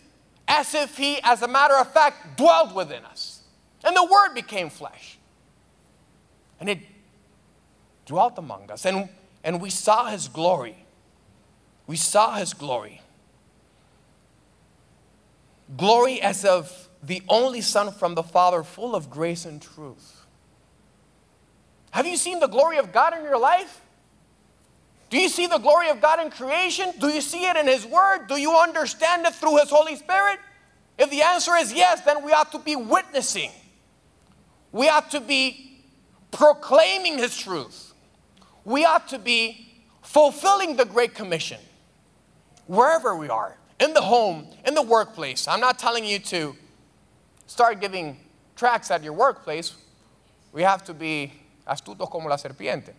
as 0.48 0.74
if 0.74 0.96
He, 0.96 1.18
as 1.22 1.42
a 1.42 1.48
matter 1.48 1.76
of 1.76 1.92
fact, 1.92 2.36
dwelled 2.36 2.74
within 2.74 3.04
us. 3.04 3.42
And 3.84 3.96
the 3.96 4.04
Word 4.04 4.34
became 4.34 4.70
flesh. 4.70 5.18
And 6.60 6.68
it 6.68 6.78
dwelt 8.06 8.38
among 8.38 8.70
us. 8.70 8.84
And, 8.86 9.08
and 9.44 9.60
we 9.60 9.70
saw 9.70 10.06
His 10.06 10.28
glory. 10.28 10.84
We 11.86 11.96
saw 11.96 12.36
His 12.36 12.54
glory 12.54 13.02
glory 15.74 16.20
as 16.20 16.44
of 16.44 16.88
the 17.02 17.22
only 17.28 17.60
Son 17.60 17.92
from 17.92 18.14
the 18.14 18.22
Father, 18.22 18.62
full 18.62 18.94
of 18.94 19.10
grace 19.10 19.44
and 19.44 19.60
truth. 19.60 20.24
Have 21.90 22.06
you 22.06 22.16
seen 22.16 22.40
the 22.40 22.46
glory 22.46 22.78
of 22.78 22.92
God 22.92 23.16
in 23.16 23.24
your 23.24 23.38
life? 23.38 23.80
Do 25.08 25.18
you 25.18 25.28
see 25.28 25.46
the 25.46 25.58
glory 25.58 25.88
of 25.88 26.00
God 26.00 26.20
in 26.20 26.30
creation? 26.30 26.92
Do 26.98 27.08
you 27.08 27.20
see 27.20 27.44
it 27.46 27.56
in 27.56 27.66
His 27.66 27.86
Word? 27.86 28.26
Do 28.26 28.36
you 28.36 28.56
understand 28.56 29.24
it 29.24 29.34
through 29.34 29.58
His 29.58 29.70
Holy 29.70 29.96
Spirit? 29.96 30.38
If 30.98 31.10
the 31.10 31.22
answer 31.22 31.54
is 31.54 31.72
yes, 31.72 32.00
then 32.02 32.24
we 32.24 32.32
ought 32.32 32.52
to 32.52 32.58
be 32.58 32.74
witnessing. 32.74 33.50
We 34.72 34.88
ought 34.88 35.10
to 35.12 35.20
be 35.20 35.82
proclaiming 36.32 37.18
His 37.18 37.36
truth. 37.36 37.92
We 38.64 38.84
ought 38.84 39.08
to 39.08 39.18
be 39.18 39.72
fulfilling 40.02 40.76
the 40.76 40.84
Great 40.84 41.14
Commission 41.14 41.60
wherever 42.66 43.16
we 43.16 43.28
are 43.28 43.56
in 43.78 43.92
the 43.92 44.00
home, 44.00 44.46
in 44.64 44.74
the 44.74 44.82
workplace. 44.82 45.46
I'm 45.46 45.60
not 45.60 45.78
telling 45.78 46.04
you 46.04 46.18
to 46.20 46.56
start 47.46 47.80
giving 47.80 48.18
tracks 48.56 48.90
at 48.90 49.02
your 49.02 49.12
workplace. 49.12 49.74
We 50.52 50.62
have 50.62 50.84
to 50.84 50.94
be 50.94 51.32
astutos 51.66 52.10
como 52.10 52.28
la 52.28 52.36
serpiente. 52.36 52.92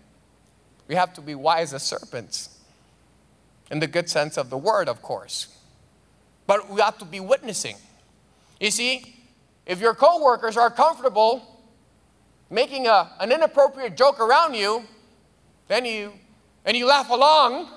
We 0.88 0.96
have 0.96 1.14
to 1.16 1.22
be 1.22 1.36
wise 1.36 1.74
as 1.74 1.84
serpents, 1.84 2.60
in 3.70 3.80
the 3.80 3.88
good 3.88 4.10
sense 4.10 4.38
of 4.38 4.50
the 4.50 4.58
word, 4.58 4.88
of 4.88 5.02
course. 5.02 5.48
But 6.46 6.70
we 6.70 6.80
have 6.80 6.98
to 7.00 7.06
be 7.06 7.20
witnessing. 7.20 7.76
You 8.60 8.72
see, 8.72 9.16
if 9.66 9.82
your 9.82 9.94
coworkers 9.94 10.56
are 10.56 10.70
comfortable 10.70 11.58
making 12.50 12.88
a, 12.88 13.12
an 13.20 13.32
inappropriate 13.32 13.98
joke 13.98 14.20
around 14.20 14.54
you, 14.54 14.84
then 15.68 15.84
you 15.84 16.14
and 16.64 16.78
you 16.78 16.86
laugh 16.86 17.10
along, 17.10 17.68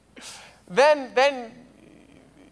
then 0.68 1.10
then 1.14 1.52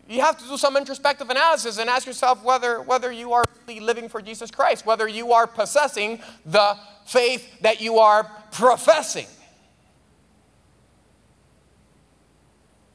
you 0.08 0.20
have 0.20 0.36
to 0.38 0.44
do 0.46 0.56
some 0.56 0.76
introspective 0.76 1.30
analysis 1.30 1.78
and 1.78 1.88
ask 1.88 2.06
yourself 2.06 2.44
whether, 2.44 2.82
whether 2.82 3.10
you 3.10 3.32
are 3.32 3.44
really 3.66 3.80
living 3.80 4.08
for 4.08 4.20
Jesus 4.20 4.50
Christ, 4.50 4.84
whether 4.84 5.08
you 5.08 5.32
are 5.32 5.46
possessing 5.46 6.20
the 6.44 6.76
faith 7.06 7.60
that 7.62 7.80
you 7.80 7.98
are 7.98 8.30
professing. 8.52 9.26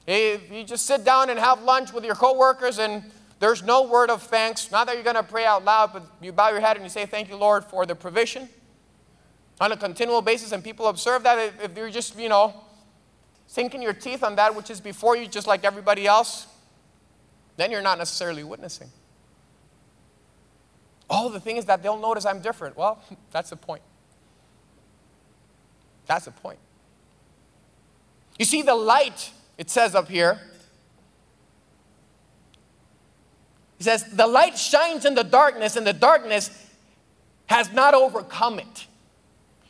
If 0.05 0.51
you 0.51 0.63
just 0.63 0.85
sit 0.85 1.03
down 1.03 1.29
and 1.29 1.39
have 1.39 1.61
lunch 1.63 1.93
with 1.93 2.03
your 2.03 2.15
coworkers 2.15 2.79
and 2.79 3.03
there's 3.39 3.63
no 3.63 3.83
word 3.83 4.09
of 4.09 4.23
thanks, 4.23 4.71
not 4.71 4.87
that 4.87 4.95
you're 4.95 5.03
going 5.03 5.15
to 5.15 5.23
pray 5.23 5.45
out 5.45 5.63
loud, 5.63 5.93
but 5.93 6.03
you 6.21 6.31
bow 6.31 6.49
your 6.49 6.59
head 6.59 6.75
and 6.75 6.85
you 6.85 6.89
say, 6.89 7.05
Thank 7.05 7.29
you, 7.29 7.37
Lord, 7.37 7.63
for 7.63 7.85
the 7.85 7.95
provision 7.95 8.49
on 9.61 9.71
a 9.71 9.77
continual 9.77 10.21
basis, 10.21 10.51
and 10.51 10.63
people 10.63 10.87
observe 10.87 11.23
that 11.23 11.53
if 11.61 11.75
you're 11.75 11.89
just, 11.89 12.17
you 12.17 12.29
know, 12.29 12.53
sinking 13.47 13.81
your 13.81 13.93
teeth 13.93 14.23
on 14.23 14.35
that 14.35 14.55
which 14.55 14.69
is 14.69 14.79
before 14.79 15.17
you, 15.17 15.27
just 15.27 15.47
like 15.47 15.65
everybody 15.65 16.07
else, 16.07 16.47
then 17.59 17.71
you're 17.71 17.81
not 17.81 17.97
necessarily 17.97 18.43
witnessing. 18.43 18.89
Oh, 21.09 21.29
the 21.29 21.39
thing 21.39 21.57
is 21.57 21.65
that 21.65 21.81
they'll 21.81 21.99
notice 21.99 22.25
I'm 22.25 22.41
different. 22.41 22.77
Well, 22.77 23.01
that's 23.31 23.49
the 23.49 23.55
point. 23.55 23.81
That's 26.05 26.25
the 26.25 26.31
point. 26.31 26.59
You 28.37 28.45
see, 28.45 28.61
the 28.61 28.75
light, 28.75 29.31
it 29.57 29.69
says 29.69 29.95
up 29.95 30.07
here, 30.07 30.39
He 33.79 33.85
says, 33.85 34.03
the 34.03 34.27
light 34.27 34.57
shines 34.57 35.05
in 35.05 35.15
the 35.15 35.23
darkness, 35.23 35.77
and 35.77 35.87
the 35.87 35.93
darkness 35.93 36.51
has 37.45 37.71
not 37.71 37.93
overcome 37.93 38.59
it. 38.59 38.87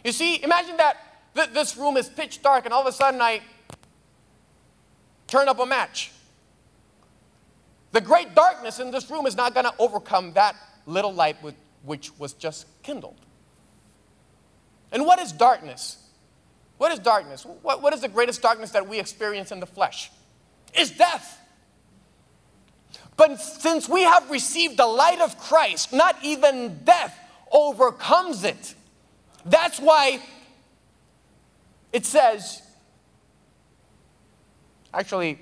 You 0.04 0.12
see, 0.12 0.44
imagine 0.44 0.78
that 0.78 0.98
th- 1.36 1.50
this 1.52 1.78
room 1.78 1.96
is 1.96 2.10
pitch 2.10 2.42
dark, 2.42 2.66
and 2.66 2.74
all 2.74 2.82
of 2.82 2.88
a 2.88 2.92
sudden 2.92 3.22
I 3.22 3.42
turn 5.28 5.48
up 5.48 5.60
a 5.60 5.66
match. 5.66 6.12
The 7.92 8.02
great 8.02 8.36
darkness 8.36 8.80
in 8.80 8.92
this 8.92 9.10
room 9.10 9.26
is 9.26 9.36
not 9.36 9.54
going 9.54 9.66
to 9.66 9.74
overcome 9.80 10.34
that 10.34 10.56
little 10.86 11.14
light 11.14 11.38
which 11.84 12.18
was 12.20 12.34
just 12.34 12.68
kindled. 12.84 13.20
And 14.92 15.06
what 15.06 15.20
is 15.20 15.32
darkness? 15.32 15.98
What 16.78 16.92
is 16.92 17.00
darkness? 17.00 17.46
What, 17.62 17.82
what 17.82 17.94
is 17.94 18.02
the 18.02 18.08
greatest 18.08 18.42
darkness 18.42 18.72
that 18.72 18.88
we 18.88 19.00
experience 19.00 19.52
in 19.52 19.60
the 19.60 19.66
flesh? 19.66 20.12
Is 20.78 20.92
death. 20.92 21.38
But 23.18 23.40
since 23.42 23.90
we 23.90 24.04
have 24.04 24.30
received 24.32 24.78
the 24.78 24.86
light 24.86 25.20
of 25.20 25.38
Christ, 25.38 25.92
not 25.92 26.16
even 26.24 26.80
death 26.86 27.18
overcomes 27.52 28.44
it. 28.44 28.76
That's 29.46 29.80
why 29.80 30.22
it 31.92 32.06
says, 32.06 32.62
actually, 34.94 35.40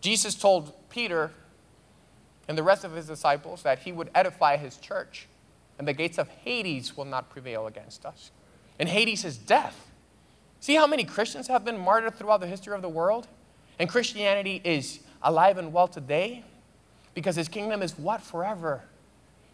Jesus 0.00 0.34
told 0.34 0.72
Peter 0.96 1.30
and 2.48 2.56
the 2.56 2.62
rest 2.62 2.82
of 2.82 2.92
his 2.92 3.06
disciples 3.06 3.62
that 3.64 3.80
he 3.80 3.92
would 3.92 4.08
edify 4.14 4.56
his 4.56 4.78
church, 4.78 5.26
and 5.78 5.86
the 5.86 5.92
gates 5.92 6.16
of 6.16 6.26
Hades 6.28 6.96
will 6.96 7.04
not 7.04 7.28
prevail 7.28 7.66
against 7.66 8.06
us. 8.06 8.30
And 8.78 8.88
Hades 8.88 9.22
is 9.22 9.36
death. 9.36 9.90
See 10.58 10.74
how 10.74 10.86
many 10.86 11.04
Christians 11.04 11.48
have 11.48 11.66
been 11.66 11.76
martyred 11.76 12.14
throughout 12.14 12.40
the 12.40 12.46
history 12.46 12.74
of 12.74 12.80
the 12.80 12.88
world? 12.88 13.28
And 13.78 13.90
Christianity 13.90 14.62
is 14.64 15.00
alive 15.22 15.58
and 15.58 15.70
well 15.70 15.86
today 15.86 16.44
because 17.12 17.36
his 17.36 17.48
kingdom 17.48 17.82
is 17.82 17.98
what? 17.98 18.22
Forever. 18.22 18.82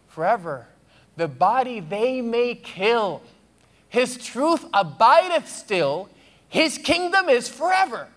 Forever. 0.07 0.67
The 1.17 1.27
body 1.27 1.81
they 1.81 2.21
may 2.21 2.55
kill. 2.55 3.21
His 3.89 4.15
truth 4.15 4.65
abideth 4.73 5.49
still. 5.49 6.07
His 6.47 6.77
kingdom 6.77 7.27
is 7.27 7.49
forever. 7.49 8.07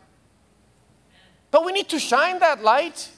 But 1.51 1.65
we 1.65 1.73
need 1.73 1.89
to 1.89 1.99
shine 1.99 2.39
that 2.39 2.63
light. 2.63 3.11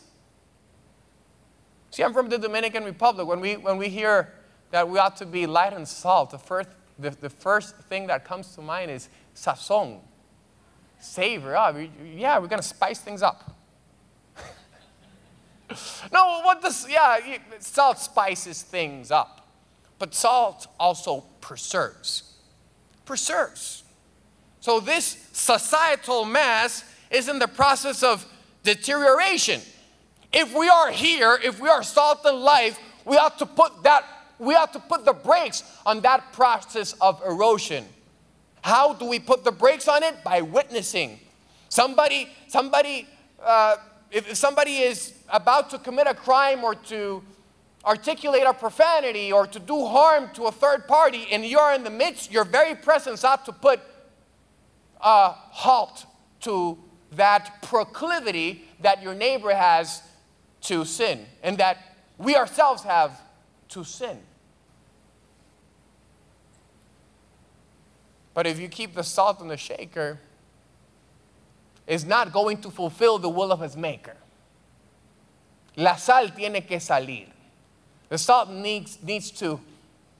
See, 1.90 2.02
I'm 2.02 2.12
from 2.12 2.28
the 2.28 2.38
Dominican 2.38 2.84
Republic. 2.84 3.26
When 3.26 3.40
we, 3.40 3.56
when 3.56 3.78
we 3.78 3.88
hear 3.88 4.32
that 4.70 4.88
we 4.88 4.98
ought 4.98 5.16
to 5.18 5.26
be 5.26 5.46
light 5.46 5.72
and 5.72 5.86
salt, 5.86 6.30
the 6.30 6.38
first, 6.38 6.68
the, 6.98 7.10
the 7.10 7.30
first 7.30 7.76
thing 7.88 8.06
that 8.08 8.24
comes 8.24 8.54
to 8.54 8.60
mind 8.60 8.90
is 8.90 9.08
sazon, 9.34 10.00
savor. 11.00 11.56
Oh, 11.56 11.72
we, 11.72 11.90
yeah, 12.16 12.38
we're 12.38 12.48
going 12.48 12.62
to 12.62 12.68
spice 12.68 12.98
things 13.00 13.22
up. 13.22 13.56
no, 16.12 16.40
what 16.42 16.62
does, 16.62 16.88
yeah, 16.88 17.18
salt 17.58 17.98
spices 17.98 18.62
things 18.62 19.10
up. 19.10 19.46
But 19.98 20.14
salt 20.14 20.66
also 20.78 21.24
preserves. 21.40 22.34
Preserves. 23.04 23.84
So 24.60 24.80
this 24.80 25.28
societal 25.32 26.24
mass 26.24 26.84
is 27.10 27.28
in 27.28 27.38
the 27.38 27.48
process 27.48 28.02
of 28.02 28.26
deterioration. 28.62 29.60
If 30.32 30.54
we 30.54 30.68
are 30.68 30.90
here, 30.90 31.38
if 31.42 31.60
we 31.60 31.68
are 31.68 31.82
salt 31.82 32.20
and 32.24 32.38
life, 32.38 32.78
we 33.04 33.16
ought 33.16 33.38
to 33.38 33.46
put 33.46 33.82
that, 33.82 34.04
we 34.38 34.54
ought 34.54 34.72
to 34.74 34.80
put 34.80 35.04
the 35.04 35.12
brakes 35.12 35.62
on 35.86 36.00
that 36.02 36.32
process 36.32 36.92
of 37.00 37.22
erosion. 37.26 37.84
How 38.62 38.92
do 38.92 39.06
we 39.06 39.18
put 39.18 39.44
the 39.44 39.52
brakes 39.52 39.88
on 39.88 40.02
it? 40.02 40.22
By 40.22 40.42
witnessing. 40.42 41.20
Somebody, 41.70 42.28
somebody, 42.48 43.06
uh, 43.42 43.76
if 44.10 44.36
somebody 44.36 44.78
is 44.78 45.14
about 45.28 45.70
to 45.70 45.78
commit 45.78 46.06
a 46.06 46.14
crime 46.14 46.64
or 46.64 46.74
to 46.74 47.22
articulate 47.84 48.42
a 48.46 48.52
profanity 48.52 49.32
or 49.32 49.46
to 49.46 49.58
do 49.58 49.86
harm 49.86 50.28
to 50.34 50.44
a 50.44 50.52
third 50.52 50.86
party 50.86 51.26
and 51.30 51.44
you're 51.44 51.72
in 51.72 51.84
the 51.84 51.90
midst, 51.90 52.30
your 52.30 52.44
very 52.44 52.74
presence 52.74 53.24
ought 53.24 53.46
to 53.46 53.52
put 53.52 53.80
a 55.00 55.30
halt 55.30 56.04
to 56.40 56.76
that 57.12 57.62
proclivity 57.62 58.64
that 58.80 59.02
your 59.02 59.14
neighbor 59.14 59.54
has 59.54 60.02
to 60.62 60.84
sin 60.84 61.26
and 61.42 61.58
that 61.58 61.78
we 62.16 62.36
ourselves 62.36 62.82
have 62.82 63.20
to 63.68 63.84
sin. 63.84 64.18
But 68.34 68.46
if 68.46 68.58
you 68.58 68.68
keep 68.68 68.94
the 68.94 69.02
salt 69.02 69.40
in 69.40 69.48
the 69.48 69.56
shaker, 69.56 70.20
it's 71.86 72.04
not 72.04 72.32
going 72.32 72.60
to 72.62 72.70
fulfill 72.70 73.18
the 73.18 73.28
will 73.28 73.50
of 73.50 73.62
its 73.62 73.76
maker. 73.76 74.16
La 75.76 75.96
sal 75.96 76.28
tiene 76.28 76.60
que 76.60 76.78
salir. 76.78 77.26
The 78.08 78.18
salt 78.18 78.50
needs, 78.50 78.98
needs 79.02 79.30
to, 79.32 79.60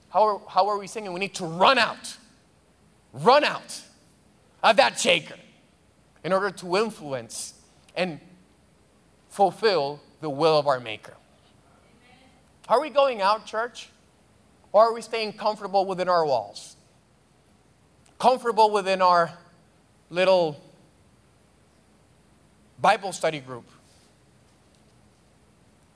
how 0.09 0.23
are, 0.23 0.41
how 0.47 0.67
are 0.67 0.77
we 0.77 0.87
singing? 0.87 1.13
We 1.13 1.19
need 1.19 1.35
to 1.35 1.45
run 1.45 1.77
out. 1.77 2.17
Run 3.13 3.43
out 3.43 3.81
of 4.63 4.77
that 4.77 4.99
shaker 4.99 5.35
in 6.23 6.33
order 6.33 6.51
to 6.51 6.77
influence 6.77 7.53
and 7.95 8.19
fulfill 9.29 10.01
the 10.21 10.29
will 10.29 10.57
of 10.57 10.67
our 10.67 10.79
Maker. 10.79 11.15
Are 12.67 12.79
we 12.79 12.89
going 12.89 13.21
out, 13.21 13.45
church? 13.45 13.89
Or 14.71 14.83
are 14.83 14.93
we 14.93 15.01
staying 15.01 15.33
comfortable 15.33 15.85
within 15.85 16.07
our 16.07 16.25
walls? 16.25 16.75
comfortable 18.19 18.69
within 18.69 19.01
our 19.01 19.31
little 20.09 20.61
Bible 22.79 23.13
study 23.13 23.39
group? 23.39 23.65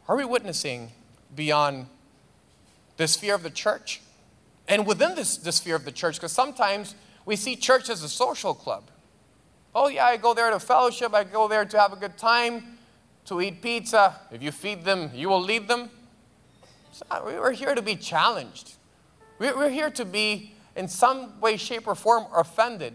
Are 0.07 0.15
we 0.15 0.26
witnessing 0.26 0.91
beyond 1.36 1.88
the 2.97 3.07
sphere 3.07 3.36
of 3.36 3.43
the 3.43 3.49
church? 3.49 4.01
And 4.67 4.88
within 4.88 5.15
this, 5.15 5.38
the 5.38 5.51
sphere 5.51 5.76
of 5.76 5.86
the 5.86 5.91
church, 5.91 6.15
because 6.15 6.32
sometimes 6.32 6.95
we 7.26 7.36
see 7.36 7.55
church 7.55 7.89
as 7.89 8.03
a 8.03 8.09
social 8.09 8.53
club. 8.53 8.84
Oh, 9.76 9.88
yeah, 9.88 10.05
I 10.05 10.17
go 10.17 10.34
there 10.34 10.49
to 10.49 10.59
fellowship, 10.59 11.13
I 11.13 11.24
go 11.26 11.47
there 11.47 11.65
to 11.65 11.80
have 11.80 11.91
a 11.91 11.95
good 11.95 12.17
time, 12.17 12.72
to 13.26 13.41
eat 13.41 13.61
pizza. 13.61 14.15
If 14.32 14.43
you 14.43 14.51
feed 14.51 14.84
them, 14.84 15.11
you 15.13 15.30
will 15.30 15.41
lead 15.41 15.67
them. 15.67 15.89
Uh, 17.09 17.21
we're 17.26 17.51
here 17.51 17.76
to 17.76 17.82
be 17.82 17.95
challenged. 17.95 18.74
We're 19.39 19.69
here 19.69 19.89
to 19.91 20.05
be 20.05 20.53
in 20.76 20.88
some 20.88 21.39
way, 21.39 21.57
shape, 21.57 21.88
or 21.88 21.95
form 21.95 22.26
offended 22.34 22.93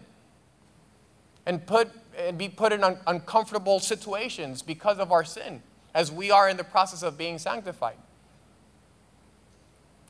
and, 1.45 1.65
put, 1.65 1.89
and 2.17 2.37
be 2.37 2.49
put 2.49 2.71
in 2.71 2.83
un- 2.83 2.99
uncomfortable 3.07 3.79
situations 3.79 4.61
because 4.61 4.99
of 4.99 5.11
our 5.11 5.23
sin, 5.23 5.61
as 5.93 6.11
we 6.11 6.31
are 6.31 6.49
in 6.49 6.57
the 6.57 6.63
process 6.63 7.03
of 7.03 7.17
being 7.17 7.37
sanctified. 7.37 7.97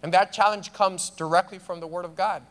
And 0.01 0.13
that 0.13 0.32
challenge 0.32 0.72
comes 0.74 1.09
directly 1.09 1.59
from 1.59 1.80
the 1.80 1.88
Word 1.88 2.05
of 2.05 2.15
God. 2.15 2.43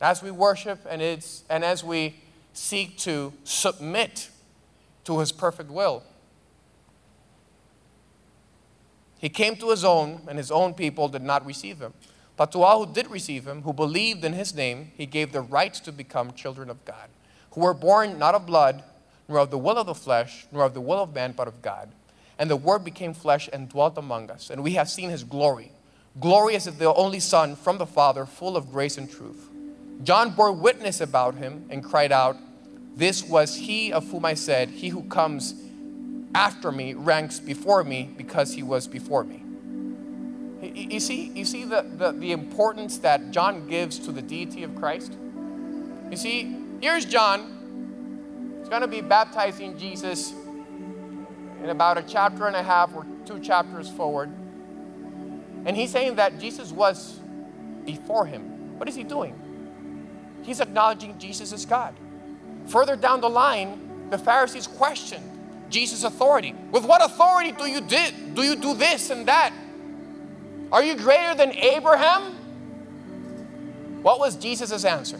As 0.00 0.22
we 0.22 0.30
worship 0.30 0.80
and, 0.88 1.00
it's, 1.02 1.44
and 1.48 1.64
as 1.64 1.84
we 1.84 2.16
seek 2.54 2.98
to 2.98 3.32
submit 3.44 4.30
to 5.04 5.18
His 5.18 5.32
perfect 5.32 5.70
will. 5.70 6.02
He 9.18 9.28
came 9.28 9.56
to 9.56 9.70
His 9.70 9.84
own, 9.84 10.22
and 10.28 10.38
His 10.38 10.50
own 10.50 10.74
people 10.74 11.08
did 11.08 11.22
not 11.22 11.46
receive 11.46 11.80
Him. 11.80 11.94
But 12.36 12.52
to 12.52 12.62
all 12.62 12.84
who 12.84 12.92
did 12.92 13.10
receive 13.10 13.46
him, 13.46 13.62
who 13.62 13.72
believed 13.72 14.24
in 14.24 14.32
his 14.32 14.54
name, 14.54 14.90
he 14.96 15.06
gave 15.06 15.32
the 15.32 15.42
right 15.42 15.72
to 15.74 15.92
become 15.92 16.32
children 16.32 16.70
of 16.70 16.84
God, 16.84 17.08
who 17.52 17.60
were 17.60 17.74
born 17.74 18.18
not 18.18 18.34
of 18.34 18.46
blood, 18.46 18.82
nor 19.28 19.38
of 19.38 19.50
the 19.50 19.58
will 19.58 19.78
of 19.78 19.86
the 19.86 19.94
flesh, 19.94 20.46
nor 20.50 20.64
of 20.64 20.74
the 20.74 20.80
will 20.80 21.02
of 21.02 21.14
man, 21.14 21.32
but 21.36 21.48
of 21.48 21.62
God. 21.62 21.90
And 22.38 22.50
the 22.50 22.56
Word 22.56 22.84
became 22.84 23.14
flesh 23.14 23.48
and 23.52 23.68
dwelt 23.68 23.96
among 23.98 24.30
us, 24.30 24.50
and 24.50 24.62
we 24.62 24.72
have 24.72 24.88
seen 24.90 25.10
his 25.10 25.24
glory. 25.24 25.72
Glorious 26.20 26.66
as 26.66 26.76
the 26.76 26.92
only 26.94 27.20
Son 27.20 27.54
from 27.54 27.78
the 27.78 27.86
Father, 27.86 28.26
full 28.26 28.56
of 28.56 28.72
grace 28.72 28.98
and 28.98 29.10
truth. 29.10 29.48
John 30.02 30.34
bore 30.34 30.52
witness 30.52 31.00
about 31.00 31.36
him 31.36 31.66
and 31.70 31.84
cried 31.84 32.12
out, 32.12 32.36
This 32.96 33.24
was 33.24 33.56
he 33.56 33.92
of 33.92 34.10
whom 34.10 34.24
I 34.24 34.34
said, 34.34 34.70
He 34.70 34.88
who 34.88 35.02
comes 35.04 35.54
after 36.34 36.72
me 36.72 36.94
ranks 36.94 37.40
before 37.40 37.84
me 37.84 38.10
because 38.16 38.54
he 38.54 38.62
was 38.62 38.86
before 38.86 39.24
me. 39.24 39.42
You 40.62 41.00
see, 41.00 41.28
you 41.34 41.44
see 41.44 41.64
the, 41.64 41.82
the, 41.82 42.12
the 42.12 42.32
importance 42.32 42.98
that 42.98 43.32
John 43.32 43.66
gives 43.66 43.98
to 44.00 44.12
the 44.12 44.22
deity 44.22 44.62
of 44.62 44.76
Christ? 44.76 45.12
You 46.10 46.16
see, 46.16 46.56
here's 46.80 47.04
John. 47.04 48.58
He's 48.60 48.68
going 48.68 48.82
to 48.82 48.88
be 48.88 49.00
baptizing 49.00 49.76
Jesus 49.76 50.32
in 51.62 51.70
about 51.70 51.98
a 51.98 52.02
chapter 52.02 52.46
and 52.46 52.54
a 52.54 52.62
half 52.62 52.94
or 52.94 53.04
two 53.24 53.40
chapters 53.40 53.90
forward. 53.90 54.30
And 55.64 55.76
he's 55.76 55.90
saying 55.90 56.16
that 56.16 56.38
Jesus 56.38 56.70
was 56.70 57.18
before 57.84 58.26
him. 58.26 58.78
What 58.78 58.88
is 58.88 58.94
he 58.94 59.02
doing? 59.02 59.38
He's 60.42 60.60
acknowledging 60.60 61.18
Jesus 61.18 61.52
as 61.52 61.66
God. 61.66 61.94
Further 62.68 62.96
down 62.96 63.20
the 63.20 63.30
line, 63.30 64.08
the 64.10 64.18
Pharisees 64.18 64.66
questioned 64.66 65.28
Jesus' 65.72 66.04
authority. 66.04 66.54
With 66.70 66.84
what 66.84 67.02
authority 67.02 67.52
do 67.52 67.66
you, 67.66 67.80
di- 67.80 68.12
do, 68.34 68.42
you 68.42 68.56
do 68.56 68.74
this 68.74 69.10
and 69.10 69.26
that? 69.26 69.52
Are 70.70 70.82
you 70.82 70.94
greater 70.96 71.34
than 71.34 71.52
Abraham? 71.52 72.34
What 74.02 74.18
was 74.18 74.36
Jesus' 74.36 74.84
answer? 74.84 75.18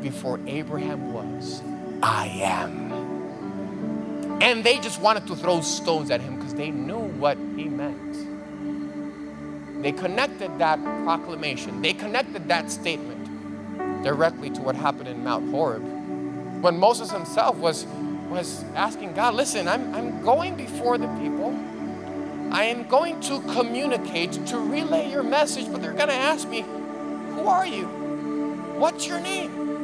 Before 0.00 0.38
Abraham 0.46 1.12
was, 1.12 1.60
I 2.02 2.28
am. 2.28 2.88
And 4.40 4.62
they 4.62 4.78
just 4.78 5.00
wanted 5.00 5.26
to 5.26 5.34
throw 5.34 5.60
stones 5.60 6.10
at 6.10 6.20
him 6.20 6.36
because 6.36 6.54
they 6.54 6.70
knew 6.70 7.00
what 7.00 7.36
he 7.56 7.64
meant. 7.64 7.98
They 9.82 9.90
connected 9.92 10.56
that 10.58 10.82
proclamation, 11.04 11.82
they 11.82 11.92
connected 11.92 12.46
that 12.48 12.70
statement 12.70 13.17
directly 14.02 14.50
to 14.50 14.60
what 14.60 14.76
happened 14.76 15.08
in 15.08 15.24
Mount 15.24 15.50
Horeb. 15.50 15.82
When 16.62 16.78
Moses 16.78 17.10
himself 17.10 17.56
was, 17.56 17.86
was 18.30 18.64
asking 18.74 19.14
God, 19.14 19.34
listen, 19.34 19.68
I'm, 19.68 19.94
I'm 19.94 20.22
going 20.22 20.56
before 20.56 20.98
the 20.98 21.08
people. 21.20 21.54
I 22.50 22.64
am 22.64 22.88
going 22.88 23.20
to 23.22 23.40
communicate, 23.42 24.32
to 24.46 24.58
relay 24.58 25.10
your 25.10 25.22
message, 25.22 25.70
but 25.70 25.82
they're 25.82 25.92
going 25.92 26.08
to 26.08 26.14
ask 26.14 26.48
me, 26.48 26.62
Who 26.62 27.46
are 27.46 27.66
you? 27.66 27.86
What's 28.78 29.06
your 29.06 29.20
name? 29.20 29.76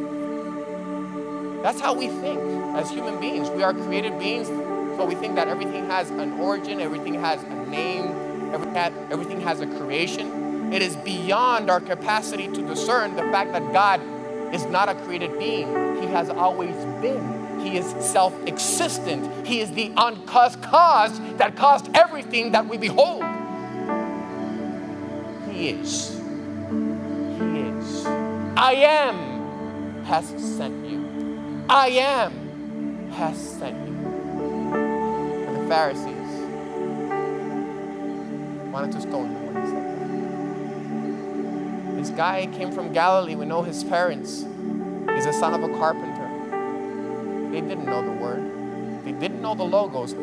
That's 1.62 1.80
how 1.80 1.94
we 1.94 2.08
think 2.08 2.40
as 2.76 2.90
human 2.90 3.20
beings. 3.20 3.50
We 3.50 3.62
are 3.62 3.74
created 3.74 4.18
beings, 4.18 4.48
so 4.48 5.04
we 5.04 5.14
think 5.14 5.34
that 5.36 5.48
everything 5.48 5.86
has 5.86 6.10
an 6.10 6.32
origin, 6.34 6.80
everything 6.80 7.14
has 7.14 7.42
a 7.42 7.66
name, 7.66 8.06
everything 9.10 9.40
has 9.42 9.60
a 9.60 9.66
creation. 9.66 10.43
It 10.72 10.82
is 10.82 10.96
beyond 10.96 11.70
our 11.70 11.80
capacity 11.80 12.48
to 12.48 12.66
discern 12.66 13.16
the 13.16 13.22
fact 13.22 13.52
that 13.52 13.72
God 13.72 14.00
is 14.54 14.64
not 14.66 14.88
a 14.88 14.94
created 14.94 15.38
being, 15.38 16.00
He 16.00 16.06
has 16.08 16.30
always 16.30 16.74
been. 17.02 17.60
He 17.60 17.76
is 17.76 17.86
self 18.04 18.34
existent. 18.46 19.46
He 19.46 19.60
is 19.60 19.72
the 19.72 19.92
uncaused 19.96 20.60
cause 20.62 21.18
that 21.38 21.56
caused 21.56 21.88
everything 21.94 22.52
that 22.52 22.66
we 22.66 22.76
behold. 22.76 23.24
He 25.50 25.70
is. 25.70 26.10
He 26.10 27.60
is. 27.60 28.06
I 28.56 28.74
am 28.76 30.04
has 30.04 30.26
sent 30.56 30.86
you. 30.86 31.64
I 31.68 31.88
am 31.88 33.10
has 33.12 33.38
sent 33.38 33.76
you. 33.88 33.94
And 34.74 35.56
the 35.56 35.68
Pharisees 35.68 36.14
wanted 38.72 38.92
to 38.92 39.00
stone 39.00 39.30
him 39.30 39.43
This 42.04 42.12
guy 42.14 42.44
came 42.52 42.70
from 42.70 42.92
Galilee. 42.92 43.34
We 43.34 43.46
know 43.46 43.62
his 43.62 43.82
parents. 43.82 44.42
He's 45.14 45.24
the 45.24 45.32
son 45.32 45.54
of 45.54 45.62
a 45.62 45.72
carpenter. 45.78 47.50
They 47.50 47.62
didn't 47.62 47.86
know 47.86 48.04
the 48.04 48.12
word, 48.12 49.06
they 49.06 49.12
didn't 49.12 49.40
know 49.40 49.54
the 49.54 49.64
logos 49.64 50.14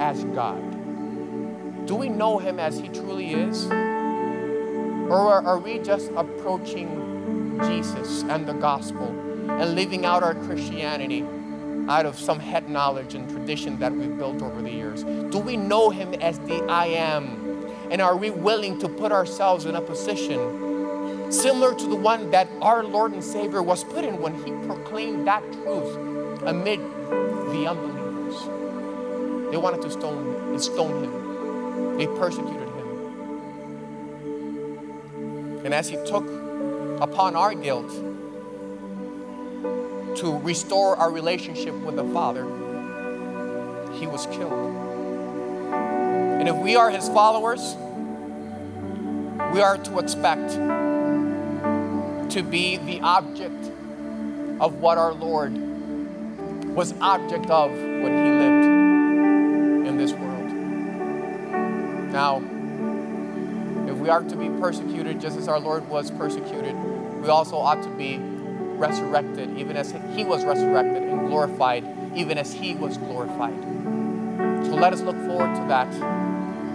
as 0.00 0.24
God. 0.24 1.86
Do 1.86 1.94
we 1.94 2.08
know 2.08 2.38
him 2.38 2.58
as 2.58 2.78
he 2.78 2.88
truly 2.88 3.34
is? 3.34 3.66
Or 3.66 5.44
are 5.46 5.58
we 5.58 5.78
just 5.80 6.10
approaching 6.16 7.60
Jesus 7.66 8.22
and 8.22 8.46
the 8.46 8.54
gospel 8.54 9.08
and 9.50 9.74
living 9.74 10.06
out 10.06 10.22
our 10.22 10.34
Christianity 10.34 11.22
out 11.86 12.06
of 12.06 12.18
some 12.18 12.40
head 12.40 12.70
knowledge 12.70 13.14
and 13.14 13.28
tradition 13.28 13.78
that 13.78 13.92
we've 13.92 14.16
built 14.16 14.40
over 14.40 14.62
the 14.62 14.72
years? 14.72 15.04
Do 15.04 15.38
we 15.38 15.58
know 15.58 15.90
Him 15.90 16.14
as 16.14 16.38
the 16.38 16.64
I 16.64 16.86
am? 16.86 17.68
And 17.90 18.00
are 18.00 18.16
we 18.16 18.30
willing 18.30 18.78
to 18.78 18.88
put 18.88 19.12
ourselves 19.12 19.66
in 19.66 19.74
a 19.74 19.82
position 19.82 20.69
similar 21.30 21.74
to 21.74 21.86
the 21.86 21.96
one 21.96 22.30
that 22.30 22.48
our 22.60 22.84
Lord 22.84 23.12
and 23.12 23.24
Savior 23.24 23.62
was 23.62 23.84
put 23.84 24.04
in 24.04 24.20
when 24.20 24.34
He 24.44 24.52
proclaimed 24.66 25.26
that 25.26 25.42
truth 25.52 25.96
amid 26.42 26.80
the 26.80 27.66
unbelievers? 27.68 28.44
They 29.50 29.56
wanted 29.56 29.82
to 29.82 29.90
stone, 29.90 30.58
stone 30.58 31.04
Him, 31.04 31.96
they 31.96 32.06
persecuted 32.06 32.68
Him. 32.68 32.86
And 35.64 35.74
as 35.74 35.88
He 35.88 35.96
took 36.04 36.26
upon 37.00 37.34
our 37.36 37.54
guilt, 37.54 37.90
to 40.16 40.38
restore 40.40 40.96
our 40.96 41.10
relationship 41.10 41.74
with 41.76 41.96
the 41.96 42.04
Father, 42.04 42.44
he 43.94 44.06
was 44.06 44.26
killed. 44.26 44.52
And 46.40 46.48
if 46.48 46.56
we 46.56 46.76
are 46.76 46.90
his 46.90 47.08
followers, 47.08 47.76
we 49.52 49.60
are 49.60 49.78
to 49.78 49.98
expect 49.98 50.50
to 52.30 52.42
be 52.42 52.76
the 52.76 53.00
object 53.00 53.70
of 54.60 54.74
what 54.74 54.98
our 54.98 55.12
Lord 55.12 55.52
was 56.74 56.94
object 57.00 57.50
of 57.50 57.72
when 57.72 58.24
he 58.24 58.30
lived 58.30 58.66
in 59.88 59.96
this 59.96 60.12
world. 60.12 60.52
Now, 62.12 62.40
if 63.90 63.96
we 63.96 64.08
are 64.08 64.22
to 64.22 64.36
be 64.36 64.48
persecuted 64.60 65.20
just 65.20 65.36
as 65.36 65.48
our 65.48 65.58
Lord 65.58 65.88
was 65.88 66.12
persecuted, 66.12 66.76
we 67.20 67.28
also 67.28 67.56
ought 67.56 67.82
to 67.82 67.90
be 67.90 68.18
resurrected, 68.18 69.58
even 69.58 69.76
as 69.76 69.92
he 70.14 70.24
was 70.24 70.44
resurrected, 70.44 71.02
and 71.02 71.28
glorified, 71.28 71.84
even 72.14 72.38
as 72.38 72.52
he 72.52 72.74
was 72.74 72.96
glorified. 72.96 73.60
So 74.66 74.76
let 74.76 74.92
us 74.92 75.00
look 75.00 75.16
forward 75.26 75.54
to 75.56 75.64
that. 75.68 75.92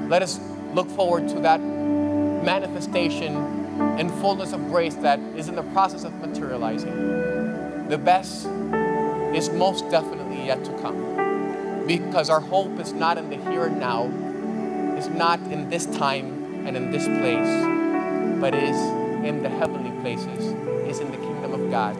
Let 0.10 0.22
us 0.22 0.39
look 0.74 0.89
forward 0.89 1.30
to 1.30 1.39
that 1.39 1.62
manifestation 1.62 3.64
and 3.97 4.11
fullness 4.21 4.53
of 4.53 4.67
grace 4.69 4.95
that 4.95 5.19
is 5.36 5.47
in 5.47 5.55
the 5.55 5.63
process 5.63 6.03
of 6.03 6.13
materializing. 6.15 7.88
The 7.88 7.97
best 7.97 8.45
is 9.36 9.49
most 9.49 9.89
definitely 9.89 10.45
yet 10.45 10.63
to 10.65 10.71
come 10.80 11.86
because 11.88 12.30
our 12.30 12.39
hope 12.39 12.80
is 12.80 12.93
not 12.93 13.17
in 13.17 13.30
the 13.30 13.38
here 13.49 13.65
and 13.65 13.80
now, 13.80 14.11
it's 14.97 15.07
not 15.07 15.39
in 15.51 15.69
this 15.69 15.86
time 15.86 16.65
and 16.65 16.76
in 16.76 16.89
this 16.89 17.05
place, 17.05 18.41
but 18.41 18.55
is 18.55 18.78
in 19.26 19.43
the 19.43 19.49
heavenly 19.49 19.91
places, 20.01 20.53
is 20.88 20.99
in 20.99 21.11
the 21.11 21.17
kingdom 21.17 21.53
of 21.53 21.69
God 21.69 21.95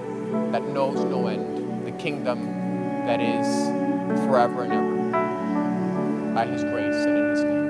that 0.52 0.64
knows 0.64 0.96
no 0.96 1.28
end, 1.28 1.86
the 1.86 1.92
kingdom 1.92 2.46
that 3.06 3.22
is 3.22 3.46
forever 4.26 4.64
and 4.64 4.74
ever 4.74 6.34
by 6.34 6.46
his 6.46 6.64
grace 6.64 6.96
and 7.06 7.18
in 7.18 7.30
his 7.30 7.44
name. 7.44 7.65